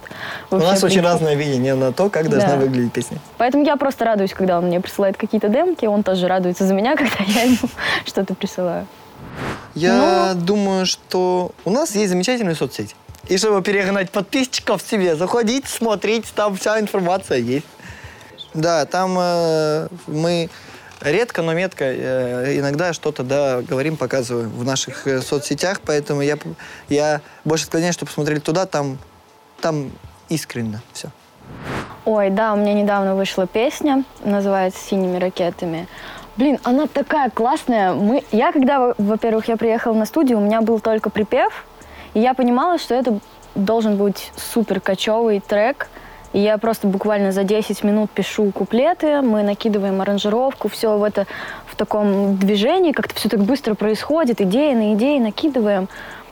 У 0.51 0.57
нас 0.57 0.81
прийти. 0.81 0.85
очень 0.85 1.01
разное 1.01 1.35
видение 1.35 1.73
на 1.73 1.91
то, 1.91 2.09
как 2.09 2.29
должна 2.29 2.55
да. 2.55 2.57
выглядеть 2.57 2.93
песня. 2.93 3.17
Поэтому 3.37 3.63
я 3.63 3.75
просто 3.75 4.05
радуюсь, 4.05 4.33
когда 4.33 4.57
он 4.57 4.65
мне 4.65 4.79
присылает 4.79 5.17
какие-то 5.17 5.49
демки, 5.49 5.85
он 5.85 6.03
тоже 6.03 6.27
радуется 6.27 6.65
за 6.65 6.73
меня, 6.73 6.95
когда 6.97 7.23
я 7.25 7.43
ему 7.43 7.69
что-то 8.05 8.35
присылаю. 8.35 8.85
Я 9.73 10.33
Но... 10.35 10.41
думаю, 10.41 10.85
что 10.85 11.51
у 11.65 11.69
нас 11.69 11.95
есть 11.95 12.09
замечательные 12.09 12.55
соцсети. 12.55 12.95
И 13.29 13.37
чтобы 13.37 13.61
перегнать 13.61 14.09
подписчиков 14.09 14.81
себе, 14.81 15.15
заходить, 15.15 15.67
смотреть, 15.67 16.25
там 16.35 16.57
вся 16.57 16.79
информация 16.79 17.37
есть. 17.37 17.65
Да, 18.53 18.85
там 18.85 19.15
э, 19.19 19.87
мы 20.07 20.49
редко, 21.01 21.41
но 21.41 21.53
метко 21.53 21.85
э, 21.85 22.57
иногда 22.57 22.93
что-то, 22.93 23.23
да, 23.23 23.61
говорим, 23.61 23.95
показываем 23.95 24.49
в 24.49 24.65
наших 24.65 25.07
э, 25.07 25.21
соцсетях, 25.21 25.81
поэтому 25.85 26.21
я, 26.21 26.37
я 26.89 27.21
больше 27.45 27.65
склоняюсь, 27.65 27.95
чтобы 27.95 28.09
посмотрели 28.09 28.39
туда, 28.39 28.65
там, 28.65 28.97
там 29.61 29.91
искренне 30.29 30.81
все. 30.93 31.09
Ой, 32.05 32.29
да, 32.29 32.53
у 32.53 32.57
меня 32.57 32.73
недавно 32.73 33.15
вышла 33.15 33.45
песня, 33.45 34.03
называется 34.23 34.79
«Синими 34.79 35.17
ракетами». 35.17 35.87
Блин, 36.37 36.57
она 36.63 36.87
такая 36.87 37.29
классная. 37.29 37.93
Мы... 37.93 38.23
Я 38.31 38.53
когда, 38.53 38.93
во-первых, 38.97 39.49
я 39.49 39.57
приехала 39.57 39.93
на 39.93 40.05
студию, 40.05 40.37
у 40.37 40.41
меня 40.41 40.61
был 40.61 40.79
только 40.79 41.09
припев, 41.09 41.65
и 42.13 42.19
я 42.19 42.33
понимала, 42.33 42.79
что 42.79 42.95
это 42.95 43.19
должен 43.55 43.97
быть 43.97 44.31
супер 44.35 44.79
кочевый 44.79 45.39
трек– 45.39 45.87
я 46.33 46.57
просто 46.57 46.87
буквально 46.87 47.31
за 47.31 47.43
10 47.43 47.83
минут 47.83 48.11
пишу 48.11 48.51
куплеты, 48.51 49.21
мы 49.21 49.43
накидываем 49.43 50.01
аранжировку, 50.01 50.67
все 50.67 50.97
в 50.97 51.03
это 51.03 51.25
в 51.65 51.75
таком 51.75 52.37
движении, 52.37 52.91
как-то 52.91 53.15
все 53.15 53.29
так 53.29 53.39
быстро 53.39 53.73
происходит, 53.73 54.41
идеи 54.41 54.73
на 54.73 54.93
идеи 54.93 55.19
накидываем. 55.19 55.89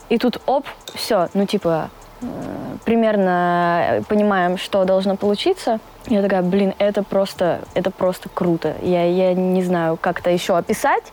И 0.08 0.18
тут 0.18 0.40
оп, 0.46 0.66
все, 0.94 1.28
ну 1.34 1.46
типа 1.46 1.90
э, 2.22 2.26
примерно 2.84 4.04
понимаем, 4.08 4.56
что 4.56 4.84
должно 4.84 5.16
получиться. 5.16 5.80
Я 6.06 6.22
такая, 6.22 6.42
блин, 6.42 6.74
это 6.78 7.02
просто, 7.02 7.60
это 7.74 7.90
просто 7.90 8.30
круто. 8.32 8.74
Я, 8.80 9.04
я 9.04 9.34
не 9.34 9.62
знаю, 9.62 9.98
как 10.00 10.20
это 10.20 10.30
еще 10.30 10.56
описать. 10.56 11.04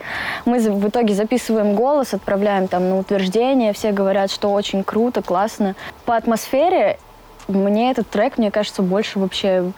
Мы 0.46 0.60
в 0.60 0.88
итоге 0.88 1.14
записываем 1.14 1.76
голос, 1.76 2.14
отправляем 2.14 2.70
там 2.70 2.90
на 2.90 3.00
утверждение. 3.00 3.74
Все 3.74 3.92
говорят, 3.92 4.32
что 4.32 4.54
очень 4.54 4.86
круто, 4.86 5.22
классно. 5.22 5.76
По 6.06 6.16
атмосфере 6.16 6.98
мне 7.48 7.92
этот 7.92 8.10
трек, 8.10 8.38
мне 8.38 8.52
кажется, 8.52 8.82
больше 8.82 9.20
вообще 9.20 9.72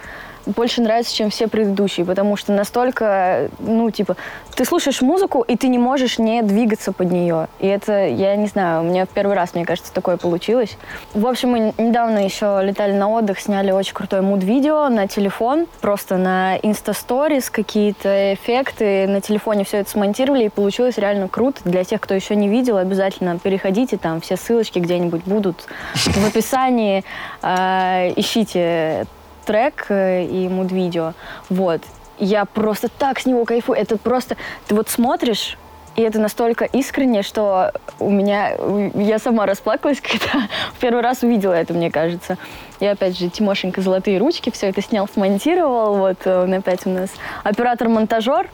больше 0.48 0.82
нравится, 0.82 1.16
чем 1.16 1.30
все 1.30 1.48
предыдущие, 1.48 2.06
потому 2.06 2.38
что 2.38 2.54
настолько, 2.54 3.50
ну, 3.60 3.92
типа, 3.92 4.16
ты 4.56 4.66
слушаешь 4.66 5.02
музыку, 5.02 5.42
и 5.42 5.56
ты 5.56 5.68
не 5.68 5.78
можешь 5.78 6.18
не 6.18 6.42
двигаться 6.42 6.92
под 6.92 7.12
нее. 7.12 7.48
И 7.60 7.68
это, 7.68 8.08
я 8.08 8.36
не 8.36 8.48
знаю, 8.48 8.82
у 8.82 8.84
меня 8.86 9.06
в 9.06 9.10
первый 9.10 9.36
раз, 9.36 9.54
мне 9.54 9.66
кажется, 9.66 9.94
такое 9.94 10.18
получилось. 10.18 10.78
В 11.14 11.28
общем, 11.28 11.50
мы 11.50 11.74
недавно 11.78 12.24
еще 12.24 12.60
летали 12.64 12.94
на 12.94 13.10
отдых, 13.10 13.40
сняли 13.40 13.72
очень 13.72 13.94
крутое 13.94 14.22
муд-видео 14.22 14.90
на 14.90 15.08
телефон, 15.08 15.68
просто 15.82 16.18
на 16.18 16.58
инста-сторис 16.58 17.50
какие-то 17.50 18.34
эффекты, 18.34 19.08
на 19.08 19.22
телефоне 19.22 19.64
все 19.64 19.78
это 19.78 19.90
смонтировали, 19.90 20.46
и 20.46 20.50
получилось 20.50 20.98
реально 20.98 21.28
круто. 21.28 21.62
Для 21.66 21.84
тех, 21.84 22.02
кто 22.02 22.14
еще 22.14 22.36
не 22.36 22.48
видел, 22.48 22.78
обязательно 22.78 23.38
переходите, 23.40 23.98
там 23.98 24.22
все 24.22 24.38
ссылочки 24.38 24.80
где-нибудь 24.80 25.24
будут 25.26 25.66
в 25.94 26.26
описании. 26.26 27.04
Э, 27.42 28.12
ищите 28.16 29.06
трек 29.48 29.86
э, 29.90 30.26
и 30.26 30.48
муд-видео. 30.50 31.14
Вот. 31.50 31.82
Я 32.20 32.46
просто 32.46 32.90
так 32.90 33.20
с 33.20 33.26
него 33.26 33.46
кайфую. 33.46 33.80
Это 33.80 33.98
просто... 33.98 34.36
Ты 34.68 34.76
вот 34.76 34.90
смотришь, 34.90 35.58
и 35.96 36.02
это 36.02 36.20
настолько 36.20 36.66
искренне, 36.66 37.24
что 37.24 37.72
у 38.00 38.12
меня... 38.12 38.52
Я 38.94 39.18
сама 39.18 39.46
расплакалась, 39.46 40.02
когда 40.02 40.48
в 40.74 40.80
первый 40.80 41.02
раз 41.02 41.24
увидела 41.24 41.54
это, 41.54 41.74
мне 41.74 41.90
кажется. 41.90 42.38
И 42.80 42.86
опять 42.86 43.18
же, 43.18 43.30
Тимошенька 43.30 43.82
«Золотые 43.82 44.20
ручки» 44.20 44.52
все 44.52 44.68
это 44.68 44.82
снял, 44.82 45.08
смонтировал. 45.08 45.96
Вот 45.96 46.28
он 46.28 46.54
опять 46.54 46.86
у 46.86 46.90
нас 46.90 47.10
оператор-монтажер, 47.44 48.50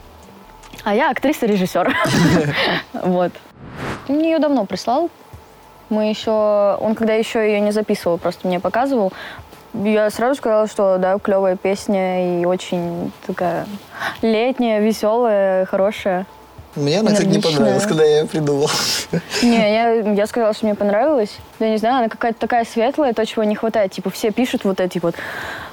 а 0.84 0.94
я 0.94 1.10
актриса-режиссер. 1.10 1.94
Вот. 2.92 3.32
Мне 4.08 4.32
ее 4.32 4.38
давно 4.38 4.64
прислал. 4.64 5.10
Мы 5.90 6.08
еще... 6.08 6.78
Он 6.80 6.94
когда 6.94 7.14
еще 7.14 7.40
ее 7.40 7.60
не 7.60 7.72
записывал, 7.72 8.18
просто 8.18 8.48
мне 8.48 8.60
показывал. 8.60 9.12
Я 9.74 10.08
сразу 10.10 10.36
сказала, 10.36 10.68
что 10.68 10.98
да, 10.98 11.18
клевая 11.18 11.56
песня 11.56 12.40
и 12.40 12.44
очень 12.44 13.12
такая 13.26 13.66
летняя, 14.22 14.80
веселая, 14.80 15.66
хорошая. 15.66 16.26
Мне 16.76 17.00
она, 17.00 17.12
кстати, 17.12 17.28
не 17.28 17.38
понравилась, 17.38 17.86
когда 17.86 18.04
я 18.04 18.20
ее 18.20 18.26
придумал. 18.26 18.68
Не, 19.42 19.74
я, 19.74 19.90
я 20.14 20.26
сказала, 20.26 20.54
что 20.54 20.66
мне 20.66 20.74
понравилось. 20.74 21.36
Я 21.60 21.70
не 21.70 21.76
знаю, 21.76 21.98
она 21.98 22.08
какая-то 22.08 22.38
такая 22.38 22.64
светлая, 22.64 23.12
то, 23.12 23.24
чего 23.26 23.44
не 23.44 23.54
хватает. 23.54 23.92
Типа 23.92 24.10
все 24.10 24.30
пишут 24.32 24.64
вот 24.64 24.80
эти 24.80 24.98
вот 24.98 25.14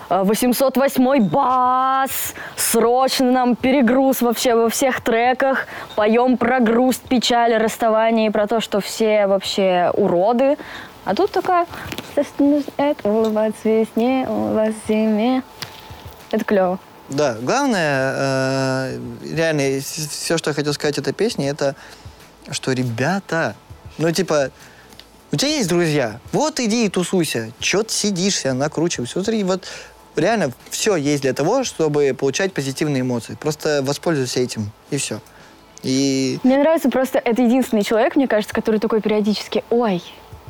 808 0.09 1.23
бас, 1.29 2.33
срочно 2.55 3.31
нам 3.31 3.55
перегруз 3.55 4.21
вообще 4.21 4.55
во 4.55 4.69
всех 4.69 5.01
треках, 5.01 5.67
поем 5.95 6.37
про 6.37 6.59
грусть, 6.59 7.03
печаль, 7.03 7.55
расставание 7.55 8.27
и 8.27 8.29
про 8.29 8.45
то, 8.45 8.59
что 8.59 8.81
все 8.81 9.25
вообще 9.27 9.91
уроды. 9.93 10.57
А 11.03 11.15
тут 11.15 11.31
такая, 11.31 11.67
это 12.15 13.09
улыбаться 13.09 13.69
весне, 13.69 14.25
улыбаться 14.27 14.79
зиме. 14.87 15.43
Это 16.31 16.45
клево. 16.45 16.79
Да, 17.09 17.35
главное, 17.41 18.13
э, 18.15 18.99
реально, 19.33 19.81
все, 19.81 20.37
что 20.37 20.51
я 20.51 20.53
хотел 20.53 20.73
сказать 20.73 20.97
этой 20.97 21.13
песне, 21.13 21.49
это 21.49 21.75
что, 22.49 22.71
ребята, 22.71 23.55
ну, 23.97 24.11
типа, 24.11 24.51
у 25.31 25.35
тебя 25.35 25.51
есть 25.51 25.67
друзья, 25.67 26.19
вот 26.31 26.59
иди 26.59 26.85
и 26.85 26.89
тусуйся, 26.89 27.51
чё 27.59 27.83
ты 27.83 27.93
сидишься, 27.93 28.53
накручивайся. 28.53 29.13
Смотри, 29.13 29.43
вот 29.43 29.67
реально 30.15 30.51
все 30.69 30.95
есть 30.95 31.23
для 31.23 31.33
того, 31.33 31.63
чтобы 31.63 32.15
получать 32.17 32.53
позитивные 32.53 33.01
эмоции. 33.01 33.35
Просто 33.35 33.81
воспользуйся 33.83 34.39
этим, 34.39 34.71
и 34.89 34.97
все. 34.97 35.19
И... 35.83 36.39
Мне 36.43 36.57
нравится 36.57 36.89
просто, 36.89 37.17
это 37.17 37.41
единственный 37.41 37.83
человек, 37.83 38.15
мне 38.15 38.27
кажется, 38.27 38.53
который 38.53 38.79
такой 38.79 39.01
периодически, 39.01 39.63
ой, 39.69 40.01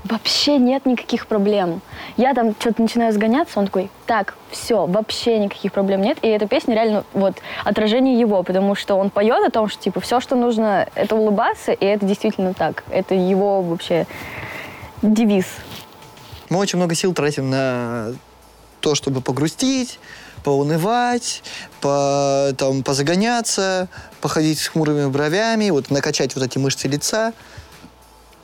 вообще 0.04 0.58
нет 0.58 0.86
никаких 0.86 1.28
проблем. 1.28 1.82
Я 2.18 2.34
там 2.34 2.56
что-то 2.60 2.82
начинаю 2.82 3.14
сгоняться, 3.14 3.60
он 3.60 3.66
такой, 3.66 3.90
так, 4.06 4.36
все, 4.50 4.86
вообще 4.86 5.40
никаких 5.40 5.72
проблем 5.72 6.02
нет. 6.02 6.18
И 6.22 6.28
эта 6.28 6.48
песня 6.48 6.76
реально 6.76 7.04
вот 7.14 7.38
отражение 7.64 8.20
его, 8.20 8.44
потому 8.44 8.76
что 8.76 8.96
он 8.96 9.10
поет 9.10 9.46
о 9.46 9.52
том, 9.52 9.70
что 9.70 9.82
типа 9.82 10.00
все, 10.00 10.20
что 10.20 10.36
нужно, 10.36 10.88
это 10.95 11.16
улыбаться, 11.16 11.72
и 11.72 11.86
это 11.86 12.06
действительно 12.06 12.54
так. 12.54 12.84
Это 12.89 13.16
его 13.16 13.62
вообще 13.62 14.08
девиз. 15.02 15.45
Мы 16.49 16.58
очень 16.58 16.78
много 16.78 16.95
сил 16.95 17.14
тратим 17.14 17.49
на 17.49 18.14
то, 18.82 18.95
чтобы 18.95 19.22
погрустить, 19.22 19.99
поунывать, 20.43 21.43
по, 21.80 22.52
там, 22.58 22.84
позагоняться, 22.84 23.88
походить 24.22 24.60
с 24.60 24.68
хмурыми 24.68 25.08
бровями, 25.08 25.70
вот 25.70 25.91
накачать 25.91 26.36
вот 26.36 26.43
эти 26.43 26.58
мышцы 26.58 26.88
лица. 26.88 27.34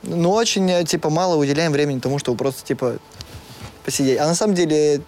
Но 0.02 0.32
очень, 0.32 0.84
типа, 0.86 1.10
мало 1.10 1.36
уделяем 1.36 1.72
времени 1.72 1.98
тому, 1.98 2.18
чтобы 2.18 2.38
просто, 2.38 2.64
типа, 2.64 2.98
посидеть. 3.84 4.18
А 4.18 4.26
на 4.26 4.34
самом 4.34 4.54
деле 4.54 5.02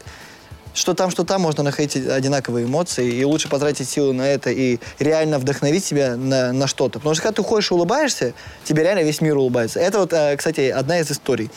что 0.73 0.95
там, 0.95 1.11
что 1.11 1.25
там, 1.25 1.43
можно 1.43 1.63
находить 1.63 1.97
одинаковые 2.07 2.67
эмоции, 2.67 3.07
и 3.07 3.25
лучше 3.25 3.49
потратить 3.49 3.89
силы 3.89 4.13
на 4.13 4.23
это 4.23 4.51
и 4.51 4.79
реально 4.99 5.39
вдохновить 5.39 5.85
себя 5.85 6.17
на, 6.17 6.53
на 6.53 6.67
что-то. 6.67 6.99
Потому 6.99 7.15
что 7.15 7.23
когда 7.25 7.43
ты 7.43 7.49
ходишь 7.49 7.71
и 7.71 7.75
улыбаешься, 7.75 8.35
тебе 8.65 8.83
реально 8.83 9.01
весь 9.01 9.21
мир 9.21 9.37
улыбается. 9.37 9.81
Это 9.81 9.99
вот, 9.99 10.13
э, 10.13 10.37
кстати, 10.37 10.69
одна 10.69 11.01
из 11.01 11.11
историй. 11.11 11.51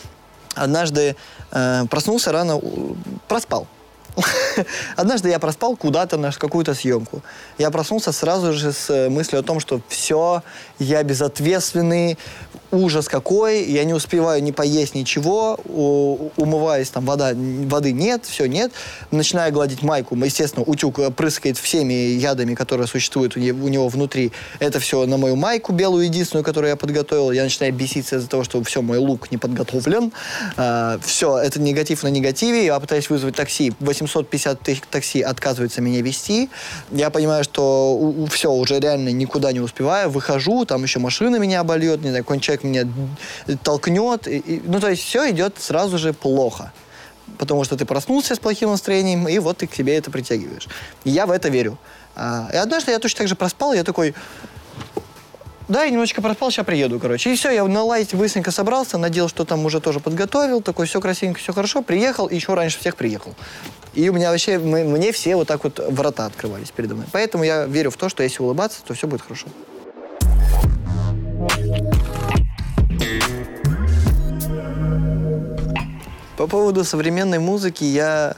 Однажды 0.55 1.15
э, 1.51 1.85
проснулся 1.89 2.31
рано, 2.31 2.59
проспал. 3.27 3.67
Однажды 4.95 5.29
я 5.29 5.39
проспал 5.39 5.75
куда-то 5.75 6.17
на 6.17 6.31
какую-то 6.31 6.73
съемку. 6.73 7.21
Я 7.57 7.71
проснулся 7.71 8.11
сразу 8.11 8.53
же 8.53 8.71
с 8.71 8.89
э, 8.89 9.09
мыслью 9.09 9.39
о 9.39 9.43
том, 9.43 9.59
что 9.59 9.81
все, 9.87 10.43
я 10.79 11.03
безответственный, 11.03 12.17
ужас 12.73 13.07
какой, 13.07 13.63
я 13.63 13.83
не 13.83 13.93
успеваю 13.93 14.41
ни 14.43 14.51
поесть, 14.51 14.95
ничего, 14.95 15.59
у, 15.65 16.31
умываюсь, 16.37 16.89
там 16.89 17.05
вода, 17.05 17.31
воды 17.33 17.91
нет, 17.91 18.25
все 18.25 18.45
нет. 18.47 18.71
Начинаю 19.11 19.53
гладить 19.53 19.83
майку, 19.83 20.15
естественно, 20.15 20.65
утюг 20.65 20.99
прыскает 21.15 21.57
всеми 21.57 21.93
ядами, 21.93 22.55
которые 22.55 22.87
существуют 22.87 23.37
у 23.37 23.39
него, 23.39 23.65
у 23.65 23.67
него 23.69 23.87
внутри. 23.87 24.31
Это 24.59 24.79
все 24.79 25.05
на 25.05 25.17
мою 25.17 25.35
майку 25.35 25.71
белую, 25.71 26.05
единственную, 26.05 26.43
которую 26.43 26.69
я 26.69 26.75
подготовил. 26.75 27.31
Я 27.31 27.43
начинаю 27.43 27.73
беситься 27.73 28.17
из-за 28.17 28.27
того, 28.27 28.43
что 28.43 28.61
все, 28.63 28.81
мой 28.81 28.97
лук 28.97 29.31
не 29.31 29.37
подготовлен. 29.37 30.11
А, 30.57 30.97
все, 31.03 31.37
это 31.37 31.61
негатив 31.61 32.03
на 32.03 32.07
негативе. 32.07 32.65
Я 32.65 32.79
пытаюсь 32.79 33.09
вызвать 33.09 33.35
такси. 33.35 33.73
850 33.79 34.59
тысяч 34.61 34.81
такси 34.89 35.21
отказывается 35.21 35.81
меня 35.81 36.01
вести. 36.01 36.49
Я 36.91 37.09
понимаю, 37.09 37.43
что 37.43 37.95
у, 37.95 38.25
все, 38.25 38.51
уже 38.51 38.79
реально 38.79 39.09
никуда 39.09 39.51
не 39.51 39.59
успеваю. 39.59 40.09
Выхожу, 40.09 40.65
там 40.65 40.83
еще 40.83 40.99
машина 40.99 41.37
меня 41.37 41.59
обольет, 41.59 42.01
не 42.01 42.09
знаю, 42.09 42.23
какой-нибудь 42.23 42.45
человек 42.45 42.62
меня 42.63 42.87
толкнет. 43.63 44.27
И, 44.27 44.37
и, 44.37 44.61
ну, 44.65 44.79
то 44.79 44.89
есть 44.89 45.03
все 45.03 45.29
идет 45.31 45.55
сразу 45.59 45.97
же 45.97 46.13
плохо. 46.13 46.71
Потому 47.37 47.63
что 47.63 47.77
ты 47.77 47.85
проснулся 47.85 48.35
с 48.35 48.39
плохим 48.39 48.69
настроением, 48.69 49.27
и 49.27 49.39
вот 49.39 49.57
ты 49.57 49.67
к 49.67 49.73
себе 49.73 49.97
это 49.97 50.11
притягиваешь. 50.11 50.67
Я 51.03 51.25
в 51.25 51.31
это 51.31 51.49
верю. 51.49 51.77
А, 52.15 52.49
и 52.53 52.57
однажды 52.57 52.91
я 52.91 52.99
точно 52.99 53.19
так 53.19 53.27
же 53.27 53.35
проспал, 53.35 53.73
я 53.73 53.83
такой, 53.83 54.13
да, 55.67 55.83
я 55.83 55.89
немножечко 55.89 56.21
проспал, 56.21 56.51
сейчас 56.51 56.65
приеду, 56.65 56.99
короче. 56.99 57.31
И 57.31 57.35
все, 57.35 57.49
я 57.51 57.65
на 57.65 57.83
лайте 57.83 58.17
быстренько 58.17 58.51
собрался, 58.51 58.97
надел, 58.97 59.29
что 59.29 59.45
там 59.45 59.65
уже 59.65 59.79
тоже 59.79 59.99
подготовил, 59.99 60.61
такой, 60.61 60.85
все 60.87 60.99
красивенько, 60.99 61.39
все 61.39 61.53
хорошо, 61.53 61.81
приехал, 61.81 62.27
и 62.27 62.35
еще 62.35 62.53
раньше 62.53 62.79
всех 62.79 62.95
приехал. 62.95 63.33
И 63.93 64.09
у 64.09 64.13
меня 64.13 64.31
вообще, 64.31 64.59
мы, 64.59 64.83
мне 64.83 65.11
все 65.11 65.35
вот 65.35 65.47
так 65.47 65.63
вот 65.63 65.79
врата 65.89 66.25
открывались 66.25 66.71
передо 66.71 66.95
мной. 66.95 67.07
Поэтому 67.11 67.43
я 67.43 67.65
верю 67.65 67.91
в 67.91 67.97
то, 67.97 68.09
что 68.09 68.23
если 68.23 68.43
улыбаться, 68.43 68.79
то 68.85 68.93
все 68.93 69.07
будет 69.07 69.21
хорошо. 69.21 69.47
По 76.37 76.47
поводу 76.47 76.83
современной 76.83 77.39
музыки 77.39 77.83
я... 77.83 78.35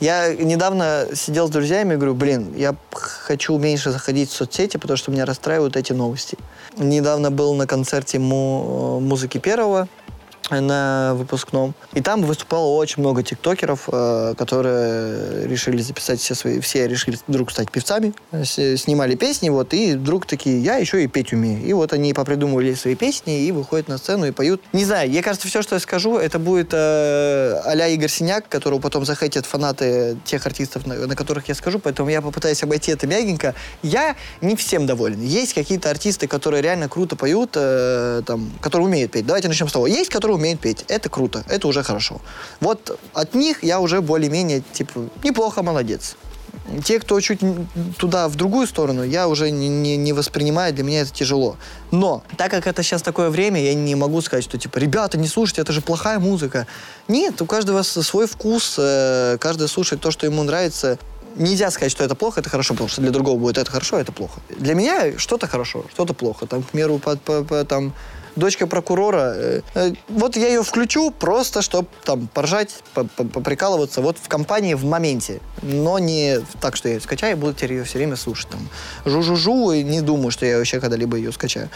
Я 0.00 0.34
недавно 0.34 1.06
сидел 1.14 1.48
с 1.48 1.50
друзьями 1.50 1.94
и 1.94 1.96
говорю, 1.96 2.14
блин, 2.14 2.54
я 2.56 2.74
хочу 2.90 3.56
меньше 3.56 3.90
заходить 3.90 4.30
в 4.30 4.34
соцсети, 4.34 4.76
потому 4.76 4.96
что 4.96 5.10
меня 5.10 5.24
расстраивают 5.24 5.76
эти 5.76 5.92
новости. 5.92 6.36
Недавно 6.76 7.30
был 7.30 7.54
на 7.54 7.66
концерте 7.66 8.18
му 8.18 9.00
музыки 9.00 9.38
первого, 9.38 9.88
на 10.50 11.14
выпускном. 11.14 11.74
И 11.94 12.00
там 12.00 12.22
выступало 12.22 12.66
очень 12.76 13.00
много 13.00 13.22
тиктокеров, 13.22 13.88
э, 13.92 14.34
которые 14.36 15.46
решили 15.46 15.80
записать 15.80 16.20
все 16.20 16.34
свои... 16.34 16.60
Все 16.60 16.88
решили 16.88 17.18
вдруг 17.26 17.50
стать 17.50 17.70
певцами, 17.70 18.12
снимали 18.44 19.14
песни, 19.14 19.48
вот, 19.48 19.72
и 19.74 19.94
вдруг 19.94 20.26
такие, 20.26 20.62
я 20.62 20.76
еще 20.76 21.02
и 21.02 21.06
петь 21.06 21.32
умею. 21.32 21.64
И 21.64 21.72
вот 21.72 21.92
они 21.92 22.12
попридумывали 22.12 22.74
свои 22.74 22.94
песни 22.94 23.44
и 23.44 23.52
выходят 23.52 23.88
на 23.88 23.98
сцену 23.98 24.26
и 24.26 24.30
поют. 24.30 24.60
Не 24.72 24.84
знаю, 24.84 25.08
мне 25.08 25.22
кажется, 25.22 25.48
все, 25.48 25.62
что 25.62 25.76
я 25.76 25.80
скажу, 25.80 26.18
это 26.18 26.38
будет 26.38 26.70
э, 26.72 27.60
а 27.64 27.88
Игорь 27.88 28.10
Синяк, 28.10 28.48
которого 28.48 28.80
потом 28.80 29.04
захотят 29.04 29.46
фанаты 29.46 30.16
тех 30.24 30.44
артистов, 30.46 30.86
на, 30.86 30.94
на 31.06 31.16
которых 31.16 31.48
я 31.48 31.54
скажу, 31.54 31.78
поэтому 31.78 32.10
я 32.10 32.20
попытаюсь 32.20 32.62
обойти 32.62 32.92
это 32.92 33.06
мягенько. 33.06 33.54
Я 33.82 34.16
не 34.40 34.56
всем 34.56 34.86
доволен. 34.86 35.20
Есть 35.20 35.54
какие-то 35.54 35.90
артисты, 35.90 36.26
которые 36.26 36.62
реально 36.62 36.88
круто 36.88 37.16
поют, 37.16 37.50
э, 37.54 38.22
там, 38.26 38.50
которые 38.60 38.88
умеют 38.88 39.12
петь. 39.12 39.26
Давайте 39.26 39.48
начнем 39.48 39.68
с 39.68 39.72
того. 39.72 39.86
Есть, 39.86 40.10
которые 40.10 40.36
умеет 40.42 40.60
петь. 40.60 40.84
Это 40.88 41.08
круто, 41.08 41.44
это 41.48 41.68
уже 41.68 41.82
хорошо. 41.82 42.20
Вот 42.60 42.98
от 43.14 43.34
них 43.34 43.62
я 43.62 43.78
уже 43.80 44.00
более-менее, 44.00 44.62
типа, 44.72 45.08
неплохо, 45.22 45.62
молодец. 45.62 46.16
Те, 46.84 47.00
кто 47.00 47.20
чуть 47.20 47.40
туда, 47.98 48.28
в 48.28 48.36
другую 48.36 48.66
сторону, 48.66 49.02
я 49.04 49.26
уже 49.26 49.50
не, 49.50 49.68
не, 49.68 49.96
не 49.96 50.12
воспринимаю, 50.12 50.74
для 50.74 50.84
меня 50.84 51.00
это 51.00 51.10
тяжело. 51.10 51.56
Но, 51.90 52.22
так 52.36 52.50
как 52.50 52.66
это 52.66 52.82
сейчас 52.82 53.02
такое 53.02 53.30
время, 53.30 53.62
я 53.62 53.74
не 53.74 53.94
могу 53.94 54.20
сказать, 54.20 54.44
что, 54.44 54.58
типа, 54.58 54.78
ребята, 54.78 55.18
не 55.18 55.28
слушайте, 55.28 55.62
это 55.62 55.72
же 55.72 55.80
плохая 55.80 56.18
музыка. 56.18 56.66
Нет, 57.08 57.40
у 57.40 57.46
каждого 57.46 57.82
свой 57.82 58.26
вкус, 58.26 58.76
э, 58.78 59.38
каждый 59.40 59.68
слушает 59.68 60.02
то, 60.02 60.10
что 60.10 60.26
ему 60.26 60.42
нравится. 60.42 60.98
Нельзя 61.36 61.70
сказать, 61.70 61.90
что 61.90 62.04
это 62.04 62.14
плохо, 62.14 62.40
это 62.40 62.50
хорошо, 62.50 62.74
потому 62.74 62.88
что 62.88 63.00
для 63.00 63.10
другого 63.10 63.38
будет 63.38 63.58
это 63.58 63.70
хорошо, 63.70 63.98
это 63.98 64.12
плохо. 64.12 64.40
Для 64.50 64.74
меня 64.74 65.18
что-то 65.18 65.46
хорошо, 65.46 65.84
что-то 65.92 66.14
плохо. 66.14 66.46
Там, 66.46 66.62
к 66.62 66.66
примеру, 66.66 66.98
по, 66.98 67.16
по, 67.16 67.42
по, 67.42 67.64
там, 67.64 67.94
дочка 68.36 68.66
прокурора. 68.66 69.34
Э, 69.34 69.60
э, 69.74 69.92
вот 70.08 70.36
я 70.36 70.48
ее 70.48 70.62
включу 70.62 71.10
просто, 71.10 71.62
чтобы 71.62 71.88
там 72.04 72.28
поржать, 72.28 72.82
поприкалываться 72.94 74.00
вот 74.00 74.18
в 74.18 74.28
компании 74.28 74.74
в 74.74 74.84
моменте. 74.84 75.40
Но 75.62 75.98
не 75.98 76.40
так, 76.60 76.76
что 76.76 76.88
я 76.88 76.94
ее 76.94 77.00
скачаю 77.00 77.36
и 77.36 77.40
буду 77.40 77.54
теперь 77.54 77.74
ее 77.74 77.84
все 77.84 77.98
время 77.98 78.16
слушать. 78.16 78.48
Там. 78.48 78.68
Жу-жу-жу 79.04 79.72
и 79.72 79.82
не 79.82 80.00
думаю, 80.00 80.30
что 80.30 80.46
я 80.46 80.58
вообще 80.58 80.80
когда-либо 80.80 81.16
ее 81.16 81.32
скачаю. 81.32 81.68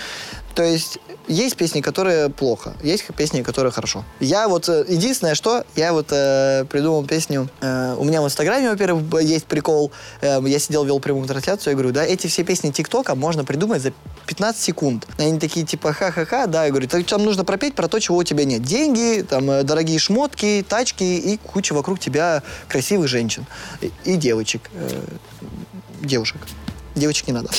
То 0.54 0.62
есть 0.62 0.98
есть 1.28 1.56
песни, 1.56 1.82
которые 1.82 2.30
плохо, 2.30 2.74
есть 2.82 3.04
песни, 3.14 3.42
которые 3.42 3.72
хорошо. 3.72 4.04
Я 4.20 4.48
вот, 4.48 4.68
э, 4.70 4.86
единственное, 4.88 5.34
что, 5.34 5.64
я 5.74 5.92
вот 5.92 6.06
э, 6.12 6.64
придумал 6.70 7.04
песню, 7.04 7.50
э, 7.60 7.94
у 7.98 8.04
меня 8.04 8.22
в 8.22 8.24
Инстаграме, 8.24 8.70
во-первых, 8.70 9.22
есть 9.22 9.44
прикол, 9.44 9.92
э, 10.22 10.40
я 10.46 10.58
сидел, 10.58 10.84
вел 10.84 10.98
прямую 10.98 11.26
трансляцию, 11.26 11.72
я 11.72 11.74
говорю, 11.74 11.92
да, 11.92 12.04
эти 12.04 12.26
все 12.26 12.42
песни 12.42 12.70
ТикТока 12.70 13.14
можно 13.14 13.44
придумать 13.44 13.82
за 13.82 13.92
15 14.26 14.62
секунд. 14.62 15.06
Они 15.18 15.38
такие, 15.38 15.66
типа, 15.66 15.92
ха-ха-ха, 15.92 16.45
да, 16.46 16.64
я 16.64 16.70
говорю, 16.70 16.88
там 16.88 17.24
нужно 17.24 17.44
пропеть 17.44 17.74
про 17.74 17.88
то, 17.88 17.98
чего 17.98 18.18
у 18.18 18.24
тебя 18.24 18.44
нет. 18.44 18.62
Деньги, 18.62 19.22
там, 19.22 19.50
э, 19.50 19.62
дорогие 19.62 19.98
шмотки, 19.98 20.64
тачки 20.68 21.04
и 21.04 21.38
куча 21.38 21.72
вокруг 21.72 21.98
тебя 21.98 22.42
красивых 22.68 23.08
женщин 23.08 23.46
и, 23.80 23.90
и 24.04 24.16
девочек. 24.16 24.70
Э, 24.74 25.02
девушек. 26.02 26.40
Девочек 26.94 27.28
не 27.28 27.34
надо. 27.34 27.50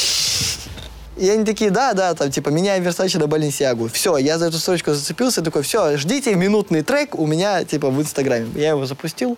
И 1.17 1.27
они 1.29 1.45
такие, 1.45 1.71
да, 1.71 1.93
да, 1.93 2.13
там, 2.13 2.29
типа, 2.29 2.49
меняем 2.49 2.83
Версачи 2.83 3.17
на 3.17 3.27
Баленсиагу. 3.27 3.87
Все, 3.87 4.17
я 4.17 4.37
за 4.37 4.47
эту 4.47 4.59
строчку 4.59 4.93
зацепился, 4.93 5.41
такой, 5.41 5.63
все, 5.63 5.97
ждите 5.97 6.35
минутный 6.35 6.83
трек 6.83 7.17
у 7.17 7.25
меня, 7.25 7.63
типа, 7.63 7.89
в 7.89 7.99
Инстаграме. 7.99 8.47
Я 8.55 8.69
его 8.69 8.85
запустил. 8.85 9.37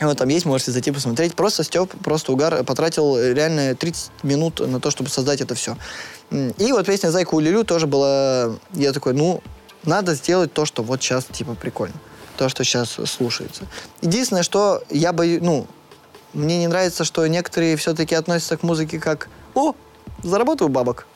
Вот 0.00 0.18
там 0.18 0.28
есть, 0.28 0.46
можете 0.46 0.72
зайти 0.72 0.90
посмотреть. 0.90 1.34
Просто 1.34 1.62
Степ, 1.62 1.92
просто 2.02 2.32
угар, 2.32 2.64
потратил 2.64 3.18
реально 3.18 3.74
30 3.74 4.10
минут 4.22 4.60
на 4.60 4.80
то, 4.80 4.90
чтобы 4.90 5.10
создать 5.10 5.40
это 5.40 5.54
все. 5.54 5.76
И 6.30 6.72
вот 6.72 6.86
песня 6.86 7.10
«Зайка 7.10 7.34
у 7.34 7.40
Лилю» 7.40 7.64
тоже 7.64 7.86
была... 7.86 8.54
Я 8.72 8.92
такой, 8.92 9.14
ну, 9.14 9.42
надо 9.84 10.14
сделать 10.14 10.52
то, 10.52 10.64
что 10.64 10.82
вот 10.82 11.02
сейчас, 11.02 11.24
типа, 11.24 11.54
прикольно. 11.54 11.96
То, 12.36 12.48
что 12.48 12.64
сейчас 12.64 12.98
слушается. 13.06 13.64
Единственное, 14.00 14.42
что 14.42 14.82
я 14.90 15.12
боюсь... 15.12 15.42
Ну, 15.42 15.66
мне 16.32 16.58
не 16.58 16.68
нравится, 16.68 17.04
что 17.04 17.26
некоторые 17.26 17.76
все-таки 17.76 18.14
относятся 18.14 18.56
к 18.56 18.62
музыке 18.62 19.00
как 19.00 19.28
«О, 19.54 19.74
заработаю 20.22 20.68
бабок». 20.68 21.06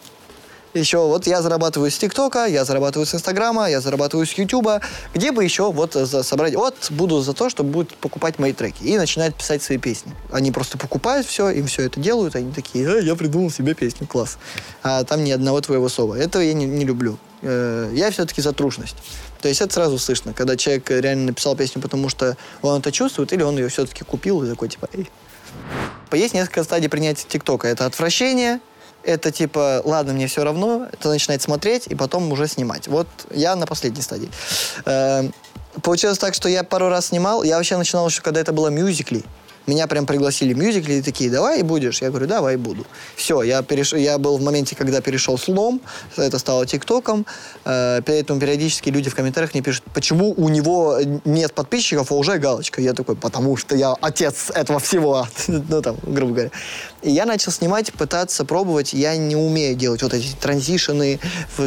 Еще 0.75 0.99
вот 0.99 1.29
я 1.29 1.41
зарабатываю 1.41 1.89
с 1.89 1.97
ТикТока, 1.97 2.47
я 2.47 2.65
зарабатываю 2.65 3.07
с 3.07 3.15
Инстаграма, 3.15 3.71
я 3.71 3.81
зарабатываю 3.81 4.27
с 4.27 4.33
Ютуба. 4.33 4.81
Где 5.15 5.31
бы 5.31 5.45
еще 5.45 5.71
вот 5.71 5.95
за, 5.95 6.25
собрать... 6.25 6.57
Вот 6.57 6.91
буду 6.91 7.21
за 7.21 7.33
то, 7.33 7.49
чтобы 7.49 7.71
будут 7.71 7.97
покупать 7.97 8.41
мои 8.41 8.53
треки. 8.53 8.83
И 8.83 8.99
начинают 8.99 9.37
писать 9.37 9.63
свои 9.63 9.79
песни. 9.79 10.13
Они 10.33 10.51
просто 10.51 10.77
покупают 10.77 11.29
все, 11.29 11.49
им 11.51 11.69
все 11.69 11.83
это 11.83 12.01
делают. 12.01 12.35
Они 12.35 12.53
такие, 12.53 12.85
э, 12.85 13.05
я 13.05 13.15
придумал 13.15 13.53
себе 13.53 13.75
песню, 13.75 14.09
класс. 14.09 14.37
А 14.83 15.05
там 15.05 15.23
ни 15.23 15.31
одного 15.31 15.61
твоего 15.61 15.89
слова. 15.89 16.17
Этого 16.17 16.43
я 16.43 16.55
не, 16.55 16.67
не 16.67 16.85
люблю. 16.85 17.19
Э, 17.43 17.93
я 17.95 18.11
все-таки 18.11 18.43
за 18.43 18.53
трушность. 18.53 18.97
То 19.41 19.49
есть 19.49 19.61
это 19.61 19.73
сразу 19.73 19.97
слышно, 19.99 20.33
когда 20.33 20.57
человек 20.57 20.91
реально 20.91 21.27
написал 21.27 21.55
песню, 21.55 21.81
потому 21.83 22.09
что 22.09 22.37
он 22.63 22.81
это 22.81 22.91
чувствует, 22.91 23.33
или 23.33 23.43
он 23.43 23.57
ее 23.57 23.69
все-таки 23.69 24.03
купил 24.03 24.43
и 24.43 24.51
такой, 24.51 24.69
типа, 24.69 24.89
эй. 24.93 25.09
Есть 26.13 26.35
несколько 26.35 26.65
стадий 26.65 26.89
принятия 26.89 27.27
ТикТока. 27.29 27.69
Это 27.69 27.87
отвращение, 27.87 28.61
это 29.05 29.31
типа, 29.31 29.83
ладно, 29.85 30.13
мне 30.13 30.27
все 30.27 30.45
равно, 30.45 30.89
это 30.93 31.09
начинает 31.09 31.43
смотреть 31.43 31.87
и 31.87 31.95
потом 31.95 32.31
уже 32.33 32.49
снимать. 32.49 32.89
Вот 32.89 33.07
я 33.31 33.57
на 33.57 33.67
последней 33.67 34.03
стадии. 34.03 34.31
Э, 34.85 35.29
получилось 35.83 36.19
так, 36.19 36.35
что 36.35 36.49
я 36.49 36.65
пару 36.65 36.89
раз 36.89 37.07
снимал, 37.07 37.43
я 37.43 37.57
вообще 37.57 37.77
начинал 37.77 38.09
еще, 38.09 38.23
когда 38.23 38.41
это 38.41 38.53
было 38.53 38.69
мюзикли. 38.69 39.23
Меня 39.67 39.87
прям 39.87 40.07
пригласили 40.07 40.53
в 40.53 40.59
мюзикл, 40.59 40.91
и 40.91 41.01
такие, 41.01 41.31
давай 41.31 41.63
будешь? 41.63 42.03
Я 42.03 42.11
говорю, 42.11 42.27
давай 42.27 42.57
буду. 42.57 42.87
Все, 43.17 43.43
я, 43.43 43.63
переш... 43.63 43.93
я 43.95 44.19
был 44.19 44.37
в 44.37 44.43
моменте, 44.43 44.77
когда 44.77 45.01
перешел 45.01 45.39
слом, 45.39 45.81
это 46.17 46.39
стало 46.39 46.67
ТикТоком, 46.67 47.25
э, 47.65 48.03
поэтому 48.05 48.41
периодически 48.41 48.91
люди 48.91 49.09
в 49.09 49.15
комментариях 49.15 49.55
мне 49.55 49.63
пишут, 49.63 49.85
почему 49.95 50.35
у 50.37 50.49
него 50.49 50.99
нет 51.25 51.55
подписчиков, 51.55 52.11
а 52.11 52.15
уже 52.15 52.39
галочка. 52.39 52.81
Я 52.83 52.93
такой, 52.93 53.17
потому 53.17 53.57
что 53.57 53.75
я 53.75 53.95
отец 54.01 54.51
этого 54.55 54.79
всего, 54.81 55.27
ну 55.49 55.81
там, 55.81 55.97
грубо 56.03 56.33
говоря. 56.33 56.51
И 57.03 57.11
я 57.11 57.25
начал 57.25 57.53
снимать, 57.53 57.93
пытаться 57.93 58.45
пробовать, 58.45 58.93
я 58.93 59.17
не 59.17 59.37
умею 59.37 59.77
делать 59.77 60.03
вот 60.03 60.15
эти 60.15 60.35
транзишены, 60.35 61.21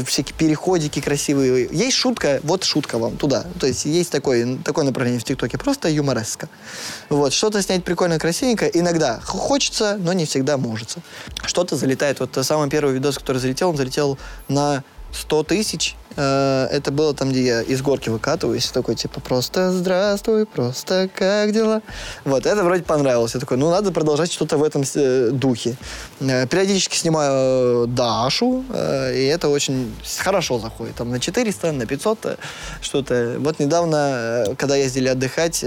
всякие 0.05 0.35
переходики 0.35 0.99
красивые. 0.99 1.69
Есть 1.71 1.97
шутка, 1.97 2.39
вот 2.43 2.63
шутка 2.63 2.97
вам 2.97 3.17
туда. 3.17 3.45
То 3.59 3.67
есть 3.67 3.85
есть 3.85 4.11
такое, 4.11 4.57
такое 4.63 4.85
направление 4.85 5.19
в 5.19 5.23
ТикТоке, 5.23 5.57
просто 5.57 5.89
юмореска. 5.89 6.49
Вот, 7.09 7.33
что-то 7.33 7.61
снять 7.61 7.83
прикольно, 7.87 8.19
красивенько. 8.19 8.65
Иногда 8.65 9.21
хочется, 9.23 9.95
но 9.97 10.11
не 10.11 10.25
всегда 10.25 10.57
может. 10.57 10.97
Что-то 11.45 11.77
залетает. 11.77 12.19
Вот 12.19 12.37
самый 12.41 12.69
первый 12.69 12.93
видос, 12.93 13.17
который 13.17 13.37
залетел, 13.37 13.69
он 13.69 13.77
залетел 13.77 14.17
на 14.49 14.83
100 15.13 15.43
тысяч. 15.43 15.95
Э, 16.17 16.67
это 16.69 16.91
было 16.91 17.13
там, 17.13 17.29
где 17.29 17.45
я 17.45 17.61
из 17.61 17.81
горки 17.81 18.09
выкатываюсь, 18.09 18.67
такой, 18.71 18.95
типа, 18.95 19.21
просто 19.21 19.71
здравствуй, 19.71 20.45
просто 20.45 21.09
как 21.15 21.53
дела? 21.53 21.81
Вот, 22.25 22.45
это 22.45 22.61
вроде 22.65 22.83
понравилось. 22.83 23.35
Я 23.35 23.39
такой, 23.39 23.55
ну, 23.55 23.69
надо 23.69 23.93
продолжать 23.93 24.33
что-то 24.33 24.57
в 24.57 24.63
этом 24.63 24.83
э, 24.95 25.29
духе. 25.31 25.77
Э, 26.19 26.45
периодически 26.45 26.97
снимаю 26.97 27.87
Дашу, 27.87 28.65
и 29.13 29.31
это 29.33 29.47
очень 29.47 29.95
хорошо 30.17 30.59
заходит. 30.59 30.95
Там 30.95 31.09
на 31.09 31.21
400, 31.21 31.71
на 31.71 31.85
500 31.85 32.37
что-то. 32.81 33.37
Вот 33.39 33.59
недавно, 33.59 34.55
когда 34.57 34.75
ездили 34.75 35.07
отдыхать, 35.07 35.63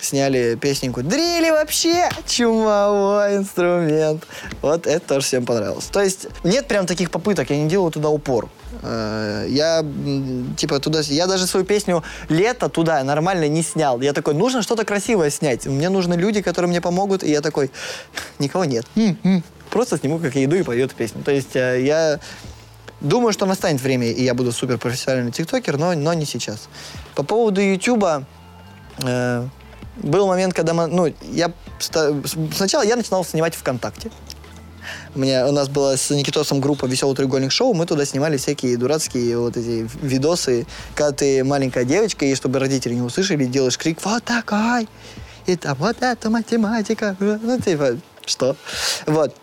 сняли 0.00 0.56
песненьку 0.60 1.02
«Дрили 1.02 1.50
вообще 1.50 2.08
чумовой 2.26 3.36
инструмент». 3.36 4.26
Вот 4.62 4.86
это 4.86 5.06
тоже 5.06 5.26
всем 5.26 5.44
понравилось. 5.44 5.86
То 5.86 6.00
есть 6.00 6.26
нет 6.44 6.66
прям 6.66 6.86
таких 6.86 7.10
попыток, 7.10 7.50
я 7.50 7.56
не 7.56 7.68
делаю 7.68 7.90
туда 7.90 8.08
упор. 8.08 8.48
Э, 8.82 9.46
я, 9.48 9.84
типа, 10.56 10.78
туда... 10.80 11.00
Я 11.00 11.26
даже 11.26 11.46
свою 11.46 11.66
песню 11.66 12.02
«Лето» 12.28 12.68
туда 12.68 13.02
нормально 13.04 13.48
не 13.48 13.62
снял. 13.62 14.00
Я 14.00 14.12
такой, 14.12 14.34
нужно 14.34 14.62
что-то 14.62 14.84
красивое 14.84 15.30
снять. 15.30 15.66
Мне 15.66 15.88
нужны 15.88 16.14
люди, 16.14 16.42
которые 16.42 16.68
мне 16.68 16.80
помогут. 16.80 17.22
И 17.22 17.30
я 17.30 17.40
такой, 17.40 17.70
никого 18.38 18.64
нет. 18.64 18.86
Просто 19.70 19.98
сниму, 19.98 20.18
как 20.18 20.34
я 20.34 20.44
иду 20.44 20.56
и 20.56 20.62
пою 20.62 20.86
эту 20.86 20.94
песню. 20.96 21.22
То 21.22 21.30
есть 21.30 21.54
э, 21.54 21.82
я 21.84 22.18
думаю, 23.00 23.32
что 23.32 23.46
настанет 23.46 23.80
время, 23.80 24.10
и 24.10 24.22
я 24.24 24.34
буду 24.34 24.52
супер 24.52 24.78
профессиональный 24.78 25.32
тиктокер, 25.32 25.78
но, 25.78 25.94
но 25.94 26.12
не 26.14 26.24
сейчас. 26.24 26.68
По 27.14 27.22
поводу 27.22 27.60
Ютуба... 27.60 28.24
Э, 29.02 29.46
был 30.00 30.26
момент, 30.26 30.54
когда 30.54 30.74
мы, 30.74 30.86
ну, 30.86 31.12
я 31.32 31.52
сначала 32.54 32.82
я 32.82 32.96
начинал 32.96 33.24
снимать 33.24 33.54
ВКонтакте. 33.54 34.10
У, 35.14 35.20
у 35.20 35.52
нас 35.52 35.68
была 35.68 35.96
с 35.96 36.10
Никитосом 36.10 36.60
группа 36.60 36.86
«Веселый 36.86 37.14
треугольник 37.16 37.52
шоу», 37.52 37.74
мы 37.74 37.86
туда 37.86 38.04
снимали 38.04 38.36
всякие 38.36 38.76
дурацкие 38.76 39.38
вот 39.38 39.56
эти 39.56 39.88
видосы, 40.02 40.66
когда 40.94 41.12
ты 41.12 41.44
маленькая 41.44 41.84
девочка, 41.84 42.24
и 42.24 42.34
чтобы 42.34 42.58
родители 42.58 42.94
не 42.94 43.02
услышали, 43.02 43.44
делаешь 43.44 43.78
крик 43.78 43.98
«Вот 44.04 44.24
такой!» 44.24 44.88
И 45.46 45.56
там 45.56 45.76
«Вот 45.78 45.96
это 46.00 46.30
математика!» 46.30 47.16
Ну, 47.18 47.60
типа, 47.60 47.98
что? 48.24 48.56
Вот. 49.06 49.34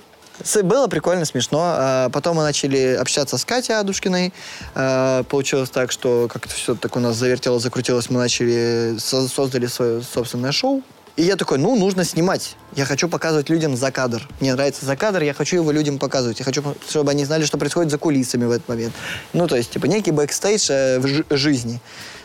Было 0.63 0.87
прикольно, 0.87 1.25
смешно. 1.25 1.59
А 1.63 2.09
потом 2.09 2.37
мы 2.37 2.43
начали 2.43 2.97
общаться 2.99 3.37
с 3.37 3.45
Катей 3.45 3.77
Адушкиной. 3.77 4.33
А, 4.75 5.23
получилось 5.23 5.69
так, 5.69 5.91
что 5.91 6.27
как-то 6.31 6.53
все 6.53 6.75
так 6.75 6.95
у 6.95 6.99
нас 6.99 7.15
завертело, 7.15 7.59
закрутилось. 7.59 8.09
Мы 8.09 8.19
начали, 8.19 8.97
создали 8.99 9.67
свое 9.67 10.01
собственное 10.01 10.51
шоу. 10.51 10.83
И 11.17 11.23
я 11.23 11.35
такой, 11.35 11.57
ну, 11.57 11.75
нужно 11.75 12.03
снимать. 12.03 12.55
Я 12.75 12.85
хочу 12.85 13.09
показывать 13.09 13.49
людям 13.49 13.75
за 13.75 13.91
кадр. 13.91 14.21
Мне 14.39 14.53
нравится 14.53 14.85
за 14.85 14.95
кадр, 14.95 15.23
я 15.23 15.33
хочу 15.33 15.55
его 15.55 15.71
людям 15.71 15.97
показывать. 15.97 16.37
Я 16.37 16.45
хочу, 16.45 16.63
чтобы 16.87 17.09
они 17.09 17.25
знали, 17.25 17.43
что 17.43 17.57
происходит 17.57 17.89
за 17.89 17.97
кулисами 17.97 18.45
в 18.45 18.51
этот 18.51 18.69
момент. 18.69 18.93
Ну, 19.33 19.47
то 19.47 19.55
есть, 19.55 19.71
типа, 19.71 19.87
некий 19.87 20.11
бэкстейдж 20.11 20.67
э, 20.69 20.99
в 20.99 21.35
жизни. 21.35 21.81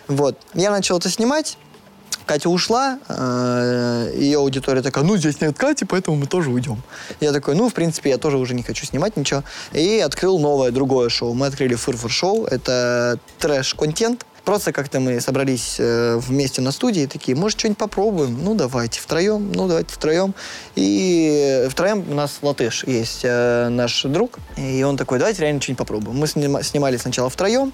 Вот. 0.09 0.39
Я 0.53 0.71
начал 0.71 0.99
это 0.99 1.09
снимать. 1.09 1.57
Катя 2.27 2.49
ушла, 2.49 2.99
э, 3.09 4.13
ее 4.17 4.39
аудитория 4.39 4.83
такая, 4.83 5.05
ну, 5.05 5.17
здесь 5.17 5.41
нет 5.41 5.57
Кати, 5.57 5.85
поэтому 5.85 6.17
мы 6.17 6.27
тоже 6.27 6.51
уйдем. 6.51 6.83
Я 7.21 7.33
такой, 7.33 7.55
ну, 7.55 7.69
в 7.69 7.75
принципе, 7.75 8.11
я 8.11 8.19
тоже 8.19 8.39
уже 8.39 8.55
не 8.55 8.63
хочу 8.63 8.87
снимать 8.87 9.17
ничего. 9.17 9.43
И 9.73 9.99
открыл 9.99 10.39
новое, 10.39 10.71
другое 10.71 11.09
шоу. 11.09 11.35
Мы 11.35 11.47
открыли 11.47 11.75
Фырфыр 11.75 12.11
шоу. 12.11 12.45
Это 12.47 13.19
трэш-контент. 13.39 14.27
Просто 14.45 14.73
как-то 14.73 14.99
мы 14.99 15.21
собрались 15.21 15.77
э, 15.79 16.17
вместе 16.17 16.63
на 16.63 16.73
студии, 16.73 17.07
такие, 17.07 17.37
может, 17.37 17.61
что-нибудь 17.61 17.79
попробуем? 17.79 18.43
Ну, 18.43 18.55
давайте 18.55 19.01
втроем, 19.01 19.53
ну, 19.53 19.69
давайте 19.69 19.95
втроем. 19.95 20.35
И 20.75 21.69
втроем 21.71 22.05
у 22.11 22.15
нас 22.15 22.39
латыш 22.43 22.83
есть 22.85 23.21
э, 23.23 23.69
наш 23.69 24.03
друг, 24.03 24.41
и 24.57 24.83
он 24.83 24.97
такой, 24.97 25.21
давайте 25.21 25.43
реально 25.43 25.61
что-нибудь 25.61 25.79
попробуем. 25.79 26.17
Мы 26.19 26.27
снимали 26.27 26.97
сначала 26.97 27.31
втроем, 27.31 27.73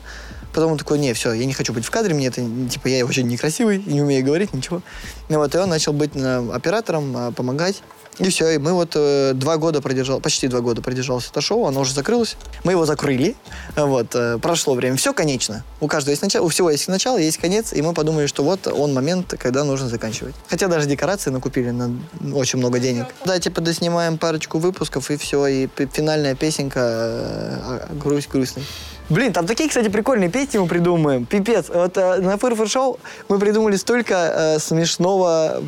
Потом 0.53 0.73
он 0.73 0.79
такой, 0.79 0.99
не, 0.99 1.13
все, 1.13 1.33
я 1.33 1.45
не 1.45 1.53
хочу 1.53 1.73
быть 1.73 1.85
в 1.85 1.91
кадре, 1.91 2.15
мне 2.15 2.29
это, 2.29 2.43
типа, 2.69 2.89
я 2.89 3.05
очень 3.05 3.27
некрасивый, 3.27 3.83
не 3.85 4.03
умею 4.03 4.25
говорить, 4.25 4.53
ничего. 4.53 4.83
И 5.29 5.35
вот, 5.35 5.55
и 5.55 5.59
он 5.59 5.69
начал 5.69 5.93
быть 5.93 6.13
э, 6.15 6.51
оператором, 6.53 7.17
э, 7.17 7.33
помогать. 7.33 7.83
И 8.19 8.29
все, 8.31 8.51
и 8.51 8.59
мы 8.59 8.73
вот 8.73 8.93
э, 8.97 9.33
два 9.35 9.59
года 9.59 9.81
продержал, 9.81 10.21
почти 10.21 10.49
два 10.49 10.61
года 10.61 10.83
продержалось 10.83 11.29
это 11.31 11.41
шоу, 11.41 11.67
оно 11.67 11.81
уже 11.81 11.95
закрылось. 11.95 12.37
Мы 12.65 12.73
его 12.73 12.85
закрыли, 12.85 13.37
вот, 13.77 14.09
э, 14.15 14.39
прошло 14.39 14.75
время. 14.75 14.97
Все 14.97 15.13
конечно. 15.13 15.63
У 15.81 15.87
каждого 15.87 16.11
есть 16.11 16.23
начало, 16.23 16.45
у 16.45 16.49
всего 16.49 16.69
есть 16.71 16.89
начало, 16.89 17.19
есть 17.19 17.39
конец, 17.39 17.73
и 17.73 17.81
мы 17.81 17.95
подумали, 17.95 18.27
что 18.27 18.43
вот 18.43 18.67
он 18.67 18.93
момент, 18.93 19.35
когда 19.39 19.63
нужно 19.63 19.89
заканчивать. 19.89 20.35
Хотя 20.49 20.67
даже 20.67 20.89
декорации 20.89 21.31
накупили 21.31 21.71
на 21.71 21.93
очень 22.35 22.59
много 22.59 22.81
денег. 22.81 23.07
Да, 23.25 23.39
типа 23.39 23.61
доснимаем 23.61 24.19
парочку 24.19 24.59
выпусков, 24.59 25.13
и 25.13 25.17
все, 25.17 25.47
и 25.47 25.69
финальная 25.93 26.35
песенка 26.35 26.81
э, 26.83 27.87
«Грусть 27.93 28.29
грустный». 28.29 28.65
Блин, 29.11 29.33
там 29.33 29.47
такие, 29.47 29.69
кстати, 29.71 29.89
прикольные 29.89 30.29
песни 30.29 30.59
мы 30.59 30.67
придумаем. 30.67 31.25
Пипец. 31.25 31.71
Вот 31.71 31.97
э, 31.97 32.19
на 32.19 32.37
Фырфыр 32.37 32.69
Шоу 32.69 33.01
мы 33.31 33.39
придумали 33.39 33.77
столько 33.77 34.15
э, 34.15 34.59
смешного... 34.59 35.63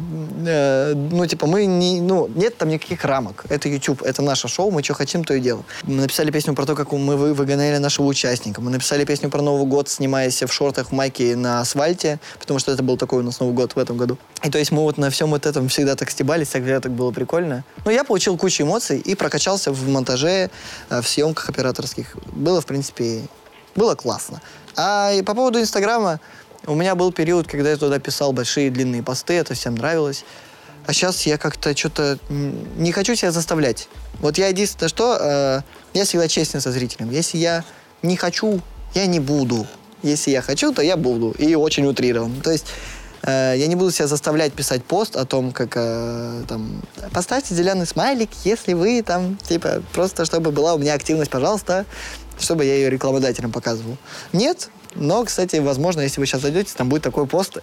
Э, 0.47 0.93
ну, 0.95 1.24
типа, 1.24 1.47
мы 1.47 1.64
не... 1.64 2.03
Ну, 2.03 2.28
нет 2.34 2.59
там 2.59 2.68
никаких 2.68 3.03
рамок. 3.03 3.47
Это 3.49 3.70
YouTube, 3.70 4.03
это 4.03 4.20
наше 4.20 4.47
шоу, 4.47 4.70
мы 4.70 4.82
что 4.82 4.93
хотим, 4.93 5.24
то 5.24 5.32
и 5.32 5.41
делаем. 5.41 5.64
Мы 5.84 6.03
написали 6.03 6.30
песню 6.30 6.55
про 6.55 6.66
то, 6.66 6.74
как 6.74 6.93
мы 6.93 7.16
вы, 7.16 7.32
выгоняли 7.32 7.78
нашего 7.78 8.07
участника. 8.07 8.61
Мы 8.61 8.70
написали 8.70 9.07
песню 9.07 9.30
про 9.30 9.41
Новый 9.41 9.66
год, 9.66 9.88
снимаясь 9.88 10.43
в 10.43 10.53
шортах, 10.53 10.88
в 10.88 10.93
майке 10.93 11.34
на 11.34 11.61
асфальте, 11.61 12.20
потому 12.38 12.61
что 12.61 12.72
это 12.72 12.82
был 12.82 12.99
такой 12.99 13.20
у 13.20 13.22
нас 13.22 13.41
Новый 13.41 13.55
год 13.55 13.74
в 13.74 13.78
этом 13.78 13.97
году. 13.97 14.18
И 14.43 14.51
то 14.51 14.59
есть 14.59 14.70
мы 14.70 14.82
вот 14.82 14.99
на 14.99 15.09
всем 15.09 15.30
вот 15.30 15.47
этом 15.47 15.68
всегда 15.68 15.97
так 15.97 16.11
стебались, 16.11 16.49
всегда 16.49 16.80
так 16.80 16.93
было 16.93 17.11
прикольно. 17.11 17.64
Но 17.86 17.91
я 17.91 18.05
получил 18.05 18.36
кучу 18.36 18.64
эмоций 18.64 18.99
и 18.99 19.14
прокачался 19.14 19.72
в 19.72 19.88
монтаже, 19.88 20.51
э, 20.91 21.01
в 21.01 21.09
съемках 21.09 21.49
операторских. 21.49 22.16
Было, 22.32 22.61
в 22.61 22.66
принципе, 22.66 23.22
было 23.74 23.94
классно. 23.94 24.40
А 24.76 25.12
по 25.24 25.34
поводу 25.34 25.60
Инстаграма, 25.60 26.20
у 26.66 26.74
меня 26.74 26.94
был 26.94 27.12
период, 27.12 27.46
когда 27.46 27.70
я 27.70 27.76
туда 27.76 27.98
писал 27.98 28.32
большие 28.32 28.70
длинные 28.70 29.02
посты, 29.02 29.34
это 29.34 29.54
всем 29.54 29.74
нравилось. 29.74 30.24
А 30.86 30.92
сейчас 30.92 31.26
я 31.26 31.38
как-то 31.38 31.76
что-то 31.76 32.18
не 32.28 32.92
хочу 32.92 33.14
себя 33.14 33.30
заставлять. 33.30 33.88
Вот 34.20 34.38
я 34.38 34.48
единственное, 34.48 34.88
что 34.88 35.16
э, 35.20 35.60
я 35.94 36.04
всегда 36.04 36.28
честен 36.28 36.60
со 36.60 36.72
зрителем. 36.72 37.10
Если 37.10 37.38
я 37.38 37.64
не 38.02 38.16
хочу, 38.16 38.60
я 38.94 39.06
не 39.06 39.20
буду. 39.20 39.66
Если 40.02 40.30
я 40.30 40.42
хочу, 40.42 40.72
то 40.72 40.82
я 40.82 40.96
буду. 40.96 41.32
И 41.32 41.54
очень 41.54 41.86
утрирован. 41.86 42.40
То 42.40 42.50
есть 42.50 42.66
э, 43.22 43.54
я 43.56 43.66
не 43.66 43.76
буду 43.76 43.90
себя 43.90 44.06
заставлять 44.06 44.52
писать 44.52 44.82
пост 44.82 45.16
о 45.16 45.26
том, 45.26 45.52
как 45.52 45.72
э, 45.76 46.42
там 46.48 46.82
поставьте 47.12 47.54
зеленый 47.54 47.86
смайлик, 47.86 48.30
если 48.44 48.72
вы 48.72 49.02
там, 49.02 49.36
типа, 49.36 49.82
просто 49.92 50.24
чтобы 50.24 50.50
была 50.50 50.74
у 50.74 50.78
меня 50.78 50.94
активность, 50.94 51.30
пожалуйста 51.30 51.86
чтобы 52.41 52.64
я 52.64 52.74
ее 52.74 52.91
рекламодателям 52.91 53.53
показывал. 53.53 53.97
Нет, 54.32 54.70
но, 54.95 55.24
кстати, 55.24 55.57
возможно, 55.57 56.01
если 56.01 56.20
вы 56.20 56.26
сейчас 56.26 56.43
зайдете, 56.43 56.72
там 56.76 56.88
будет 56.88 57.03
такой 57.03 57.26
пост. 57.26 57.59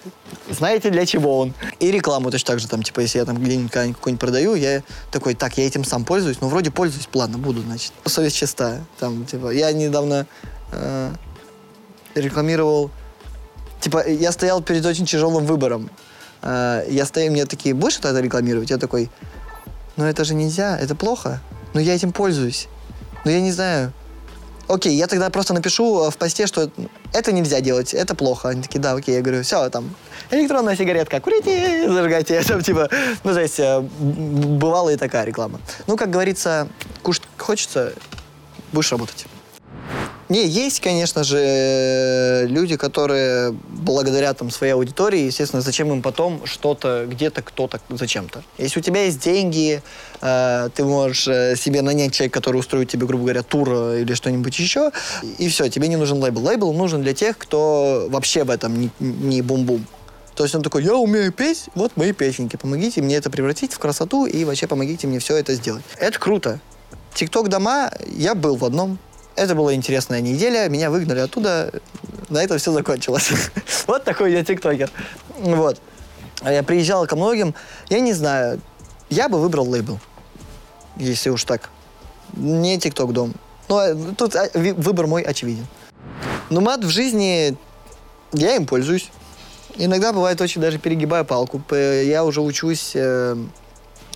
Знаете, 0.50 0.90
для 0.90 1.06
чего 1.06 1.40
он? 1.40 1.54
И 1.80 1.92
рекламу 1.92 2.32
точно 2.32 2.48
так 2.48 2.60
же, 2.60 2.68
там, 2.68 2.84
типа, 2.84 3.02
если 3.02 3.20
я 3.20 3.26
там 3.26 3.38
где-нибудь 3.38 3.72
какой-нибудь 3.72 4.20
продаю, 4.20 4.56
я 4.56 4.82
такой, 5.12 5.36
так, 5.36 5.58
я 5.58 5.68
этим 5.68 5.84
сам 5.84 6.06
пользуюсь, 6.06 6.40
ну, 6.40 6.48
вроде 6.48 6.72
пользуюсь, 6.72 7.08
плавно 7.08 7.38
буду, 7.38 7.62
значит. 7.62 7.92
Совесть 8.06 8.38
чистая. 8.38 8.86
Там, 9.00 9.26
типа, 9.26 9.50
я 9.50 9.72
недавно 9.74 10.26
э, 10.72 11.12
рекламировал, 12.16 12.92
типа, 13.82 14.08
я 14.08 14.32
стоял 14.32 14.62
перед 14.62 14.86
очень 14.86 15.06
тяжелым 15.06 15.46
выбором. 15.46 15.90
Э, 16.42 16.86
я 16.90 17.06
стою, 17.06 17.32
мне 17.32 17.46
такие, 17.46 17.76
будешь 17.76 18.00
это 18.00 18.18
рекламировать? 18.18 18.70
Я 18.70 18.78
такой, 18.78 19.10
ну, 19.98 20.06
это 20.06 20.24
же 20.24 20.34
нельзя, 20.34 20.78
это 20.78 20.96
плохо. 20.96 21.42
Но 21.74 21.82
я 21.82 21.94
этим 21.94 22.14
пользуюсь. 22.14 22.70
Но 23.26 23.32
я 23.32 23.42
не 23.42 23.52
знаю, 23.52 23.92
окей, 24.68 24.96
я 24.96 25.08
тогда 25.08 25.30
просто 25.30 25.54
напишу 25.54 26.06
э, 26.06 26.12
в 26.12 26.18
посте, 26.18 26.48
что 26.48 26.70
это 27.14 27.32
нельзя 27.32 27.62
делать, 27.62 27.94
это 27.94 28.16
плохо. 28.16 28.50
Они 28.50 28.62
такие, 28.62 28.80
да, 28.80 28.94
окей. 28.94 29.16
Я 29.16 29.22
говорю, 29.22 29.44
все, 29.44 29.70
там, 29.70 29.96
электронная 30.32 30.76
сигаретка, 30.76 31.20
курите, 31.20 31.88
зажигайте. 31.92 32.42
Там, 32.44 32.62
типа, 32.62 32.90
ну, 33.24 33.34
то 33.34 33.42
есть, 33.42 33.60
э, 33.60 33.82
бывала 33.82 34.90
и 34.90 34.98
такая 34.98 35.26
реклама. 35.26 35.60
Ну, 35.88 35.98
как 35.98 36.10
говорится, 36.10 36.68
кушать 37.04 37.24
хочется, 37.38 37.94
будешь 38.72 38.92
работать. 38.92 39.26
Не, 40.30 40.46
есть, 40.46 40.82
конечно 40.82 41.24
же, 41.24 42.48
люди, 42.50 42.76
которые 42.76 43.56
благодаря 43.70 44.34
там 44.34 44.50
своей 44.50 44.74
аудитории, 44.74 45.22
естественно, 45.22 45.62
зачем 45.62 45.90
им 45.92 46.02
потом 46.02 46.46
что-то, 46.46 47.06
где-то, 47.10 47.42
кто-то, 47.42 47.80
зачем-то. 47.90 48.44
Если 48.58 48.80
у 48.80 48.84
тебя 48.84 49.06
есть 49.06 49.22
деньги, 49.24 49.82
э, 50.22 50.70
ты 50.76 50.84
можешь 50.84 51.30
э, 51.30 51.56
себе 51.56 51.82
нанять 51.82 52.14
человека, 52.14 52.42
который 52.42 52.58
устроит 52.58 52.90
тебе, 52.90 53.08
грубо 53.08 53.24
говоря, 53.24 53.42
тур 53.42 53.70
э, 53.72 54.02
или 54.02 54.14
что-нибудь 54.16 54.60
еще, 54.60 54.92
и 55.38 55.48
все, 55.48 55.70
тебе 55.70 55.88
не 55.88 55.96
нужен 55.96 56.22
лейбл. 56.22 56.46
Лейбл 56.46 56.74
нужен 56.74 57.04
для 57.04 57.14
тех, 57.14 57.38
кто 57.38 58.08
вообще 58.10 58.44
в 58.44 58.50
этом 58.50 58.78
не, 58.78 58.90
не 59.00 59.42
бум-бум. 59.42 59.86
То 60.36 60.44
есть 60.44 60.54
он 60.54 60.62
такой, 60.62 60.84
я 60.84 60.94
умею 60.94 61.32
петь, 61.32 61.70
вот 61.74 61.96
мои 61.96 62.12
песенки, 62.12 62.58
помогите 62.58 63.02
мне 63.02 63.16
это 63.16 63.30
превратить 63.30 63.74
в 63.74 63.80
красоту 63.80 64.26
и 64.26 64.44
вообще 64.44 64.68
помогите 64.68 65.08
мне 65.08 65.20
все 65.20 65.38
это 65.38 65.54
сделать. 65.54 65.84
Это 65.98 66.20
круто. 66.20 66.60
Тикток 67.16 67.48
дома, 67.48 67.92
я 68.16 68.36
был 68.36 68.58
в 68.58 68.66
одном, 68.66 69.00
это 69.38 69.56
была 69.56 69.74
интересная 69.74 70.20
неделя, 70.20 70.68
меня 70.68 70.90
выгнали 70.90 71.20
оттуда, 71.20 71.72
на 72.30 72.44
этом 72.44 72.58
все 72.58 72.72
закончилось. 72.72 73.32
вот 73.88 74.04
такой 74.04 74.34
я 74.34 74.44
тиктокер. 74.44 74.90
Вот. 75.38 75.80
А 76.42 76.52
я 76.52 76.64
приезжал 76.64 77.06
ко 77.08 77.16
многим, 77.16 77.56
я 77.90 78.00
не 78.00 78.14
знаю, 78.14 78.60
я 79.10 79.30
бы 79.30 79.40
выбрал 79.40 79.70
лейбл, 79.70 80.00
если 80.98 81.30
уж 81.30 81.44
так. 81.44 81.70
Не 82.34 82.78
тикток 82.78 83.14
дом. 83.14 83.34
Но 83.70 83.82
э, 83.82 83.96
тут 84.18 84.36
а, 84.36 84.50
выбор 84.54 85.08
мой 85.08 85.22
очевиден. 85.22 85.66
Но 86.50 86.60
мат 86.62 86.84
в 86.84 86.90
жизни, 86.90 87.56
я 88.34 88.56
им 88.56 88.66
пользуюсь. 88.66 89.10
Иногда 89.76 90.12
бывает 90.12 90.42
очень 90.42 90.62
даже 90.62 90.80
перегибаю 90.80 91.26
палку. 91.26 91.62
Я 91.72 92.26
уже 92.26 92.42
учусь 92.42 92.92
э, 92.96 93.36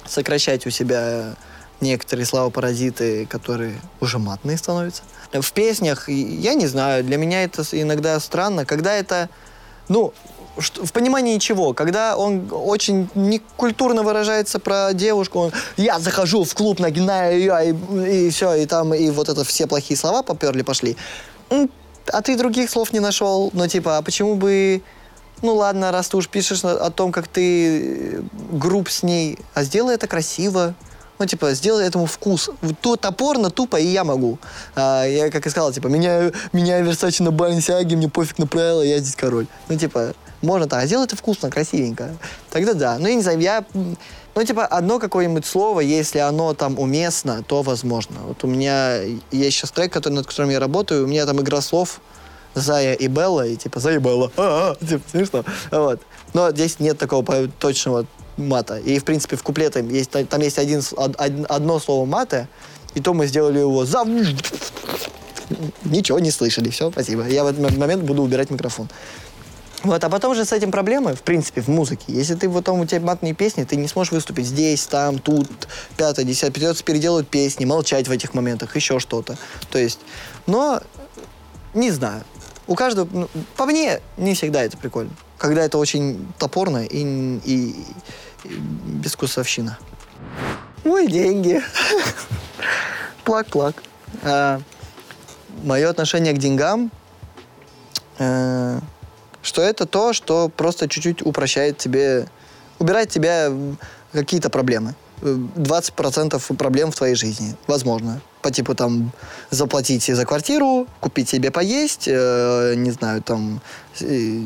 сокращать 0.05 0.65
у 0.65 0.69
себя 0.69 1.36
некоторые 1.82 2.25
слова-паразиты, 2.25 3.25
которые 3.25 3.79
уже 3.99 4.19
матные 4.19 4.57
становятся. 4.57 5.03
В 5.34 5.51
песнях, 5.51 6.09
я 6.09 6.53
не 6.53 6.67
знаю, 6.67 7.03
для 7.03 7.17
меня 7.17 7.43
это 7.43 7.63
иногда 7.71 8.19
странно, 8.19 8.65
когда 8.65 8.93
это, 8.93 9.29
ну, 9.88 10.13
в 10.57 10.91
понимании 10.91 11.38
чего? 11.38 11.73
Когда 11.73 12.17
он 12.17 12.49
очень 12.51 13.09
некультурно 13.15 14.03
выражается 14.03 14.59
про 14.59 14.93
девушку, 14.93 15.39
он, 15.39 15.51
я 15.77 15.99
захожу 15.99 16.43
в 16.43 16.53
клуб, 16.53 16.79
нагинаю 16.79 17.39
ее, 17.39 17.69
и, 17.69 18.27
и 18.27 18.29
все, 18.29 18.53
и 18.55 18.65
там, 18.65 18.93
и 18.93 19.09
вот 19.09 19.29
это 19.29 19.43
все 19.43 19.67
плохие 19.67 19.97
слова 19.97 20.23
поперли, 20.23 20.61
пошли. 20.61 20.97
А 22.11 22.21
ты 22.21 22.36
других 22.38 22.69
слов 22.69 22.91
не 22.93 22.99
нашел, 22.99 23.49
ну, 23.53 23.67
типа, 23.67 23.97
а 23.97 24.01
почему 24.01 24.36
бы 24.36 24.82
ну 25.41 25.55
ладно, 25.55 25.91
раз 25.91 26.07
ты 26.09 26.17
уж 26.17 26.27
пишешь 26.27 26.63
о 26.63 26.91
том, 26.91 27.11
как 27.11 27.27
ты 27.27 28.23
груб 28.51 28.89
с 28.89 29.01
ней, 29.01 29.39
а 29.53 29.63
сделай 29.63 29.95
это 29.95 30.07
красиво, 30.07 30.75
ну, 31.22 31.28
типа, 31.28 31.53
сделай 31.53 31.86
этому 31.86 32.07
вкус. 32.07 32.49
То 32.82 32.95
топорно, 32.95 33.51
тупо, 33.51 33.76
и 33.76 33.86
я 33.86 34.03
могу. 34.03 34.39
А, 34.76 35.05
я, 35.05 35.30
как 35.30 35.45
и 35.45 35.49
сказал, 35.51 35.72
типа, 35.72 35.86
меня, 35.86 36.32
меня 36.51 36.82
Версачи 36.82 37.22
на 37.22 37.30
Баленсиаге, 37.30 37.95
мне 37.95 38.09
пофиг 38.09 38.39
на 38.39 38.47
правила, 38.47 38.82
я 38.82 38.97
здесь 38.97 39.15
король. 39.15 39.45
Ну, 39.69 39.78
типа, 39.78 40.15
можно 40.41 40.67
так, 40.67 40.82
а 40.82 40.88
сделай 40.88 41.05
это 41.05 41.15
вкусно, 41.15 41.51
красивенько. 41.51 42.17
Тогда 42.49 42.74
да. 42.74 42.97
Ну, 42.97 43.07
я 43.07 43.13
не 43.13 43.22
знаю, 43.22 43.39
я... 43.39 43.63
Ну, 44.34 44.43
типа, 44.43 44.65
одно 44.65 44.97
какое-нибудь 44.97 45.45
слово, 45.45 45.82
если 45.82 46.17
оно 46.17 46.55
там 46.55 46.80
уместно, 46.80 47.43
то 47.43 47.61
возможно. 47.61 48.15
Вот 48.26 48.43
у 48.43 48.47
меня 48.47 48.97
есть 49.30 49.57
сейчас 49.57 49.69
трек, 49.69 49.93
который, 49.93 50.13
над 50.13 50.26
которым 50.26 50.49
я 50.49 50.59
работаю, 50.59 51.03
у 51.03 51.07
меня 51.07 51.28
там 51.28 51.39
игра 51.39 51.61
слов 51.61 52.01
Зая 52.55 52.93
и 52.93 53.07
Белла, 53.07 53.45
и 53.45 53.55
типа 53.57 53.80
Зая 53.80 53.97
и 53.97 53.99
Белла, 53.99 54.32
а, 54.38 54.74
-а, 54.82 54.88
типа, 54.88 55.03
смешно. 55.11 55.45
Вот. 55.69 56.01
Но 56.34 56.49
здесь 56.49 56.80
нет 56.80 56.97
такого 56.97 57.47
точного 57.59 58.07
мата. 58.38 58.77
И, 58.79 58.99
в 58.99 59.03
принципе, 59.03 59.36
в 59.36 59.43
куплете 59.43 59.86
есть, 59.89 60.11
там 60.11 60.41
есть 60.41 60.57
один, 60.57 60.82
одно 60.97 61.79
слово 61.79 62.05
мата, 62.05 62.47
и 62.95 63.01
то 63.01 63.13
мы 63.13 63.27
сделали 63.27 63.59
его 63.59 63.86
за... 63.86 64.05
Ничего 65.84 66.19
не 66.19 66.32
слышали. 66.32 66.69
Все, 66.69 66.91
спасибо. 66.91 67.27
Я 67.27 67.43
в 67.43 67.47
этот 67.47 67.77
момент 67.77 68.03
буду 68.03 68.23
убирать 68.23 68.49
микрофон. 68.49 68.88
Вот, 69.84 70.03
а 70.03 70.09
потом 70.09 70.36
же 70.36 70.45
с 70.45 70.51
этим 70.53 70.71
проблемы, 70.71 71.15
в 71.15 71.23
принципе, 71.23 71.61
в 71.61 71.67
музыке. 71.67 72.05
Если 72.07 72.36
ты 72.36 72.47
потом, 72.49 72.79
у 72.82 72.86
тебя 72.86 73.01
матные 73.01 73.34
песни, 73.34 73.63
ты 73.63 73.75
не 73.75 73.88
сможешь 73.88 74.11
выступить 74.11 74.45
здесь, 74.45 74.86
там, 74.86 75.17
тут, 75.17 75.49
пятое, 75.97 76.23
десятое. 76.23 76.51
Придется 76.51 76.84
переделывать 76.84 77.27
песни, 77.27 77.65
молчать 77.65 78.07
в 78.07 78.11
этих 78.11 78.36
моментах, 78.36 78.75
еще 78.75 78.99
что-то. 78.99 79.38
То 79.71 79.79
есть, 79.79 79.99
но, 80.45 80.82
не 81.73 81.89
знаю. 81.89 82.23
У 82.67 82.75
каждого, 82.75 83.09
ну, 83.11 83.27
по 83.57 83.65
мне, 83.65 84.01
не 84.17 84.36
всегда 84.36 84.63
это 84.63 84.77
прикольно. 84.77 85.11
Когда 85.41 85.63
это 85.63 85.79
очень 85.79 86.31
топорно 86.37 86.85
и, 86.85 87.39
и, 87.43 87.75
безвкусовщина. 88.45 89.79
Мои 90.83 91.07
деньги. 91.07 91.63
Плак-плак. 93.25 93.81
А, 94.21 94.61
мое 95.63 95.89
отношение 95.89 96.33
к 96.33 96.37
деньгам, 96.37 96.91
а, 98.19 98.81
что 99.41 99.63
это 99.63 99.87
то, 99.87 100.13
что 100.13 100.47
просто 100.47 100.87
чуть-чуть 100.87 101.23
упрощает 101.25 101.79
тебе, 101.79 102.27
убирает 102.77 103.09
тебя 103.09 103.51
какие-то 104.11 104.51
проблемы. 104.51 104.93
20% 105.21 106.55
проблем 106.55 106.91
в 106.91 106.95
твоей 106.95 107.15
жизни. 107.15 107.55
Возможно. 107.65 108.21
По 108.41 108.51
типу 108.51 108.75
там 108.75 109.11
заплатить 109.49 110.05
за 110.05 110.25
квартиру, 110.25 110.87
купить 110.99 111.29
себе 111.29 111.51
поесть, 111.51 112.07
э, 112.07 112.73
не 112.75 112.91
знаю, 112.91 113.21
там 113.21 113.61
э, 113.99 114.41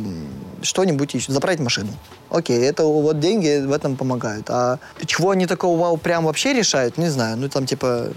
что-нибудь 0.61 1.13
еще, 1.13 1.31
заправить 1.31 1.59
машину. 1.59 1.89
Окей, 2.29 2.59
это 2.59 2.83
вот 2.83 3.19
деньги 3.19 3.65
в 3.65 3.71
этом 3.71 3.95
помогают. 3.95 4.49
А 4.49 4.79
чего 5.05 5.31
они 5.31 5.45
такого 5.45 5.79
вау 5.79 5.97
прям 5.97 6.25
вообще 6.25 6.53
решают, 6.53 6.97
не 6.97 7.09
знаю. 7.09 7.37
Ну 7.37 7.47
там 7.49 7.65
типа 7.65 8.09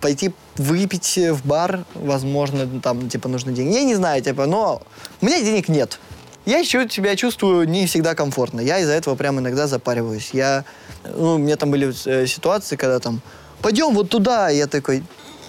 пойти 0.00 0.32
выпить 0.56 1.18
в 1.18 1.46
бар, 1.46 1.84
возможно, 1.94 2.68
там 2.80 3.08
типа 3.08 3.28
нужны 3.28 3.52
деньги. 3.52 3.74
Я 3.74 3.84
не 3.84 3.94
знаю, 3.94 4.22
типа, 4.22 4.46
но 4.46 4.82
у 5.20 5.26
меня 5.26 5.40
денег 5.40 5.68
нет. 5.68 5.98
Я 6.46 6.58
еще 6.58 6.86
себя 6.90 7.16
чувствую 7.16 7.66
не 7.68 7.86
всегда 7.86 8.14
комфортно. 8.14 8.60
Я 8.60 8.78
из-за 8.80 8.92
этого 8.92 9.14
прям 9.14 9.38
иногда 9.38 9.66
запариваюсь. 9.66 10.30
Я, 10.32 10.64
ну, 11.04 11.34
у 11.34 11.38
меня 11.38 11.56
там 11.56 11.70
были 11.70 11.92
э, 12.06 12.26
ситуации, 12.26 12.76
когда 12.76 12.98
там, 12.98 13.22
пойдем 13.62 13.94
вот 13.94 14.10
туда. 14.10 14.50
Я 14.50 14.66
такой, 14.66 15.04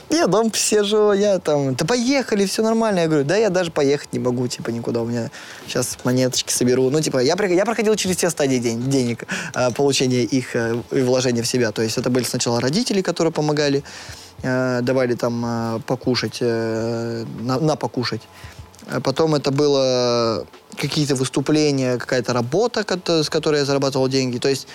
я 0.10 0.28
дом 0.28 0.54
сижу, 0.54 1.14
я 1.14 1.40
там, 1.40 1.76
да 1.76 1.86
поехали, 1.86 2.46
все 2.46 2.62
нормально. 2.62 3.00
Я 3.00 3.08
говорю, 3.08 3.26
да 3.26 3.36
я 3.38 3.50
даже 3.50 3.72
поехать 3.72 4.14
не 4.14 4.20
могу, 4.20 4.48
типа, 4.48 4.70
никуда. 4.70 5.02
У 5.02 5.06
меня 5.06 5.30
сейчас 5.68 5.98
монеточки 6.04 6.52
соберу. 6.52 6.90
Ну, 6.90 7.02
типа, 7.02 7.20
я, 7.20 7.36
я 7.36 7.66
проходил 7.66 7.96
через 7.96 8.18
все 8.18 8.30
стадии 8.30 8.58
день, 8.58 8.90
денег, 8.90 9.24
э, 9.54 9.72
получения 9.72 10.24
их 10.24 10.56
э, 10.56 10.82
и 10.92 11.02
вложения 11.02 11.42
в 11.42 11.48
себя. 11.48 11.72
То 11.72 11.82
есть 11.82 11.98
это 11.98 12.10
были 12.10 12.24
сначала 12.24 12.62
родители, 12.62 13.02
которые 13.02 13.32
помогали, 13.34 13.84
э, 14.44 14.82
давали 14.82 15.16
там 15.16 15.44
э, 15.46 15.80
покушать, 15.88 16.42
на, 16.42 17.60
на 17.60 17.76
покушать. 17.76 18.22
А 18.88 19.02
потом 19.02 19.34
это 19.34 19.52
было 19.52 20.46
какие-то 20.78 21.16
выступления, 21.16 21.98
какая-то 21.98 22.34
работа, 22.34 22.86
с 23.24 23.30
которой 23.30 23.60
я 23.60 23.66
зарабатывал 23.66 24.08
деньги. 24.08 24.38
То 24.38 24.50
есть 24.50 24.68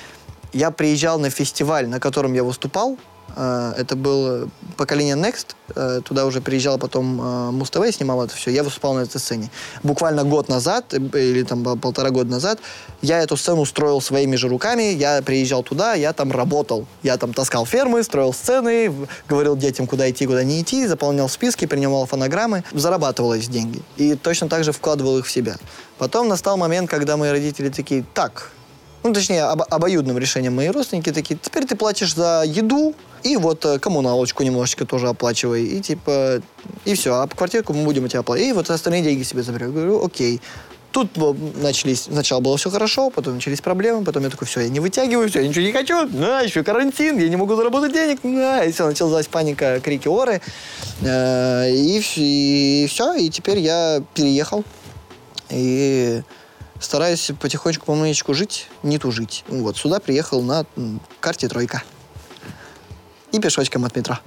я 0.53 0.71
приезжал 0.71 1.19
на 1.19 1.31
фестиваль, 1.31 1.87
на 1.87 2.01
котором 2.01 2.33
я 2.33 2.43
выступал, 2.43 2.99
это 3.37 3.97
было 3.97 4.49
поколение 4.77 5.15
Next. 5.15 5.55
Э, 5.75 6.01
туда 6.05 6.27
уже 6.27 6.41
приезжал 6.41 6.79
потом 6.79 7.21
э, 7.21 7.51
Муз-ТВ, 7.51 7.95
снимал 7.95 8.25
это 8.25 8.35
все. 8.35 8.51
Я 8.51 8.63
выступал 8.63 8.95
на 8.95 9.01
этой 9.01 9.19
сцене. 9.19 9.51
Буквально 9.83 10.25
год 10.25 10.49
назад, 10.49 10.93
или 10.95 11.43
там 11.43 11.79
полтора 11.79 12.11
года 12.11 12.31
назад, 12.31 12.59
я 13.03 13.21
эту 13.23 13.37
сцену 13.37 13.65
строил 13.67 14.01
своими 14.01 14.37
же 14.37 14.49
руками. 14.49 14.95
Я 14.95 15.23
приезжал 15.23 15.63
туда, 15.63 15.95
я 15.95 16.13
там 16.13 16.33
работал. 16.33 16.87
Я 17.03 17.17
там 17.17 17.33
таскал 17.33 17.67
фермы, 17.67 18.03
строил 18.03 18.33
сцены, 18.33 18.93
говорил 19.29 19.57
детям, 19.57 19.87
куда 19.87 20.11
идти, 20.11 20.27
куда 20.27 20.43
не 20.45 20.63
идти, 20.63 20.87
заполнял 20.87 21.29
списки, 21.29 21.67
принимал 21.67 22.07
фонограммы, 22.07 22.65
зарабатывал 22.73 23.35
эти 23.35 23.51
деньги. 23.51 23.83
И 23.97 24.15
точно 24.15 24.49
так 24.49 24.65
же 24.65 24.73
вкладывал 24.73 25.19
их 25.19 25.27
в 25.27 25.31
себя. 25.31 25.57
Потом 25.99 26.29
настал 26.29 26.57
момент, 26.57 26.89
когда 26.89 27.17
мои 27.17 27.31
родители 27.31 27.69
такие, 27.69 28.05
так, 28.15 28.51
ну, 29.03 29.13
точнее, 29.13 29.45
об, 29.45 29.63
обоюдным 29.63 30.19
решением 30.19 30.57
мои 30.57 30.69
родственники 30.69 31.11
такие, 31.13 31.39
теперь 31.41 31.67
ты 31.67 31.77
платишь 31.77 32.15
за 32.15 32.45
еду, 32.47 32.95
и 33.23 33.37
вот 33.37 33.65
э, 33.65 33.79
коммуналочку 33.79 34.43
немножечко 34.43 34.85
тоже 34.85 35.09
оплачивай. 35.09 35.65
И 35.65 35.81
типа, 35.81 36.43
и 36.85 36.95
все, 36.95 37.15
а 37.15 37.27
квартирку 37.27 37.73
мы 37.73 37.85
будем 37.85 38.05
у 38.05 38.09
тебя 38.09 38.21
оплачивать. 38.21 38.51
И 38.51 38.53
вот 38.53 38.71
остальные 38.71 39.03
деньги 39.03 39.23
себе 39.23 39.43
заберем. 39.43 39.73
Говорю, 39.73 40.05
окей. 40.05 40.41
Тут 40.93 41.17
начались, 41.63 42.03
сначала 42.03 42.41
было 42.41 42.57
все 42.57 42.69
хорошо, 42.69 43.11
потом 43.11 43.35
начались 43.35 43.61
проблемы, 43.61 44.05
потом 44.05 44.25
я 44.25 44.31
такой, 44.31 44.49
все, 44.49 44.63
я 44.63 44.69
не 44.69 44.81
вытягиваю, 44.81 45.29
все, 45.29 45.41
я 45.41 45.47
ничего 45.47 45.65
не 45.65 45.71
хочу, 45.71 46.09
на, 46.09 46.41
еще 46.41 46.65
карантин, 46.65 47.17
я 47.17 47.29
не 47.29 47.37
могу 47.37 47.55
заработать 47.55 47.93
денег, 47.93 48.25
на, 48.25 48.65
и 48.65 48.73
все, 48.73 48.87
началась 48.87 49.29
паника, 49.29 49.79
крики, 49.79 50.09
оры, 50.09 50.41
э, 51.03 51.71
и, 51.71 52.03
и 52.17 52.87
все, 52.89 53.15
и 53.15 53.31
теперь 53.31 53.61
я 53.61 54.03
переехал, 54.15 54.65
и 55.49 56.23
стараюсь 56.81 57.31
потихонечку, 57.39 57.87
помаленечку 57.87 58.35
жить, 58.35 58.67
не 58.83 58.99
тужить. 58.99 59.45
Вот, 59.49 59.77
сюда 59.77 60.01
приехал 60.01 60.43
на 60.43 60.65
карте 61.21 61.49
тройка 61.49 61.83
и 63.33 63.39
пешочком 63.39 63.85
от 63.85 63.95
метро. 63.95 64.19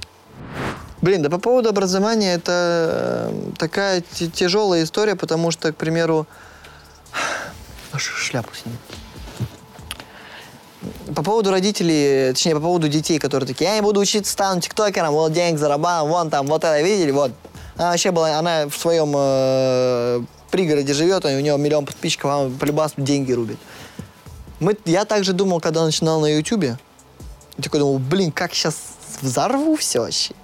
Блин, 1.01 1.22
да 1.22 1.30
по 1.30 1.38
поводу 1.38 1.68
образования 1.68 2.36
это 2.36 3.30
э, 3.30 3.51
такая 3.58 4.01
тяжелая 4.01 4.84
история, 4.84 5.18
потому 5.18 5.51
что, 5.51 5.74
к 5.74 5.76
примеру, 5.76 6.28
шляпу 7.97 8.56
сними. 8.56 8.78
По 11.14 11.24
поводу 11.24 11.51
родителей, 11.51 12.32
точнее, 12.32 12.56
по 12.56 12.62
поводу 12.62 12.88
детей, 12.88 13.20
которые 13.20 13.47
такие, 13.47 13.70
я 13.70 13.76
не 13.76 13.82
буду 13.82 13.99
учиться, 13.99 14.32
стану 14.32 14.62
тиктокером, 14.62 15.14
вот 15.14 15.34
денег 15.34 15.60
зарабатываю, 15.60 16.12
вон 16.12 16.30
там, 16.30 16.47
вот 16.47 16.64
это, 16.64 16.82
видели, 16.82 17.12
вот. 17.12 17.32
Она 17.76 17.89
вообще 17.89 18.12
была, 18.12 18.38
она 18.38 18.68
в 18.70 18.76
своем 18.76 19.14
э, 19.16 20.24
пригороде 20.54 20.93
живет, 20.93 21.26
у 21.26 21.30
нее 21.30 21.58
миллион 21.58 21.84
подписчиков, 21.88 22.30
она 22.30 22.51
полюбас 22.60 22.93
деньги 22.95 23.32
рубит. 23.32 23.58
Мы, 24.60 24.78
я 24.86 25.04
также 25.04 25.34
думал, 25.34 25.60
когда 25.60 25.84
начинал 25.84 26.22
на 26.22 26.28
Ютубе, 26.28 26.78
такой 27.60 27.80
думал, 27.80 27.97
блин, 27.97 28.32
как 28.32 28.54
сейчас 28.54 28.76
взорву 29.22 29.76
все 29.76 30.01
вообще. 30.01 30.36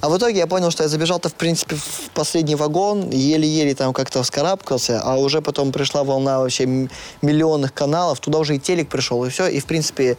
А 0.00 0.08
в 0.08 0.18
итоге 0.18 0.38
я 0.38 0.48
понял, 0.48 0.72
что 0.72 0.82
я 0.82 0.88
забежал-то, 0.88 1.28
в 1.28 1.34
принципе, 1.34 1.76
в 1.76 2.10
последний 2.14 2.56
вагон, 2.56 3.10
еле-еле 3.10 3.76
там 3.76 3.92
как-то 3.92 4.24
вскарабкался, 4.24 5.00
а 5.00 5.16
уже 5.18 5.40
потом 5.40 5.70
пришла 5.70 6.02
волна 6.02 6.40
вообще 6.40 6.88
миллионных 7.22 7.72
каналов, 7.72 8.18
туда 8.18 8.40
уже 8.40 8.56
и 8.56 8.58
телек 8.58 8.88
пришел, 8.88 9.24
и 9.24 9.28
все, 9.30 9.46
и, 9.46 9.60
в 9.60 9.66
принципе, 9.66 10.16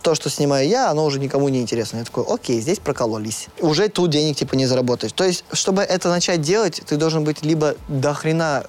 то, 0.00 0.14
что 0.14 0.30
снимаю 0.30 0.68
я, 0.68 0.90
оно 0.90 1.04
уже 1.04 1.18
никому 1.18 1.48
не 1.48 1.60
интересно. 1.60 1.98
Я 1.98 2.04
такой, 2.04 2.24
окей, 2.28 2.60
здесь 2.60 2.78
прокололись. 2.78 3.48
Уже 3.60 3.88
тут 3.88 4.10
денег, 4.10 4.36
типа, 4.36 4.54
не 4.54 4.66
заработаешь. 4.66 5.12
То 5.12 5.24
есть, 5.24 5.44
чтобы 5.52 5.82
это 5.82 6.08
начать 6.08 6.40
делать, 6.40 6.80
ты 6.86 6.96
должен 6.96 7.24
быть 7.24 7.42
либо 7.42 7.74
до 7.88 8.14
хрена 8.14 8.66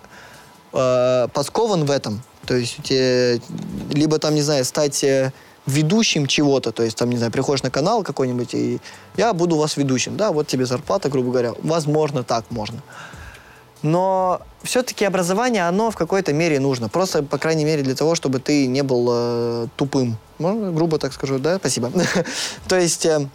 э, 0.77 1.27
подкован 1.33 1.85
в 1.85 1.91
этом, 1.91 2.21
то 2.45 2.55
есть, 2.55 2.77
тебе, 2.83 3.41
либо 3.91 4.19
там, 4.19 4.35
не 4.35 4.41
знаю, 4.41 4.63
стать... 4.65 5.03
Э, 5.03 5.31
ведущим 5.67 6.27
чего-то, 6.27 6.71
то 6.71 6.81
есть 6.81 6.97
там, 6.97 7.09
не 7.09 7.17
знаю, 7.17 7.31
приходишь 7.31 7.61
на 7.61 7.69
канал 7.69 8.01
какой-нибудь, 8.01 8.53
и 8.53 8.79
я 9.17 9.33
буду 9.33 9.57
у 9.57 9.59
вас 9.59 9.77
ведущим, 9.77 10.15
да, 10.15 10.31
вот 10.31 10.47
тебе 10.47 10.65
зарплата, 10.65 11.09
грубо 11.09 11.31
говоря, 11.31 11.53
возможно, 11.61 12.23
так 12.23 12.45
можно. 12.49 12.81
Но 13.83 14.41
все-таки 14.63 15.05
образование, 15.05 15.67
оно 15.67 15.91
в 15.91 15.95
какой-то 15.95 16.33
мере 16.33 16.59
нужно. 16.59 16.89
Просто, 16.89 17.21
по 17.21 17.37
крайней 17.37 17.63
мере, 17.63 17.83
для 17.83 17.95
того, 17.95 18.15
чтобы 18.15 18.39
ты 18.39 18.65
не 18.65 18.81
был 18.81 19.07
э, 19.11 19.67
тупым. 19.75 20.17
Можно, 20.39 20.71
грубо 20.71 20.97
так 20.97 21.13
скажу, 21.13 21.37
да? 21.37 21.57
Спасибо. 21.57 21.91
То 22.67 22.79
есть, 22.79 23.05
э, 23.05 23.27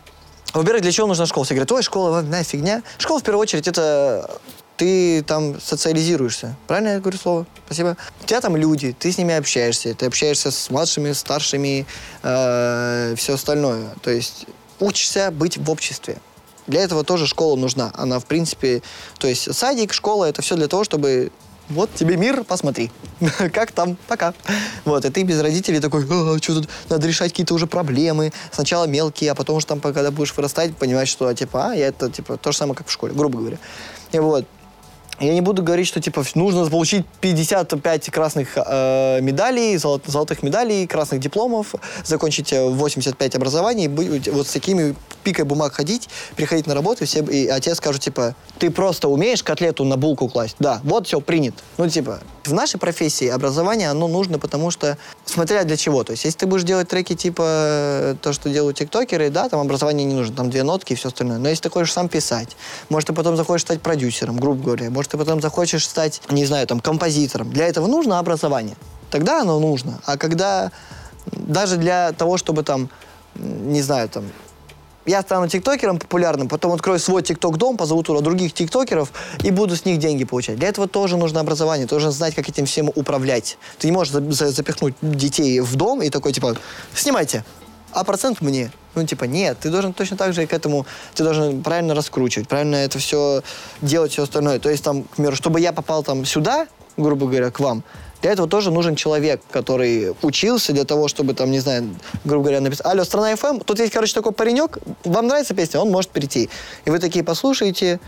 во-первых, 0.53 0.83
для 0.83 0.91
чего 0.91 1.07
нужна 1.07 1.27
школа? 1.27 1.45
Все 1.45 1.55
говорят, 1.55 1.71
ой, 1.71 1.83
школа, 1.83 2.19
одна 2.19 2.43
фигня. 2.43 2.83
Школа, 2.99 3.21
в 3.21 3.23
первую 3.23 3.41
очередь, 3.43 3.69
это 3.69 4.29
ты 4.77 5.23
там 5.23 5.61
социализируешься. 5.61 6.57
Правильно 6.67 6.95
я 6.95 7.01
говорю 7.01 7.19
слово? 7.19 7.47
Спасибо. 7.67 7.97
У 8.23 8.27
тебя 8.27 8.41
там 8.41 8.57
люди, 8.57 8.95
ты 8.99 9.13
с 9.13 9.19
ними 9.19 9.35
общаешься, 9.35 9.95
ты 9.95 10.07
общаешься 10.07 10.51
с 10.51 10.71
младшими, 10.71 11.13
старшими, 11.13 11.87
э, 12.23 13.15
все 13.17 13.35
остальное. 13.35 13.95
То 14.03 14.11
есть 14.11 14.47
учишься 14.81 15.31
быть 15.31 15.59
в 15.59 15.71
обществе. 15.71 16.19
Для 16.67 16.83
этого 16.83 17.05
тоже 17.05 17.27
школа 17.27 17.57
нужна. 17.57 17.91
Она, 17.95 18.19
в 18.19 18.27
принципе, 18.27 18.83
то 19.19 19.27
есть 19.27 19.55
садик, 19.55 19.93
школа, 19.93 20.27
это 20.27 20.43
все 20.43 20.57
для 20.57 20.69
того, 20.69 20.85
чтобы 20.85 21.33
вот 21.69 21.95
тебе 21.95 22.17
мир, 22.17 22.45
посмотри. 22.45 22.91
как 23.53 23.73
там, 23.73 23.97
пока. 24.07 24.35
Вот, 24.85 25.05
и 25.05 25.11
ты 25.11 25.23
без 25.23 25.41
родителей 25.41 25.81
такой, 25.81 26.05
а, 26.09 26.39
что 26.39 26.55
тут, 26.55 26.69
надо 26.89 27.07
решать 27.07 27.31
какие-то 27.31 27.55
уже 27.55 27.67
проблемы. 27.67 28.33
Сначала 28.51 28.87
мелкие, 28.87 29.31
а 29.31 29.35
потом 29.35 29.57
уже 29.57 29.67
там, 29.67 29.81
когда 29.81 30.11
будешь 30.11 30.37
вырастать, 30.37 30.77
понимаешь, 30.77 31.09
что, 31.09 31.33
типа, 31.33 31.71
а, 31.71 31.75
я 31.75 31.89
это, 31.89 32.11
типа, 32.11 32.37
то 32.37 32.53
же 32.53 32.59
самое, 32.59 32.77
как 32.77 32.89
в 32.89 32.93
школе, 32.93 33.15
грубо 33.15 33.39
говоря. 33.39 33.59
И 34.13 34.19
вот, 34.19 34.47
я 35.21 35.35
не 35.35 35.41
буду 35.41 35.63
говорить, 35.63 35.87
что 35.87 36.01
типа 36.01 36.25
нужно 36.35 36.69
получить 36.69 37.07
55 37.21 38.11
красных 38.11 38.57
э, 38.57 39.21
медалей, 39.21 39.77
золот, 39.77 40.03
золотых 40.07 40.43
медалей, 40.43 40.87
красных 40.87 41.21
дипломов, 41.21 41.75
закончить 42.05 42.53
85 42.53 43.35
э, 43.35 43.39
образований, 43.39 43.89
быть, 43.89 44.29
вот 44.29 44.47
с 44.47 44.53
такими 44.53 44.95
пикой 45.23 45.45
бумаг 45.45 45.73
ходить, 45.73 46.09
приходить 46.37 46.67
на 46.67 46.75
работу, 46.75 47.05
и, 47.05 47.07
все, 47.07 47.23
и 47.23 47.47
отец 47.47 47.77
скажет, 47.77 48.03
типа, 48.03 48.35
ты 48.59 48.71
просто 48.71 49.09
умеешь 49.09 49.43
котлету 49.43 49.85
на 49.85 49.97
булку 49.97 50.29
класть? 50.29 50.57
Да, 50.59 50.81
вот 50.85 51.07
все, 51.07 51.21
принят. 51.21 51.55
Ну, 51.79 51.89
типа, 51.89 52.21
в 52.45 52.53
нашей 52.53 52.79
профессии 52.79 53.29
образование, 53.29 53.91
оно 53.91 54.09
нужно, 54.09 54.39
потому 54.39 54.71
что, 54.71 54.99
смотря 55.25 55.65
для 55.65 55.77
чего. 55.77 56.05
То 56.05 56.13
есть, 56.13 56.25
если 56.25 56.39
ты 56.39 56.47
будешь 56.47 56.65
делать 56.65 56.89
треки 56.89 57.15
типа 57.15 58.17
то, 58.21 58.33
что 58.33 58.51
делают 58.51 58.79
тиктокеры, 58.79 59.31
да, 59.31 59.49
там 59.49 59.61
образование 59.61 60.05
не 60.05 60.15
нужно, 60.15 60.35
там 60.37 60.51
две 60.51 60.63
нотки 60.63 60.93
и 60.93 60.97
все 60.97 61.09
остальное. 61.09 61.39
Но 61.39 61.49
если 61.49 61.65
ты 61.65 61.71
хочешь 61.71 61.93
сам 61.93 62.09
писать, 62.09 62.57
может, 62.89 63.09
ты 63.09 63.13
потом 63.13 63.37
захочешь 63.37 63.63
стать 63.63 63.83
продюсером, 63.83 64.39
грубо 64.39 64.63
говоря, 64.63 64.91
может, 64.91 65.13
ты 65.13 65.19
потом 65.19 65.41
захочешь 65.41 65.87
стать, 65.87 66.21
не 66.31 66.45
знаю, 66.45 66.67
там, 66.67 66.81
композитором. 66.81 67.51
Для 67.51 67.67
этого 67.67 67.87
нужно 67.87 68.19
образование. 68.19 68.77
Тогда 69.11 69.43
оно 69.43 69.59
нужно. 69.59 70.01
А 70.05 70.17
когда 70.17 70.71
даже 71.27 71.77
для 71.77 72.13
того, 72.13 72.37
чтобы 72.39 72.63
там, 72.63 72.89
не 73.35 73.83
знаю, 73.83 74.09
там, 74.09 74.25
я 75.07 75.23
стану 75.23 75.49
тиктокером 75.49 75.99
популярным, 75.99 76.49
потом 76.49 76.73
открою 76.73 76.99
свой 76.99 77.23
тикток-дом, 77.23 77.77
позову 77.77 78.03
туда 78.03 78.21
других 78.21 78.53
тиктокеров 78.53 79.13
и 79.43 79.51
буду 79.51 79.77
с 79.77 79.85
них 79.85 79.99
деньги 79.99 80.25
получать. 80.25 80.57
Для 80.57 80.69
этого 80.69 80.89
тоже 80.89 81.17
нужно 81.17 81.41
образование, 81.41 81.87
тоже 81.87 82.11
знать, 82.11 82.35
как 82.35 82.49
этим 82.49 82.67
всем 82.67 82.91
управлять. 82.95 83.59
Ты 83.79 83.89
не 83.89 83.93
можешь 83.93 84.13
запихнуть 84.13 84.95
детей 85.03 85.61
в 85.61 85.75
дом 85.77 86.03
и 86.03 86.11
такой, 86.11 86.33
типа, 86.33 86.57
снимайте, 86.95 87.45
а 87.93 88.05
процент 88.05 88.41
мне. 88.41 88.71
Ну, 88.95 89.07
типа, 89.07 89.25
нет, 89.25 89.59
ты 89.61 89.71
должен 89.71 89.95
точно 89.95 90.17
так 90.19 90.35
же 90.35 90.43
и 90.43 90.47
к 90.47 90.53
этому, 90.53 90.87
ты 91.15 91.25
должен 91.25 91.63
правильно 91.63 91.95
раскручивать, 91.95 92.47
правильно 92.47 92.77
это 92.77 92.99
все 92.99 93.43
делать, 93.81 94.13
все 94.13 94.25
остальное. 94.25 94.59
То 94.59 94.69
есть, 94.69 94.85
там, 94.85 95.05
к 95.05 95.17
примеру, 95.17 95.35
чтобы 95.35 95.61
я 95.61 95.73
попал 95.73 96.03
там 96.03 96.27
сюда, 96.27 96.69
грубо 96.99 97.27
говоря, 97.27 97.51
к 97.51 97.59
вам, 97.61 97.85
для 98.23 98.33
этого 98.33 98.49
тоже 98.49 98.71
нужен 98.71 98.95
человек, 98.95 99.43
который 99.51 100.15
учился 100.23 100.73
для 100.73 100.85
того, 100.85 101.09
чтобы 101.09 101.35
там, 101.35 101.51
не 101.51 101.59
знаю, 101.59 101.95
грубо 102.25 102.45
говоря, 102.45 102.61
написать, 102.61 102.87
алло, 102.87 103.05
страна 103.05 103.33
FM, 103.33 103.65
тут 103.65 103.81
есть, 103.81 103.93
короче, 103.93 104.15
такой 104.15 104.33
паренек, 104.33 104.79
вам 105.05 105.27
нравится 105.27 105.55
песня, 105.55 105.81
он 105.81 105.91
может 105.91 106.11
прийти. 106.11 106.49
И 106.85 106.91
вы 106.91 107.01
такие 107.01 107.25
послушаете, 107.25 107.99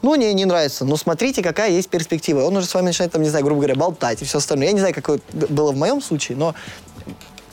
ну, 0.00 0.14
не, 0.14 0.32
не 0.32 0.44
нравится, 0.44 0.84
но 0.84 0.96
смотрите, 0.96 1.42
какая 1.42 1.70
есть 1.70 1.88
перспектива. 1.88 2.44
Он 2.44 2.56
уже 2.56 2.66
с 2.66 2.74
вами 2.74 2.86
начинает, 2.86 3.12
там, 3.12 3.22
не 3.22 3.28
знаю, 3.28 3.44
грубо 3.44 3.62
говоря, 3.62 3.74
болтать 3.74 4.22
и 4.22 4.24
все 4.24 4.38
остальное. 4.38 4.68
Я 4.68 4.72
не 4.72 4.80
знаю, 4.80 4.94
как 4.94 5.18
было 5.32 5.72
в 5.72 5.76
моем 5.76 6.00
случае, 6.00 6.38
но 6.38 6.54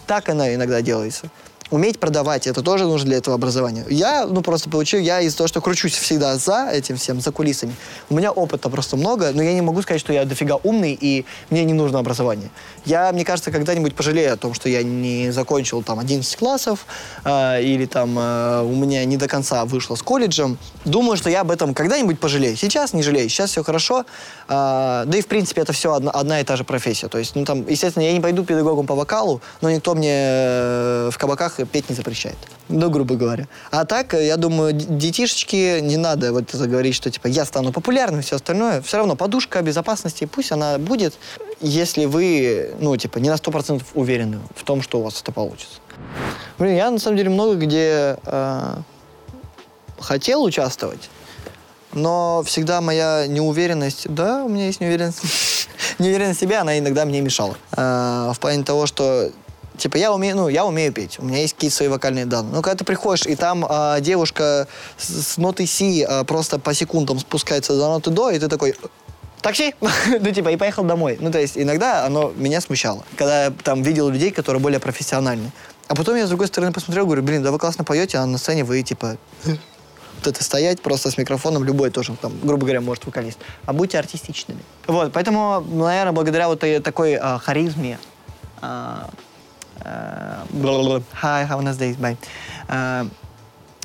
так 0.06 0.30
она 0.30 0.54
иногда 0.54 0.82
делается 0.82 1.32
уметь 1.72 2.00
продавать, 2.00 2.48
это 2.48 2.62
тоже 2.62 2.86
нужно 2.86 3.08
для 3.08 3.18
этого 3.18 3.36
образования. 3.36 3.86
Я, 3.90 4.28
ну, 4.28 4.42
просто 4.42 4.70
получил, 4.70 5.00
я 5.00 5.22
из-за 5.22 5.38
того, 5.38 5.48
что 5.48 5.62
кручусь 5.62 5.94
всегда 5.94 6.38
за 6.38 6.70
этим 6.72 6.98
всем, 6.98 7.22
за 7.22 7.32
кулисами, 7.32 7.76
у 8.10 8.16
меня 8.16 8.32
опыта 8.32 8.70
просто 8.70 8.98
много, 8.98 9.32
но 9.34 9.42
я 9.42 9.54
не 9.54 9.62
могу 9.62 9.82
сказать, 9.82 10.02
что 10.02 10.14
я 10.14 10.26
дофига 10.26 10.58
умный, 10.64 10.98
и 11.00 11.26
мне 11.50 11.64
не 11.64 11.74
нужно 11.74 12.00
образование. 12.00 12.50
Я, 12.86 13.12
мне 13.12 13.24
кажется, 13.24 13.52
когда-нибудь 13.52 13.96
пожалею 13.96 14.34
о 14.34 14.38
том, 14.38 14.54
что 14.54 14.70
я 14.70 14.84
не 14.84 15.32
закончил 15.32 15.82
там 15.82 16.00
11 16.00 16.36
классов, 16.36 16.86
э, 17.24 17.64
или 17.64 17.86
там 17.86 18.18
э, 18.20 18.62
у 18.64 18.76
меня 18.76 19.06
не 19.06 19.18
до 19.18 19.28
конца 19.28 19.64
вышло 19.66 19.96
с 19.96 20.02
колледжем. 20.02 20.58
Думаю, 20.84 21.16
что 21.16 21.30
я 21.30 21.42
об 21.42 21.52
этом 21.52 21.74
когда-нибудь 21.74 22.20
пожалею. 22.20 22.58
Сейчас 22.58 22.94
не 22.94 23.02
жалею, 23.02 23.30
сейчас 23.30 23.52
все 23.52 23.64
хорошо. 23.64 24.06
Э, 24.50 25.04
да 25.06 25.18
и, 25.18 25.22
в 25.22 25.28
принципе, 25.28 25.62
это 25.62 25.72
все 25.72 25.94
одна, 25.94 26.12
одна 26.12 26.42
и 26.42 26.44
та 26.44 26.58
же 26.58 26.64
профессия. 26.66 27.08
То 27.08 27.18
есть, 27.18 27.36
ну, 27.36 27.46
там, 27.46 27.66
естественно, 27.68 28.04
я 28.04 28.12
не 28.12 28.20
пойду 28.20 28.44
педагогом 28.44 28.86
по 28.86 28.96
вокалу, 28.96 29.42
но 29.62 29.72
никто 29.72 29.96
мне 29.96 30.14
э, 30.14 31.10
в 31.12 31.18
кабаках 31.18 31.61
петь 31.66 31.90
не 31.90 31.96
запрещает. 31.96 32.38
Ну, 32.70 32.90
грубо 32.90 33.16
говоря. 33.16 33.48
А 33.72 33.86
так, 33.86 34.14
я 34.14 34.38
думаю, 34.38 34.74
детишечки, 34.74 35.80
не 35.82 35.98
надо 35.98 36.32
вот 36.32 36.54
это 36.54 36.68
говорить, 36.68 36.96
что 36.96 37.12
типа 37.12 37.28
я 37.28 37.46
стану 37.46 37.72
популярным, 37.72 38.22
все 38.22 38.36
остальное. 38.38 38.82
Все 38.82 38.98
равно 38.98 39.16
подушка 39.16 39.62
безопасности, 39.62 40.26
пусть 40.26 40.52
она 40.52 40.78
будет, 40.78 41.14
если 41.60 42.06
вы, 42.06 42.74
ну, 42.80 42.96
типа, 42.98 43.18
не 43.20 43.30
на 43.30 43.38
сто 43.38 43.52
процентов 43.52 43.88
уверены 43.94 44.40
в 44.56 44.64
том, 44.64 44.82
что 44.82 45.00
у 45.00 45.04
вас 45.04 45.22
это 45.22 45.32
получится. 45.32 45.80
Блин, 46.58 46.76
я 46.76 46.92
на 46.92 47.00
самом 47.00 47.18
деле 47.18 47.30
много 47.30 47.56
где 47.56 48.18
э, 48.24 48.76
хотел 50.00 50.44
участвовать, 50.44 51.10
но 51.94 52.44
всегда 52.46 52.82
моя 52.82 53.28
неуверенность, 53.28 54.08
да, 54.10 54.44
у 54.44 54.50
меня 54.50 54.68
есть 54.68 54.80
неуверенность, 54.80 55.22
неуверенность 56.00 56.40
в 56.40 56.42
себе, 56.42 56.58
она 56.58 56.78
иногда 56.78 57.06
мне 57.06 57.22
мешала. 57.22 57.58
Э, 57.76 58.32
в 58.34 58.40
плане 58.40 58.64
того, 58.64 58.86
что 58.86 59.32
Типа, 59.82 59.98
я 59.98 60.14
умею, 60.14 60.36
ну, 60.36 60.48
я 60.48 60.64
умею 60.64 60.94
петь, 60.94 61.18
у 61.18 61.26
меня 61.26 61.40
есть 61.40 61.56
какие-то 61.56 61.76
свои 61.76 61.90
вокальные 61.90 62.28
данные. 62.28 62.54
Но 62.54 62.62
когда 62.62 62.78
ты 62.78 62.86
приходишь, 62.86 63.26
и 63.26 63.36
там 63.36 63.66
а, 63.68 64.00
девушка 64.00 64.68
с, 64.96 65.34
с 65.34 65.38
ноты 65.38 65.66
Си 65.66 66.06
а, 66.08 66.24
просто 66.24 66.60
по 66.60 66.76
секундам 66.76 67.18
спускается 67.18 67.76
до 67.76 67.88
ноты 67.88 68.12
До, 68.12 68.30
и 68.30 68.38
ты 68.38 68.48
такой, 68.48 68.76
такси, 69.42 69.74
ну, 69.82 70.32
типа, 70.32 70.50
и 70.50 70.56
поехал 70.56 70.84
домой. 70.84 71.18
Ну, 71.20 71.32
то 71.32 71.40
есть, 71.40 71.58
иногда 71.58 72.06
оно 72.06 72.32
меня 72.36 72.62
смущало, 72.62 73.04
когда 73.18 73.46
я 73.46 73.52
там 73.64 73.82
видел 73.82 74.10
людей, 74.10 74.30
которые 74.30 74.62
более 74.62 74.80
профессиональны. 74.80 75.52
А 75.88 75.96
потом 75.96 76.16
я, 76.16 76.28
с 76.28 76.30
другой 76.30 76.46
стороны, 76.46 76.72
посмотрел, 76.72 77.08
говорю, 77.08 77.24
блин, 77.24 77.42
да 77.42 77.50
вы 77.50 77.58
классно 77.58 77.84
поете, 77.84 78.20
а 78.20 78.28
на 78.28 78.38
сцене 78.38 78.64
вы, 78.64 78.84
типа, 78.84 79.18
вот 79.46 80.28
это 80.28 80.44
стоять 80.44 80.80
просто 80.84 81.10
с 81.10 81.18
микрофоном, 81.18 81.64
любой 81.64 81.90
тоже, 81.90 82.16
там, 82.22 82.34
грубо 82.44 82.66
говоря, 82.66 82.82
может 82.82 83.08
вокалист. 83.08 83.40
А 83.66 83.74
будьте 83.74 83.98
артистичными. 83.98 84.62
Вот, 84.86 85.12
поэтому, 85.12 85.66
наверное, 85.72 86.12
благодаря 86.12 86.50
вот 86.50 86.64
такой 86.84 87.16
а, 87.16 87.40
харизме, 87.40 87.98
а, 88.62 89.10
Hi, 89.84 91.46
have 91.46 91.60
a 91.60 91.62
nice 91.62 91.78
day, 91.78 91.96
bye. 92.00 92.18
Uh, 92.68 93.10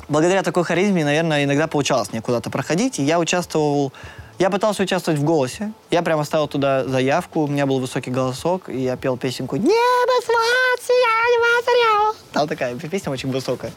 благодаря 0.09 0.43
такой 0.43 0.65
харизме, 0.65 1.05
наверное, 1.05 1.45
иногда 1.45 1.67
получалось 1.67 2.13
мне 2.13 2.21
куда-то 2.21 2.51
проходить. 2.51 2.99
И 2.99 3.03
я 3.03 3.19
участвовал... 3.19 3.93
Я 4.39 4.51
пытался 4.51 4.83
участвовать 4.83 5.19
в 5.19 5.25
голосе. 5.25 5.73
Я 5.91 6.03
прямо 6.03 6.23
ставил 6.25 6.47
туда 6.47 6.85
заявку, 6.85 7.45
у 7.45 7.47
меня 7.47 7.65
был 7.65 7.81
высокий 7.81 8.11
голосок, 8.11 8.69
и 8.69 8.79
я 8.79 8.97
пел 8.97 9.17
песенку 9.17 9.57
«Небо 9.57 10.23
сват, 10.23 10.81
сияние 10.83 12.15
Там 12.33 12.47
такая 12.47 12.75
песня 12.75 13.11
очень 13.11 13.31
высокая. 13.31 13.73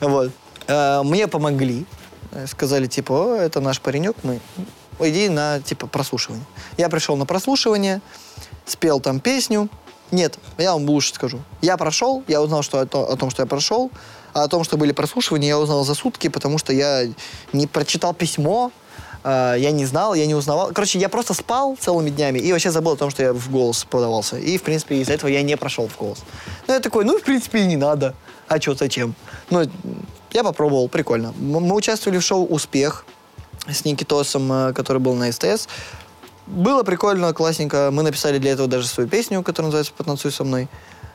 Вот. 0.00 0.32
Uh, 0.66 1.04
мне 1.04 1.28
помогли. 1.28 1.86
Сказали, 2.46 2.86
типа, 2.86 3.12
О, 3.12 3.36
это 3.36 3.60
наш 3.60 3.80
паренек, 3.80 4.16
мы... 4.22 4.40
Иди 5.00 5.28
на, 5.28 5.60
типа, 5.60 5.86
прослушивание. 5.86 6.44
Я 6.76 6.88
пришел 6.88 7.16
на 7.16 7.24
прослушивание, 7.24 8.02
спел 8.66 9.00
там 9.00 9.18
песню, 9.18 9.68
нет, 10.10 10.38
я 10.58 10.72
вам 10.72 10.88
лучше 10.88 11.14
скажу. 11.14 11.40
Я 11.60 11.76
прошел, 11.76 12.22
я 12.28 12.42
узнал 12.42 12.62
что, 12.62 12.80
о, 12.80 12.82
о 12.82 13.16
том, 13.16 13.30
что 13.30 13.42
я 13.42 13.46
прошел, 13.46 13.90
а 14.32 14.44
о 14.44 14.48
том, 14.48 14.64
что 14.64 14.76
были 14.76 14.92
прослушивания, 14.92 15.48
я 15.48 15.58
узнал 15.58 15.84
за 15.84 15.94
сутки, 15.94 16.28
потому 16.28 16.58
что 16.58 16.72
я 16.72 17.04
не 17.52 17.66
прочитал 17.66 18.14
письмо, 18.14 18.72
э, 19.24 19.56
я 19.58 19.70
не 19.70 19.86
знал, 19.86 20.14
я 20.14 20.26
не 20.26 20.34
узнавал. 20.34 20.70
Короче, 20.72 20.98
я 20.98 21.08
просто 21.08 21.34
спал 21.34 21.76
целыми 21.78 22.10
днями 22.10 22.38
и 22.38 22.52
вообще 22.52 22.70
забыл 22.70 22.92
о 22.92 22.96
том, 22.96 23.10
что 23.10 23.22
я 23.22 23.32
в 23.32 23.50
голос 23.50 23.84
подавался. 23.84 24.38
И, 24.38 24.58
в 24.58 24.62
принципе, 24.62 24.96
из-за 24.96 25.12
этого 25.12 25.30
я 25.30 25.42
не 25.42 25.56
прошел 25.56 25.88
в 25.88 25.96
голос. 25.96 26.18
Ну, 26.66 26.74
я 26.74 26.80
такой, 26.80 27.04
ну, 27.04 27.18
в 27.18 27.22
принципе, 27.22 27.66
не 27.66 27.76
надо. 27.76 28.14
А 28.48 28.60
что, 28.60 28.74
зачем? 28.74 29.14
Ну, 29.50 29.64
я 30.32 30.44
попробовал, 30.44 30.88
прикольно. 30.88 31.32
Мы 31.38 31.74
участвовали 31.74 32.18
в 32.18 32.22
шоу 32.22 32.46
«Успех» 32.46 33.04
с 33.68 33.84
Никитосом, 33.84 34.52
э, 34.52 34.72
который 34.72 34.98
был 34.98 35.14
на 35.14 35.30
СТС. 35.30 35.68
Было 36.50 36.82
прикольно, 36.82 37.32
классненько. 37.32 37.90
Мы 37.92 38.02
написали 38.02 38.38
для 38.38 38.52
этого 38.52 38.68
даже 38.68 38.86
свою 38.86 39.08
песню, 39.08 39.42
которая 39.42 39.68
называется 39.68 39.92
«Потанцуй 39.96 40.32
со 40.32 40.44
мной». 40.44 40.68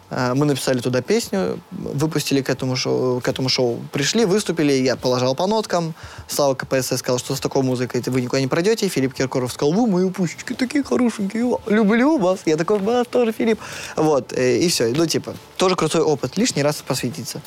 Э, 0.10 0.34
мы 0.34 0.46
написали 0.46 0.80
туда 0.80 1.02
песню, 1.02 1.60
выпустили 1.72 2.42
к 2.42 2.50
этому 2.50 2.76
шоу, 2.76 3.20
к 3.20 3.28
этому 3.28 3.50
шоу. 3.50 3.80
Пришли, 3.92 4.24
выступили, 4.26 4.72
я 4.72 4.96
положил 4.96 5.36
по 5.36 5.46
ноткам. 5.46 5.94
Слава 6.28 6.54
КПСС 6.56 6.98
сказал, 7.00 7.20
что 7.20 7.36
с 7.36 7.40
такой 7.42 7.64
музыкой 7.64 8.02
вы 8.06 8.22
никуда 8.22 8.40
не 8.40 8.48
пройдете. 8.48 8.88
Филипп 8.88 9.14
Киркоров 9.14 9.52
сказал, 9.52 9.74
вы 9.74 9.88
мои 9.88 10.10
пушечки 10.10 10.54
такие 10.54 10.84
хорошенькие, 10.84 11.58
люблю 11.68 12.18
вас. 12.18 12.40
Я 12.46 12.56
такой, 12.56 12.80
вас 12.80 13.06
тоже, 13.08 13.34
Филипп. 13.34 13.60
Вот, 13.98 14.32
э, 14.34 14.60
и 14.60 14.70
все. 14.70 14.94
Ну, 14.96 15.06
типа, 15.06 15.34
тоже 15.58 15.76
крутой 15.76 16.02
опыт. 16.02 16.38
Лишний 16.38 16.64
раз 16.64 16.78
посвятиться. 16.78 17.42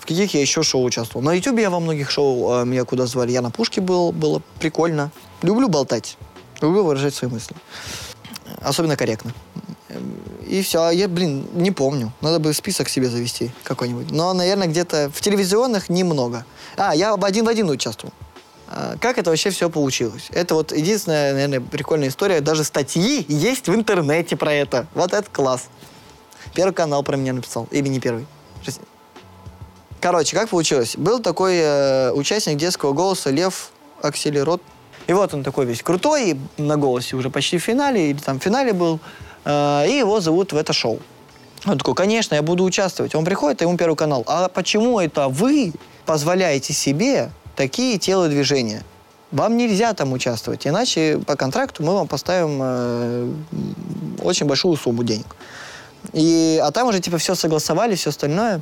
В 0.00 0.06
каких 0.06 0.32
я 0.32 0.40
еще 0.40 0.62
шоу 0.62 0.82
участвовал? 0.82 1.22
На 1.22 1.34
Ютубе 1.34 1.62
я 1.62 1.70
во 1.70 1.80
многих 1.80 2.10
шоу 2.10 2.62
э, 2.62 2.64
меня 2.64 2.84
куда 2.84 3.06
звали. 3.06 3.30
Я 3.30 3.42
на 3.42 3.50
Пушке 3.50 3.80
был, 3.82 4.10
было 4.10 4.40
прикольно. 4.58 5.10
Люблю 5.42 5.68
болтать, 5.68 6.16
люблю 6.60 6.84
выражать 6.84 7.14
свои 7.14 7.30
мысли. 7.30 7.54
Особенно 8.60 8.96
корректно. 8.96 9.32
И 10.46 10.62
все. 10.62 10.84
А 10.84 10.92
я, 10.92 11.08
блин, 11.08 11.46
не 11.54 11.70
помню. 11.70 12.12
Надо 12.20 12.38
бы 12.38 12.52
список 12.52 12.88
себе 12.88 13.08
завести 13.08 13.50
какой-нибудь. 13.64 14.10
Но, 14.10 14.32
наверное, 14.32 14.66
где-то 14.66 15.10
в 15.14 15.20
телевизионных 15.20 15.88
немного. 15.88 16.44
А, 16.76 16.94
я 16.94 17.14
один 17.14 17.44
в 17.44 17.48
один 17.48 17.68
участвовал. 17.68 18.12
А, 18.68 18.96
как 19.00 19.18
это 19.18 19.30
вообще 19.30 19.50
все 19.50 19.68
получилось? 19.70 20.28
Это 20.30 20.54
вот 20.54 20.72
единственная, 20.72 21.32
наверное, 21.32 21.60
прикольная 21.60 22.08
история. 22.08 22.40
Даже 22.40 22.64
статьи 22.64 23.24
есть 23.28 23.68
в 23.68 23.74
интернете 23.74 24.36
про 24.36 24.52
это. 24.52 24.86
Вот 24.94 25.12
это 25.12 25.28
класс. 25.30 25.68
Первый 26.54 26.72
канал 26.72 27.02
про 27.02 27.16
меня 27.16 27.32
написал. 27.32 27.68
Или 27.70 27.88
не 27.88 28.00
первый. 28.00 28.26
Короче, 30.00 30.36
как 30.36 30.48
получилось? 30.48 30.96
Был 30.96 31.18
такой 31.20 31.56
э, 31.56 32.12
участник 32.12 32.56
детского 32.56 32.92
голоса 32.92 33.30
Лев 33.30 33.72
Акселерот. 34.00 34.62
И 35.08 35.12
вот 35.14 35.32
он 35.34 35.42
такой 35.42 35.64
весь 35.64 35.82
крутой, 35.82 36.38
на 36.58 36.76
голосе 36.76 37.16
уже 37.16 37.30
почти 37.30 37.56
в 37.56 37.62
финале, 37.62 38.10
или 38.10 38.18
там 38.18 38.38
в 38.38 38.42
финале 38.42 38.74
был. 38.74 39.00
Э, 39.44 39.84
и 39.88 39.96
его 39.96 40.20
зовут 40.20 40.52
в 40.52 40.56
это 40.56 40.74
шоу. 40.74 41.00
Он 41.64 41.78
такой, 41.78 41.94
конечно, 41.94 42.34
я 42.34 42.42
буду 42.42 42.62
участвовать. 42.62 43.14
Он 43.14 43.24
приходит, 43.24 43.62
и 43.62 43.64
ему 43.64 43.76
Первый 43.78 43.96
канал. 43.96 44.22
А 44.26 44.48
почему 44.48 45.00
это 45.00 45.28
вы 45.28 45.72
позволяете 46.04 46.74
себе 46.74 47.30
такие 47.56 47.98
телодвижения? 47.98 48.84
Вам 49.30 49.56
нельзя 49.56 49.94
там 49.94 50.12
участвовать, 50.12 50.66
иначе 50.66 51.20
по 51.26 51.36
контракту 51.36 51.82
мы 51.82 51.94
вам 51.94 52.06
поставим 52.06 52.58
э, 52.62 53.32
очень 54.22 54.46
большую 54.46 54.76
сумму 54.76 55.04
денег. 55.04 55.26
И, 56.12 56.60
а 56.62 56.70
там 56.70 56.86
уже 56.88 57.00
типа 57.00 57.16
все 57.16 57.34
согласовали, 57.34 57.94
все 57.94 58.10
остальное. 58.10 58.60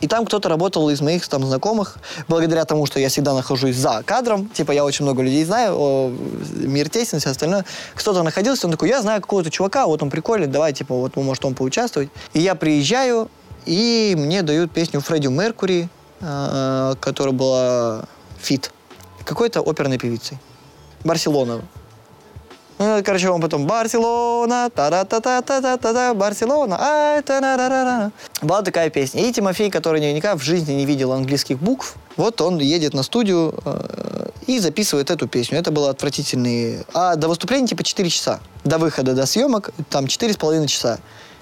И 0.00 0.06
там 0.06 0.24
кто-то 0.26 0.48
работал 0.48 0.88
из 0.90 1.00
моих 1.00 1.26
там 1.28 1.44
знакомых, 1.44 1.98
благодаря 2.28 2.64
тому, 2.64 2.86
что 2.86 3.00
я 3.00 3.08
всегда 3.08 3.34
нахожусь 3.34 3.76
за 3.76 4.02
кадром, 4.04 4.48
типа 4.48 4.72
я 4.72 4.84
очень 4.84 5.04
много 5.04 5.22
людей 5.22 5.44
знаю, 5.44 5.74
о, 5.76 6.12
мир 6.54 6.88
тесен, 6.88 7.18
все 7.18 7.30
остальное. 7.30 7.64
Кто-то 7.94 8.22
находился, 8.22 8.66
он 8.66 8.72
такой, 8.72 8.88
я 8.88 9.02
знаю 9.02 9.20
какого-то 9.20 9.50
чувака, 9.50 9.86
вот 9.86 10.02
он 10.02 10.10
прикольный, 10.10 10.46
давай, 10.46 10.72
типа, 10.72 10.94
вот 10.94 11.16
может 11.16 11.44
он 11.44 11.54
поучаствовать. 11.54 12.10
И 12.32 12.40
я 12.40 12.54
приезжаю, 12.54 13.28
и 13.66 14.14
мне 14.16 14.42
дают 14.42 14.70
песню 14.70 15.00
Фредди 15.00 15.26
Меркури, 15.26 15.88
э, 16.20 16.94
которая 17.00 17.34
была 17.34 18.04
фит, 18.40 18.72
какой-то 19.24 19.60
оперной 19.60 19.98
певицей. 19.98 20.38
Барселона 21.04 21.62
короче, 22.78 23.28
он 23.30 23.40
потом 23.40 23.66
Барселона, 23.66 24.68
та 24.68 24.90
та 24.90 25.04
та 25.04 25.20
та 25.20 25.40
та 25.42 25.60
та 25.60 25.76
та 25.76 25.92
та 25.92 26.14
Барселона, 26.14 26.76
ай 26.80 27.22
та 27.22 27.40
на 27.40 27.56
ра 27.56 27.68
ра 27.68 28.10
Была 28.42 28.62
такая 28.62 28.90
песня. 28.90 29.22
И 29.22 29.32
Тимофей, 29.32 29.70
который 29.70 30.00
наверняка 30.00 30.34
в 30.36 30.42
жизни 30.42 30.74
не 30.74 30.86
видел 30.86 31.12
английских 31.12 31.58
букв, 31.58 31.96
вот 32.16 32.40
он 32.40 32.58
едет 32.58 32.94
на 32.94 33.02
студию 33.02 33.54
э, 33.64 34.28
и 34.46 34.60
записывает 34.60 35.10
эту 35.10 35.26
песню. 35.26 35.58
Это 35.58 35.72
было 35.72 35.90
отвратительные... 35.90 36.84
А 36.94 37.16
до 37.16 37.28
выступления 37.28 37.66
типа 37.66 37.82
4 37.82 38.08
часа. 38.08 38.40
До 38.64 38.78
выхода, 38.78 39.14
до 39.14 39.26
съемок 39.26 39.70
там 39.90 40.04
4,5 40.04 40.66
часа. 40.66 40.98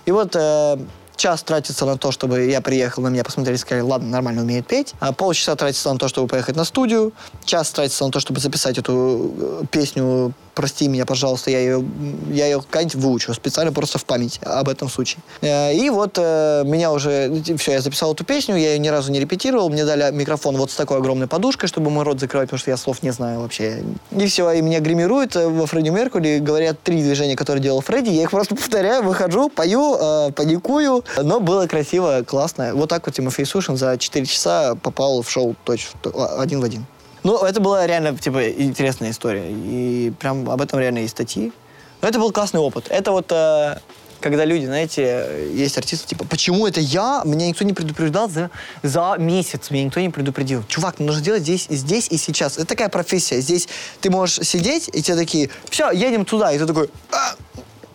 И 0.07 0.12
вот 0.12 0.34
э, 0.37 0.78
час 1.16 1.42
тратится 1.42 1.86
на 1.86 1.96
то, 1.96 2.12
чтобы 2.12 2.46
я 2.46 2.60
приехал, 2.60 3.02
на 3.02 3.08
меня 3.08 3.24
посмотрели, 3.24 3.56
сказали, 3.56 3.82
ладно, 3.82 4.08
нормально 4.08 4.42
умеет 4.42 4.66
петь. 4.66 4.94
А 5.00 5.12
полчаса 5.12 5.56
тратится 5.56 5.92
на 5.92 5.98
то, 5.98 6.08
чтобы 6.08 6.28
поехать 6.28 6.56
на 6.56 6.64
студию. 6.64 7.12
Час 7.44 7.70
тратится 7.70 8.04
на 8.04 8.10
то, 8.10 8.20
чтобы 8.20 8.40
записать 8.40 8.78
эту 8.78 9.34
э, 9.38 9.62
песню 9.70 10.34
прости 10.56 10.88
меня, 10.88 11.04
пожалуйста, 11.04 11.50
я 11.50 11.60
ее, 11.60 11.84
я 12.30 12.46
ее 12.46 12.64
как-нибудь 12.68 12.94
выучу, 12.94 13.34
специально 13.34 13.72
просто 13.72 13.98
в 13.98 14.06
память 14.06 14.40
об 14.42 14.68
этом 14.70 14.88
случае. 14.88 15.20
Э, 15.42 15.72
и 15.74 15.90
вот 15.90 16.16
э, 16.16 16.64
меня 16.64 16.90
уже, 16.90 17.42
все, 17.58 17.72
я 17.72 17.80
записал 17.82 18.14
эту 18.14 18.24
песню, 18.24 18.56
я 18.56 18.72
ее 18.72 18.78
ни 18.78 18.88
разу 18.88 19.12
не 19.12 19.20
репетировал, 19.20 19.68
мне 19.68 19.84
дали 19.84 20.10
микрофон 20.12 20.56
вот 20.56 20.70
с 20.70 20.74
такой 20.74 20.96
огромной 20.96 21.26
подушкой, 21.26 21.68
чтобы 21.68 21.90
мой 21.90 22.04
рот 22.04 22.18
закрывать, 22.18 22.48
потому 22.48 22.58
что 22.58 22.70
я 22.70 22.78
слов 22.78 23.02
не 23.02 23.10
знаю 23.10 23.40
вообще. 23.40 23.84
И 24.10 24.26
все, 24.26 24.50
и 24.50 24.62
меня 24.62 24.80
гримируют 24.80 25.34
во 25.34 25.66
Фредди 25.66 25.90
Меркури, 25.90 26.38
говорят 26.38 26.82
три 26.82 27.02
движения, 27.02 27.36
которые 27.36 27.62
делал 27.62 27.82
Фредди, 27.82 28.08
я 28.08 28.22
их 28.22 28.30
просто 28.30 28.56
повторяю, 28.56 29.02
выхожу, 29.02 29.50
пою, 29.50 30.32
паникую, 30.32 31.04
но 31.22 31.40
было 31.40 31.66
красиво, 31.66 32.22
классно. 32.26 32.74
Вот 32.74 32.88
так 32.88 33.07
вот 33.07 33.14
Тимофей 33.14 33.44
Сушин 33.44 33.76
за 33.76 33.96
4 33.98 34.26
часа 34.26 34.74
попал 34.74 35.22
в 35.22 35.30
шоу 35.30 35.54
точно, 35.64 35.98
один 36.40 36.61
в 36.61 36.64
один. 36.64 36.86
Ну, 37.22 37.44
это 37.44 37.61
была 37.61 37.86
реально, 37.86 38.16
типа, 38.16 38.50
интересная 38.50 39.11
история. 39.11 39.50
И 39.50 40.12
прям 40.20 40.48
об 40.48 40.62
этом 40.62 40.78
реально 40.78 40.98
есть 40.98 41.12
статьи. 41.12 41.52
Но 42.00 42.09
это 42.09 42.20
был 42.20 42.30
классный 42.30 42.61
опыт. 42.61 42.86
Это 42.88 43.11
вот, 43.11 43.32
э, 43.32 43.78
когда 44.20 44.44
люди, 44.44 44.66
знаете, 44.66 45.50
есть 45.52 45.76
артисты, 45.76 46.07
типа, 46.07 46.24
почему 46.24 46.68
это 46.68 46.80
я? 46.80 47.22
Меня 47.24 47.48
никто 47.48 47.64
не 47.64 47.72
предупреждал 47.72 48.28
за, 48.28 48.50
за 48.84 49.16
месяц. 49.18 49.70
Меня 49.70 49.86
никто 49.86 49.98
не 49.98 50.11
предупредил. 50.11 50.62
Чувак, 50.68 51.00
нужно 51.00 51.20
делать 51.20 51.42
здесь, 51.42 51.66
здесь 51.68 52.07
и 52.11 52.16
сейчас. 52.16 52.59
Это 52.59 52.66
такая 52.66 52.88
профессия. 52.88 53.40
Здесь 53.40 53.68
ты 54.00 54.09
можешь 54.09 54.46
сидеть, 54.46 54.88
и 54.92 55.02
тебе 55.02 55.16
такие, 55.16 55.50
все, 55.68 55.90
едем 55.90 56.24
туда. 56.24 56.52
И 56.52 56.59
ты 56.59 56.66
такой, 56.66 56.88
а, 57.11 57.34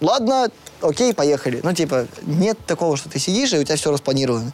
ладно, 0.01 0.49
окей, 0.81 1.13
поехали. 1.13 1.59
Ну, 1.63 1.73
типа, 1.73 2.07
нет 2.21 2.57
такого, 2.65 2.97
что 2.97 3.09
ты 3.09 3.19
сидишь, 3.19 3.53
и 3.53 3.59
у 3.59 3.63
тебя 3.63 3.75
все 3.75 3.91
распланировано. 3.91 4.51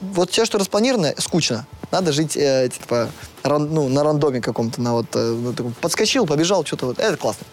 Вот 0.00 0.30
все, 0.30 0.44
что 0.44 0.58
распланировано, 0.58 1.14
скучно. 1.18 1.66
Надо 1.90 2.12
жить, 2.12 2.36
э, 2.36 2.68
типа, 2.68 3.10
ран, 3.42 3.72
ну, 3.72 3.88
на 3.88 4.02
рандоме 4.02 4.40
каком-то, 4.40 4.80
на 4.80 4.92
вот, 4.92 5.06
э, 5.14 5.62
подскочил, 5.80 6.26
побежал, 6.26 6.64
что-то 6.64 6.86
вот. 6.86 6.98
Это 6.98 7.16
классно. 7.16 7.46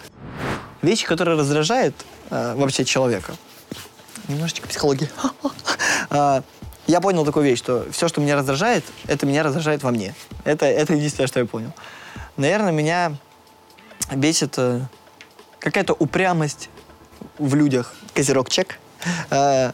Вещи, 0.82 1.06
которые 1.06 1.38
раздражают 1.38 1.96
э, 2.30 2.56
вообще 2.56 2.84
человека. 2.86 3.36
Немножечко 4.28 4.68
психологии. 4.68 5.10
А, 6.14 6.44
я 6.88 7.00
понял 7.00 7.24
такую 7.24 7.46
вещь, 7.46 7.60
что 7.60 7.86
все, 7.92 8.10
что 8.10 8.20
меня 8.20 8.36
раздражает, 8.36 8.84
это 9.08 9.26
меня 9.26 9.44
раздражает 9.44 9.82
во 9.82 9.92
мне. 9.92 10.14
Это, 10.44 10.66
это 10.66 10.94
единственное, 10.94 11.28
что 11.28 11.40
я 11.40 11.46
понял. 11.46 11.72
Наверное, 12.36 12.74
меня 12.74 13.16
бесит 14.14 14.56
э, 14.58 14.82
какая-то 15.60 15.94
упрямость 15.94 16.70
в 17.38 17.56
людях. 17.56 17.94
Козерог 18.14 18.50
чек. 18.50 18.80
А, 19.30 19.74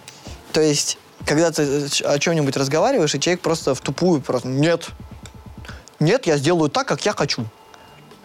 то 0.53 0.61
есть, 0.61 0.97
когда 1.25 1.51
ты 1.51 1.87
о 2.03 2.19
чем-нибудь 2.19 2.55
разговариваешь, 2.55 3.13
и 3.15 3.19
человек 3.19 3.41
просто 3.41 3.75
в 3.75 3.81
тупую 3.81 4.21
просто 4.21 4.47
«нет, 4.47 4.89
нет, 5.99 6.27
я 6.27 6.37
сделаю 6.37 6.69
так, 6.69 6.87
как 6.87 7.05
я 7.05 7.13
хочу. 7.13 7.45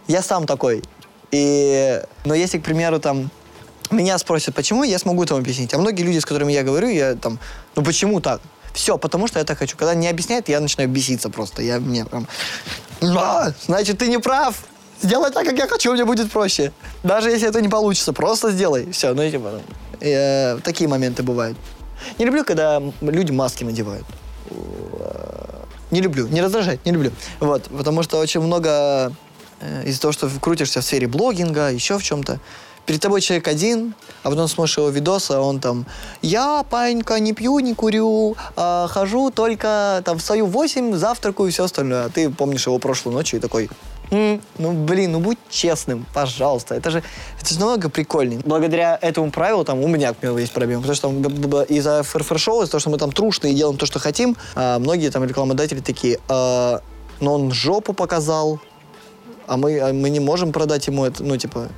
Я 0.06 0.22
сам 0.22 0.46
такой. 0.46 0.82
И, 1.30 2.02
но 2.24 2.34
если, 2.34 2.58
к 2.58 2.64
примеру, 2.64 3.00
там, 3.00 3.30
меня 3.90 4.18
спросят, 4.18 4.54
почему, 4.54 4.84
я 4.84 4.98
смогу 4.98 5.24
это 5.24 5.36
объяснить. 5.36 5.72
А 5.74 5.78
многие 5.78 6.02
люди, 6.02 6.18
с 6.18 6.24
которыми 6.24 6.52
я 6.52 6.62
говорю, 6.62 6.88
я 6.88 7.14
там, 7.14 7.38
ну 7.74 7.82
почему 7.82 8.20
так? 8.20 8.40
Все, 8.74 8.98
потому 8.98 9.26
что 9.26 9.38
я 9.38 9.44
так 9.44 9.58
хочу. 9.58 9.76
Когда 9.76 9.94
не 9.94 10.08
объясняют, 10.08 10.48
я 10.48 10.60
начинаю 10.60 10.88
беситься 10.88 11.30
просто. 11.30 11.62
Я 11.62 11.78
мне 11.78 12.04
прям, 12.04 12.26
а, 13.02 13.52
значит, 13.66 13.98
ты 13.98 14.08
не 14.08 14.18
прав. 14.18 14.64
Сделай 15.03 15.32
так, 15.32 15.44
как 15.44 15.59
я 15.59 15.66
хочу, 15.66 15.92
мне 15.92 16.05
будет 16.05 16.30
проще. 16.30 16.72
Даже 17.03 17.30
если 17.30 17.48
это 17.48 17.61
не 17.61 17.68
получится, 17.68 18.12
просто 18.12 18.53
сделай. 18.53 18.90
Все, 18.92 19.14
ну 19.14 19.28
типа, 19.28 19.61
э, 20.00 20.59
такие 20.62 20.88
моменты 20.88 21.24
бывают. 21.24 21.59
Не 22.18 22.24
люблю, 22.24 22.44
когда 22.44 22.80
люди 23.00 23.32
маски 23.32 23.64
надевают. 23.64 24.07
Не 25.90 26.00
люблю, 26.00 26.28
не 26.28 26.40
раздражает, 26.40 26.84
не 26.86 26.92
люблю. 26.92 27.11
Вот, 27.40 27.64
потому 27.64 28.03
что 28.03 28.18
очень 28.18 28.40
много 28.40 29.12
э, 29.61 29.84
из-за 29.86 30.00
того, 30.00 30.12
что 30.12 30.30
крутишься 30.40 30.80
в 30.80 30.84
сфере 30.84 31.07
блогинга, 31.07 31.70
еще 31.70 31.98
в 31.98 32.03
чем-то. 32.03 32.38
Перед 32.86 33.00
тобой 33.00 33.20
человек 33.20 33.46
один, 33.46 33.94
а 34.22 34.30
потом 34.30 34.48
смотришь 34.48 34.78
его 34.78 34.88
видосы, 34.88 35.32
а 35.32 35.40
он 35.40 35.61
там 35.61 35.86
«Я, 36.20 36.64
панька, 36.68 37.20
не 37.20 37.32
пью, 37.32 37.61
не 37.61 37.74
курю, 37.74 38.36
а, 38.57 38.88
хожу 38.88 39.30
только 39.30 40.03
там 40.05 40.18
в 40.18 40.28
8, 40.28 40.96
завтракаю 40.96 41.48
и 41.48 41.53
все 41.53 41.64
остальное». 41.64 42.07
А 42.07 42.09
ты 42.09 42.28
помнишь 42.28 42.66
его 42.66 42.78
прошлой 42.78 43.12
ночью 43.12 43.38
и 43.38 43.42
такой 43.42 43.70
ну, 44.12 44.72
блин, 44.72 45.12
ну 45.12 45.20
будь 45.20 45.38
честным, 45.48 46.06
пожалуйста. 46.12 46.74
Это 46.74 46.90
же, 46.90 47.02
это 47.40 47.54
же 47.54 47.58
намного 47.58 47.88
прикольнее. 47.88 48.40
Благодаря 48.44 48.98
этому 49.00 49.30
правилу 49.30 49.64
там 49.64 49.82
у 49.82 49.88
меня, 49.88 50.12
к 50.12 50.18
примеру, 50.18 50.38
есть 50.38 50.52
проблема. 50.52 50.82
Потому 50.82 50.96
что 50.96 51.08
там 51.08 51.62
из-за 51.62 52.02
фр-фр-шоу, 52.02 52.62
из-за 52.62 52.72
того, 52.72 52.80
что 52.80 52.90
мы 52.90 52.98
там 52.98 53.10
трушные 53.10 53.54
и 53.54 53.56
делаем 53.56 53.78
то, 53.78 53.86
что 53.86 53.98
хотим, 53.98 54.36
а, 54.54 54.78
многие 54.78 55.10
там 55.10 55.24
рекламодатели 55.24 55.80
такие, 55.80 56.18
а, 56.28 56.82
но 57.20 57.34
он 57.34 57.52
жопу 57.52 57.94
показал, 57.94 58.60
а 59.46 59.56
мы, 59.56 59.80
а 59.80 59.92
мы 59.94 60.10
не 60.10 60.20
можем 60.20 60.52
продать 60.52 60.86
ему 60.86 61.06
это, 61.06 61.24
ну, 61.24 61.36
типа, 61.38 61.68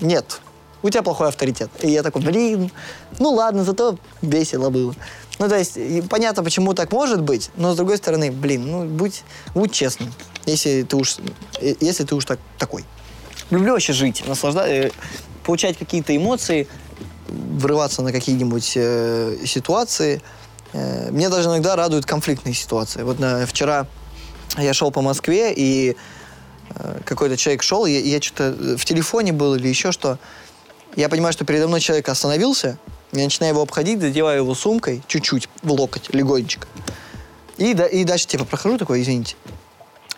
нет, 0.00 0.40
у 0.82 0.88
тебя 0.88 1.02
плохой 1.02 1.28
авторитет. 1.28 1.70
И 1.80 1.90
я 1.90 2.02
такой, 2.02 2.22
блин, 2.22 2.70
ну 3.18 3.32
ладно, 3.32 3.64
зато 3.64 3.98
весело 4.22 4.70
было. 4.70 4.94
Ну, 5.38 5.48
то 5.48 5.58
есть, 5.58 5.78
понятно, 6.08 6.44
почему 6.44 6.74
так 6.74 6.92
может 6.92 7.22
быть, 7.22 7.50
но 7.56 7.72
с 7.72 7.76
другой 7.76 7.96
стороны, 7.96 8.30
блин, 8.30 8.70
ну, 8.70 8.84
будь, 8.84 9.24
будь 9.54 9.72
честным, 9.72 10.12
если 10.46 10.82
ты 10.82 10.96
уж, 10.96 11.16
э, 11.60 11.74
если 11.80 12.04
ты 12.04 12.14
уж 12.14 12.24
так, 12.24 12.38
такой. 12.58 12.84
Люблю 13.50 13.72
вообще 13.72 13.92
жить, 13.92 14.22
наслаждаться, 14.26 14.72
э, 14.72 14.90
получать 15.44 15.76
какие-то 15.76 16.16
эмоции, 16.16 16.68
врываться 17.28 18.02
на 18.02 18.12
какие-нибудь 18.12 18.72
э, 18.76 19.38
ситуации. 19.44 20.22
Э, 20.72 21.10
меня 21.10 21.30
даже 21.30 21.48
иногда 21.48 21.76
радуют 21.76 22.06
конфликтные 22.06 22.54
ситуации. 22.54 23.02
Вот 23.02 23.18
на, 23.18 23.46
вчера 23.46 23.86
я 24.56 24.72
шел 24.72 24.90
по 24.90 25.02
Москве, 25.02 25.52
и 25.54 25.96
э, 26.70 27.00
какой-то 27.04 27.36
человек 27.36 27.62
шел, 27.62 27.86
и 27.86 27.92
я, 27.92 28.00
я 28.00 28.22
что-то 28.22 28.76
в 28.76 28.84
телефоне 28.84 29.32
был 29.32 29.54
или 29.54 29.68
еще 29.68 29.92
что. 29.92 30.18
Я 30.96 31.08
понимаю, 31.08 31.32
что 31.32 31.44
передо 31.44 31.66
мной 31.66 31.80
человек 31.80 32.08
остановился, 32.08 32.78
я 33.14 33.24
начинаю 33.24 33.54
его 33.54 33.62
обходить, 33.62 34.00
задеваю 34.00 34.42
его 34.42 34.54
сумкой 34.54 35.02
чуть-чуть, 35.06 35.48
в 35.62 35.72
локоть, 35.72 36.10
легонечко. 36.12 36.66
И, 37.56 37.72
да, 37.74 37.86
и 37.86 38.04
дальше 38.04 38.26
типа 38.26 38.44
прохожу 38.44 38.78
такой, 38.78 39.02
извините. 39.02 39.36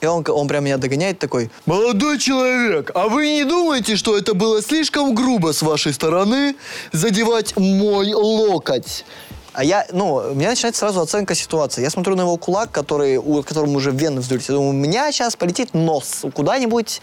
И 0.01 0.07
он, 0.07 0.25
он 0.29 0.49
прям 0.49 0.65
меня 0.65 0.77
догоняет 0.77 1.19
такой, 1.19 1.51
«Молодой 1.65 2.19
человек, 2.19 2.91
а 2.95 3.09
вы 3.09 3.29
не 3.29 3.45
думаете, 3.45 3.97
что 3.97 4.17
это 4.17 4.35
было 4.35 4.61
слишком 4.63 5.15
грубо 5.15 5.53
с 5.53 5.63
вашей 5.63 5.93
стороны 5.93 6.57
задевать 6.93 7.57
мой 7.57 8.13
локоть?» 8.13 9.05
А 9.53 9.65
я, 9.65 9.87
ну, 9.91 10.17
у 10.17 10.35
меня 10.35 10.51
начинается 10.51 10.81
сразу 10.81 11.01
оценка 11.01 11.35
ситуации. 11.35 11.81
Я 11.81 11.89
смотрю 11.89 12.15
на 12.15 12.23
его 12.23 12.37
кулак, 12.37 12.71
который, 12.71 13.17
у 13.17 13.43
которому 13.43 13.79
уже 13.79 13.91
вены 13.91 14.21
вздулись. 14.21 14.51
Я 14.51 14.55
думаю, 14.55 14.71
у 14.71 14.75
меня 14.75 15.11
сейчас 15.13 15.35
полетит 15.35 15.73
нос 15.73 16.27
куда-нибудь. 16.35 17.01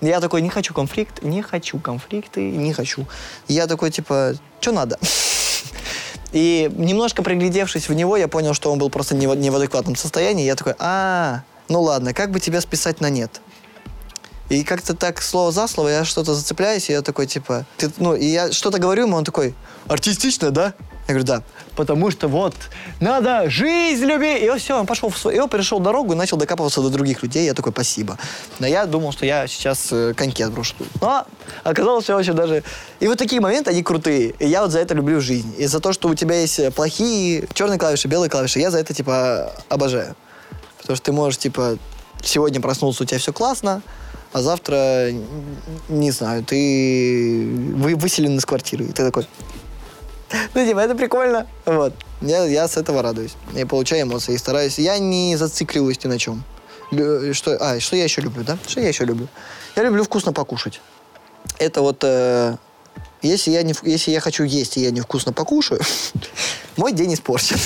Я 0.00 0.20
такой, 0.20 0.42
не 0.42 0.50
хочу 0.50 0.74
конфликт, 0.74 1.22
не 1.22 1.42
хочу 1.42 1.78
конфликты, 1.78 2.50
не 2.50 2.72
хочу. 2.72 3.06
я 3.48 3.66
такой, 3.66 3.90
типа, 3.90 4.34
что 4.60 4.72
надо? 4.72 4.98
И 6.32 6.70
немножко 6.74 7.22
приглядевшись 7.22 7.88
в 7.88 7.94
него, 7.94 8.16
я 8.16 8.28
понял, 8.28 8.52
что 8.52 8.70
он 8.70 8.78
был 8.78 8.90
просто 8.90 9.14
не 9.14 9.26
в, 9.26 9.34
не 9.34 9.50
в 9.50 9.56
адекватном 9.56 9.96
состоянии. 9.96 10.44
Я 10.44 10.54
такой, 10.54 10.74
а, 10.78 11.42
ну 11.68 11.80
ладно, 11.80 12.12
как 12.12 12.30
бы 12.30 12.40
тебя 12.40 12.60
списать 12.60 13.00
на 13.00 13.08
нет? 13.08 13.40
И 14.48 14.62
как-то 14.62 14.94
так 14.94 15.22
слово 15.22 15.50
за 15.50 15.66
слово 15.66 15.88
я 15.88 16.04
что-то 16.04 16.34
зацепляюсь, 16.34 16.88
и 16.88 16.92
я 16.92 17.02
такой, 17.02 17.26
типа, 17.26 17.66
ты, 17.78 17.90
ну, 17.96 18.14
и 18.14 18.26
я 18.26 18.52
что-то 18.52 18.78
говорю 18.78 19.06
ему, 19.06 19.16
он 19.16 19.24
такой, 19.24 19.54
артистично, 19.88 20.50
да? 20.50 20.74
Я 21.08 21.14
говорю, 21.14 21.24
да. 21.24 21.42
Потому 21.76 22.10
что 22.10 22.26
вот, 22.26 22.54
надо 23.00 23.48
жизнь 23.48 24.04
любить. 24.04 24.42
И 24.42 24.58
все, 24.58 24.78
он 24.78 24.86
пошел 24.86 25.08
в 25.08 25.16
свой... 25.16 25.36
И 25.36 25.38
он 25.38 25.48
перешел 25.48 25.78
дорогу 25.78 26.14
и 26.14 26.16
начал 26.16 26.36
докапываться 26.36 26.82
до 26.82 26.90
других 26.90 27.22
людей. 27.22 27.46
Я 27.46 27.54
такой, 27.54 27.72
спасибо. 27.72 28.18
Но 28.58 28.66
я 28.66 28.86
думал, 28.86 29.12
что 29.12 29.24
я 29.24 29.46
сейчас 29.46 29.88
э, 29.92 30.14
коньки 30.14 30.42
отброшу. 30.42 30.74
Но 31.00 31.26
оказалось 31.62 32.04
все 32.04 32.16
очень 32.16 32.32
даже... 32.32 32.64
И 32.98 33.06
вот 33.06 33.18
такие 33.18 33.40
моменты, 33.40 33.70
они 33.70 33.82
крутые. 33.82 34.34
И 34.38 34.48
я 34.48 34.62
вот 34.62 34.72
за 34.72 34.80
это 34.80 34.94
люблю 34.94 35.20
жизнь. 35.20 35.54
И 35.58 35.66
за 35.66 35.80
то, 35.80 35.92
что 35.92 36.08
у 36.08 36.14
тебя 36.14 36.40
есть 36.40 36.58
э, 36.58 36.70
плохие 36.70 37.46
черные 37.54 37.78
клавиши, 37.78 38.08
белые 38.08 38.28
клавиши, 38.28 38.58
я 38.58 38.70
за 38.70 38.78
это, 38.78 38.92
типа, 38.92 39.52
обожаю. 39.68 40.16
Потому 40.78 40.96
что 40.96 41.04
ты 41.04 41.12
можешь, 41.12 41.38
типа, 41.38 41.78
сегодня 42.22 42.60
проснулся, 42.60 43.02
у 43.02 43.06
тебя 43.06 43.18
все 43.18 43.32
классно, 43.32 43.82
а 44.32 44.42
завтра, 44.42 45.10
не 45.88 46.10
знаю, 46.10 46.44
ты 46.44 47.48
вы 47.74 47.94
выселен 47.94 48.36
из 48.36 48.44
квартиры. 48.44 48.84
И 48.84 48.88
ты 48.88 49.04
такой, 49.04 49.26
ну, 50.56 50.66
типа, 50.66 50.78
это 50.78 50.94
прикольно. 50.94 51.46
Вот. 51.66 51.92
Я, 52.22 52.46
я 52.46 52.66
с 52.66 52.78
этого 52.78 53.02
радуюсь. 53.02 53.34
Я 53.52 53.66
получаю 53.66 54.04
эмоции 54.04 54.32
и 54.32 54.38
стараюсь. 54.38 54.78
Я 54.78 54.98
не 54.98 55.36
зацикливаюсь 55.36 56.02
ни 56.02 56.08
на 56.08 56.18
чем. 56.18 56.44
Что, 57.34 57.58
а, 57.60 57.78
что 57.78 57.94
я 57.94 58.04
еще 58.04 58.22
люблю, 58.22 58.42
да? 58.42 58.56
Что 58.66 58.80
я 58.80 58.88
еще 58.88 59.04
люблю? 59.04 59.28
Я 59.76 59.82
люблю 59.82 60.02
вкусно 60.02 60.32
покушать. 60.32 60.80
Это 61.58 61.82
вот... 61.82 62.02
Э, 62.04 62.56
если, 63.20 63.50
я 63.50 63.62
не, 63.62 63.74
если 63.82 64.12
я 64.12 64.20
хочу 64.20 64.44
есть, 64.44 64.78
и 64.78 64.80
я 64.80 64.90
невкусно 64.92 65.34
покушаю, 65.34 65.82
мой 66.78 66.92
день 66.92 67.12
испорчен. 67.12 67.58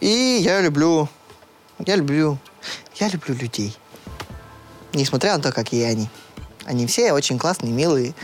И 0.00 0.40
я 0.42 0.60
люблю... 0.60 1.08
Я 1.78 1.94
люблю... 1.94 2.38
Я 2.96 3.08
люблю 3.08 3.36
людей. 3.36 3.76
Несмотря 4.94 5.36
на 5.36 5.42
то, 5.44 5.52
какие 5.52 5.84
они. 5.84 6.08
Они 6.64 6.88
все 6.88 7.12
очень 7.12 7.38
классные, 7.38 7.72
милые. 7.72 8.14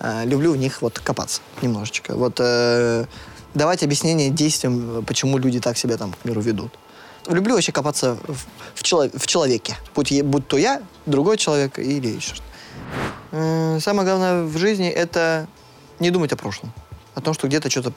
Э, 0.00 0.24
люблю 0.24 0.52
в 0.52 0.56
них 0.56 0.82
вот 0.82 0.98
копаться 0.98 1.42
немножечко. 1.62 2.16
Вот 2.16 2.40
э, 2.40 3.04
давать 3.56 3.82
объяснение 3.82 4.30
действиям, 4.30 5.04
почему 5.04 5.38
люди 5.38 5.60
так 5.60 5.78
себя 5.78 5.96
там, 5.96 6.12
к 6.12 6.24
миру, 6.24 6.40
ведут. 6.40 6.72
Люблю 7.26 7.54
вообще 7.54 7.72
копаться 7.72 8.16
в, 8.26 8.46
в, 8.74 8.82
чело 8.82 9.08
в 9.12 9.26
человеке. 9.26 9.76
Будь, 9.94 10.22
будь 10.22 10.46
то 10.46 10.56
я, 10.56 10.82
другой 11.06 11.38
человек 11.38 11.78
или 11.78 12.08
еще 12.08 12.34
что-то. 12.34 12.42
Э, 13.32 13.80
самое 13.80 14.06
главное 14.06 14.44
в 14.44 14.56
жизни— 14.58 14.88
это 15.04 15.48
не 15.98 16.10
думать 16.10 16.32
о 16.32 16.36
прошлом. 16.36 16.72
О 17.14 17.20
том, 17.20 17.34
что 17.34 17.48
где-то 17.48 17.70
что-то 17.70 17.92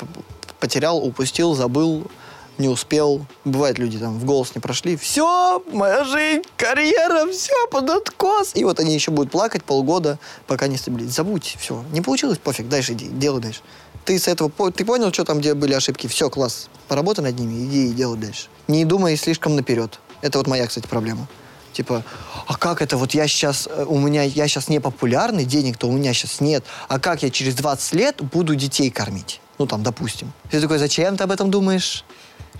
потерял, 0.59 0.97
упустил, 0.97 1.53
забыл, 1.53 2.09
не 2.57 2.69
успел. 2.69 3.25
Бывает, 3.45 3.77
люди 3.77 3.99
там 3.99 4.17
в 4.17 4.25
голос 4.25 4.55
не 4.55 4.61
прошли. 4.61 4.97
Все, 4.97 5.63
моя 5.71 6.03
жизнь, 6.05 6.43
карьера, 6.57 7.29
все 7.31 7.67
под 7.69 7.89
откос. 7.89 8.55
И 8.55 8.63
вот 8.63 8.79
они 8.79 8.93
еще 8.93 9.11
будут 9.11 9.31
плакать 9.31 9.63
полгода, 9.63 10.17
пока 10.47 10.67
не 10.67 10.77
стабилизируют. 10.77 11.15
Забудь, 11.15 11.55
все. 11.59 11.83
Не 11.91 12.01
получилось, 12.01 12.37
пофиг, 12.37 12.67
дальше 12.67 12.93
иди, 12.93 13.07
делай 13.07 13.41
дальше. 13.41 13.61
Ты 14.05 14.17
с 14.17 14.27
этого, 14.27 14.71
ты 14.71 14.85
понял, 14.85 15.13
что 15.13 15.23
там, 15.23 15.39
где 15.39 15.53
были 15.53 15.73
ошибки? 15.73 16.07
Все, 16.07 16.29
класс. 16.29 16.67
Поработай 16.87 17.23
над 17.23 17.37
ними, 17.39 17.65
иди 17.65 17.89
и 17.89 17.93
делай 17.93 18.17
дальше. 18.17 18.47
Не 18.67 18.85
думай 18.85 19.15
слишком 19.17 19.55
наперед. 19.55 19.99
Это 20.21 20.37
вот 20.37 20.47
моя, 20.47 20.67
кстати, 20.67 20.87
проблема. 20.87 21.27
Типа, 21.73 22.03
а 22.47 22.57
как 22.57 22.81
это, 22.81 22.97
вот 22.97 23.13
я 23.13 23.27
сейчас, 23.27 23.67
э, 23.71 23.85
у 23.87 23.99
меня, 23.99 24.23
я 24.23 24.47
сейчас 24.47 24.67
не 24.69 24.79
популярный, 24.79 25.45
денег-то 25.45 25.87
у 25.87 25.91
меня 25.91 26.13
сейчас 26.13 26.41
нет, 26.41 26.65
а 26.87 26.99
как 26.99 27.21
я 27.21 27.29
через 27.29 27.53
20 27.55 27.93
лет 27.93 28.21
буду 28.21 28.55
детей 28.55 28.89
кормить? 28.89 29.39
Ну, 29.59 29.67
там, 29.67 29.83
допустим. 29.83 30.33
Ты 30.49 30.59
такой, 30.59 30.79
зачем 30.79 31.15
ты 31.15 31.23
об 31.23 31.31
этом 31.31 31.51
думаешь? 31.51 32.03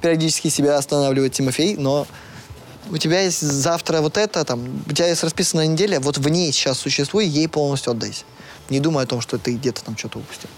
периодически 0.01 0.47
себя 0.47 0.77
останавливает 0.77 1.33
Тимофей, 1.33 1.75
но 1.77 2.07
у 2.89 2.97
тебя 2.97 3.21
есть 3.21 3.41
завтра 3.41 4.01
вот 4.01 4.17
это, 4.17 4.43
там, 4.45 4.83
у 4.87 4.93
тебя 4.93 5.07
есть 5.07 5.23
расписанная 5.23 5.67
неделя, 5.67 5.99
вот 5.99 6.17
в 6.17 6.29
ней 6.29 6.51
сейчас 6.51 6.79
существуй, 6.79 7.25
ей 7.25 7.47
полностью 7.47 7.91
отдайся. 7.91 8.23
Не 8.69 8.79
думай 8.79 9.03
о 9.03 9.07
том, 9.07 9.21
что 9.21 9.37
ты 9.37 9.55
где-то 9.55 9.83
там 9.83 9.97
что-то 9.97 10.19
упустил. 10.19 10.49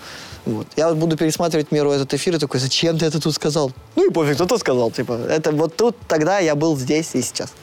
Вот. 0.46 0.68
Я 0.76 0.90
вот 0.90 0.98
буду 0.98 1.18
пересматривать 1.18 1.72
меру 1.72 1.92
этот 1.92 2.14
эфир 2.14 2.36
и 2.36 2.40
такой, 2.40 2.60
зачем 2.60 2.98
ты 2.98 3.06
это 3.06 3.22
тут 3.22 3.36
сказал? 3.36 3.72
Ну 3.96 4.10
и 4.10 4.14
пофиг, 4.14 4.36
кто 4.36 4.46
то 4.46 4.58
сказал, 4.58 4.92
типа. 4.92 5.14
Это 5.30 5.52
вот 5.52 5.76
тут 5.76 5.96
тогда 6.08 6.40
я 6.40 6.56
был 6.56 6.78
здесь 6.78 7.14
и 7.14 7.22
сейчас. 7.22 7.54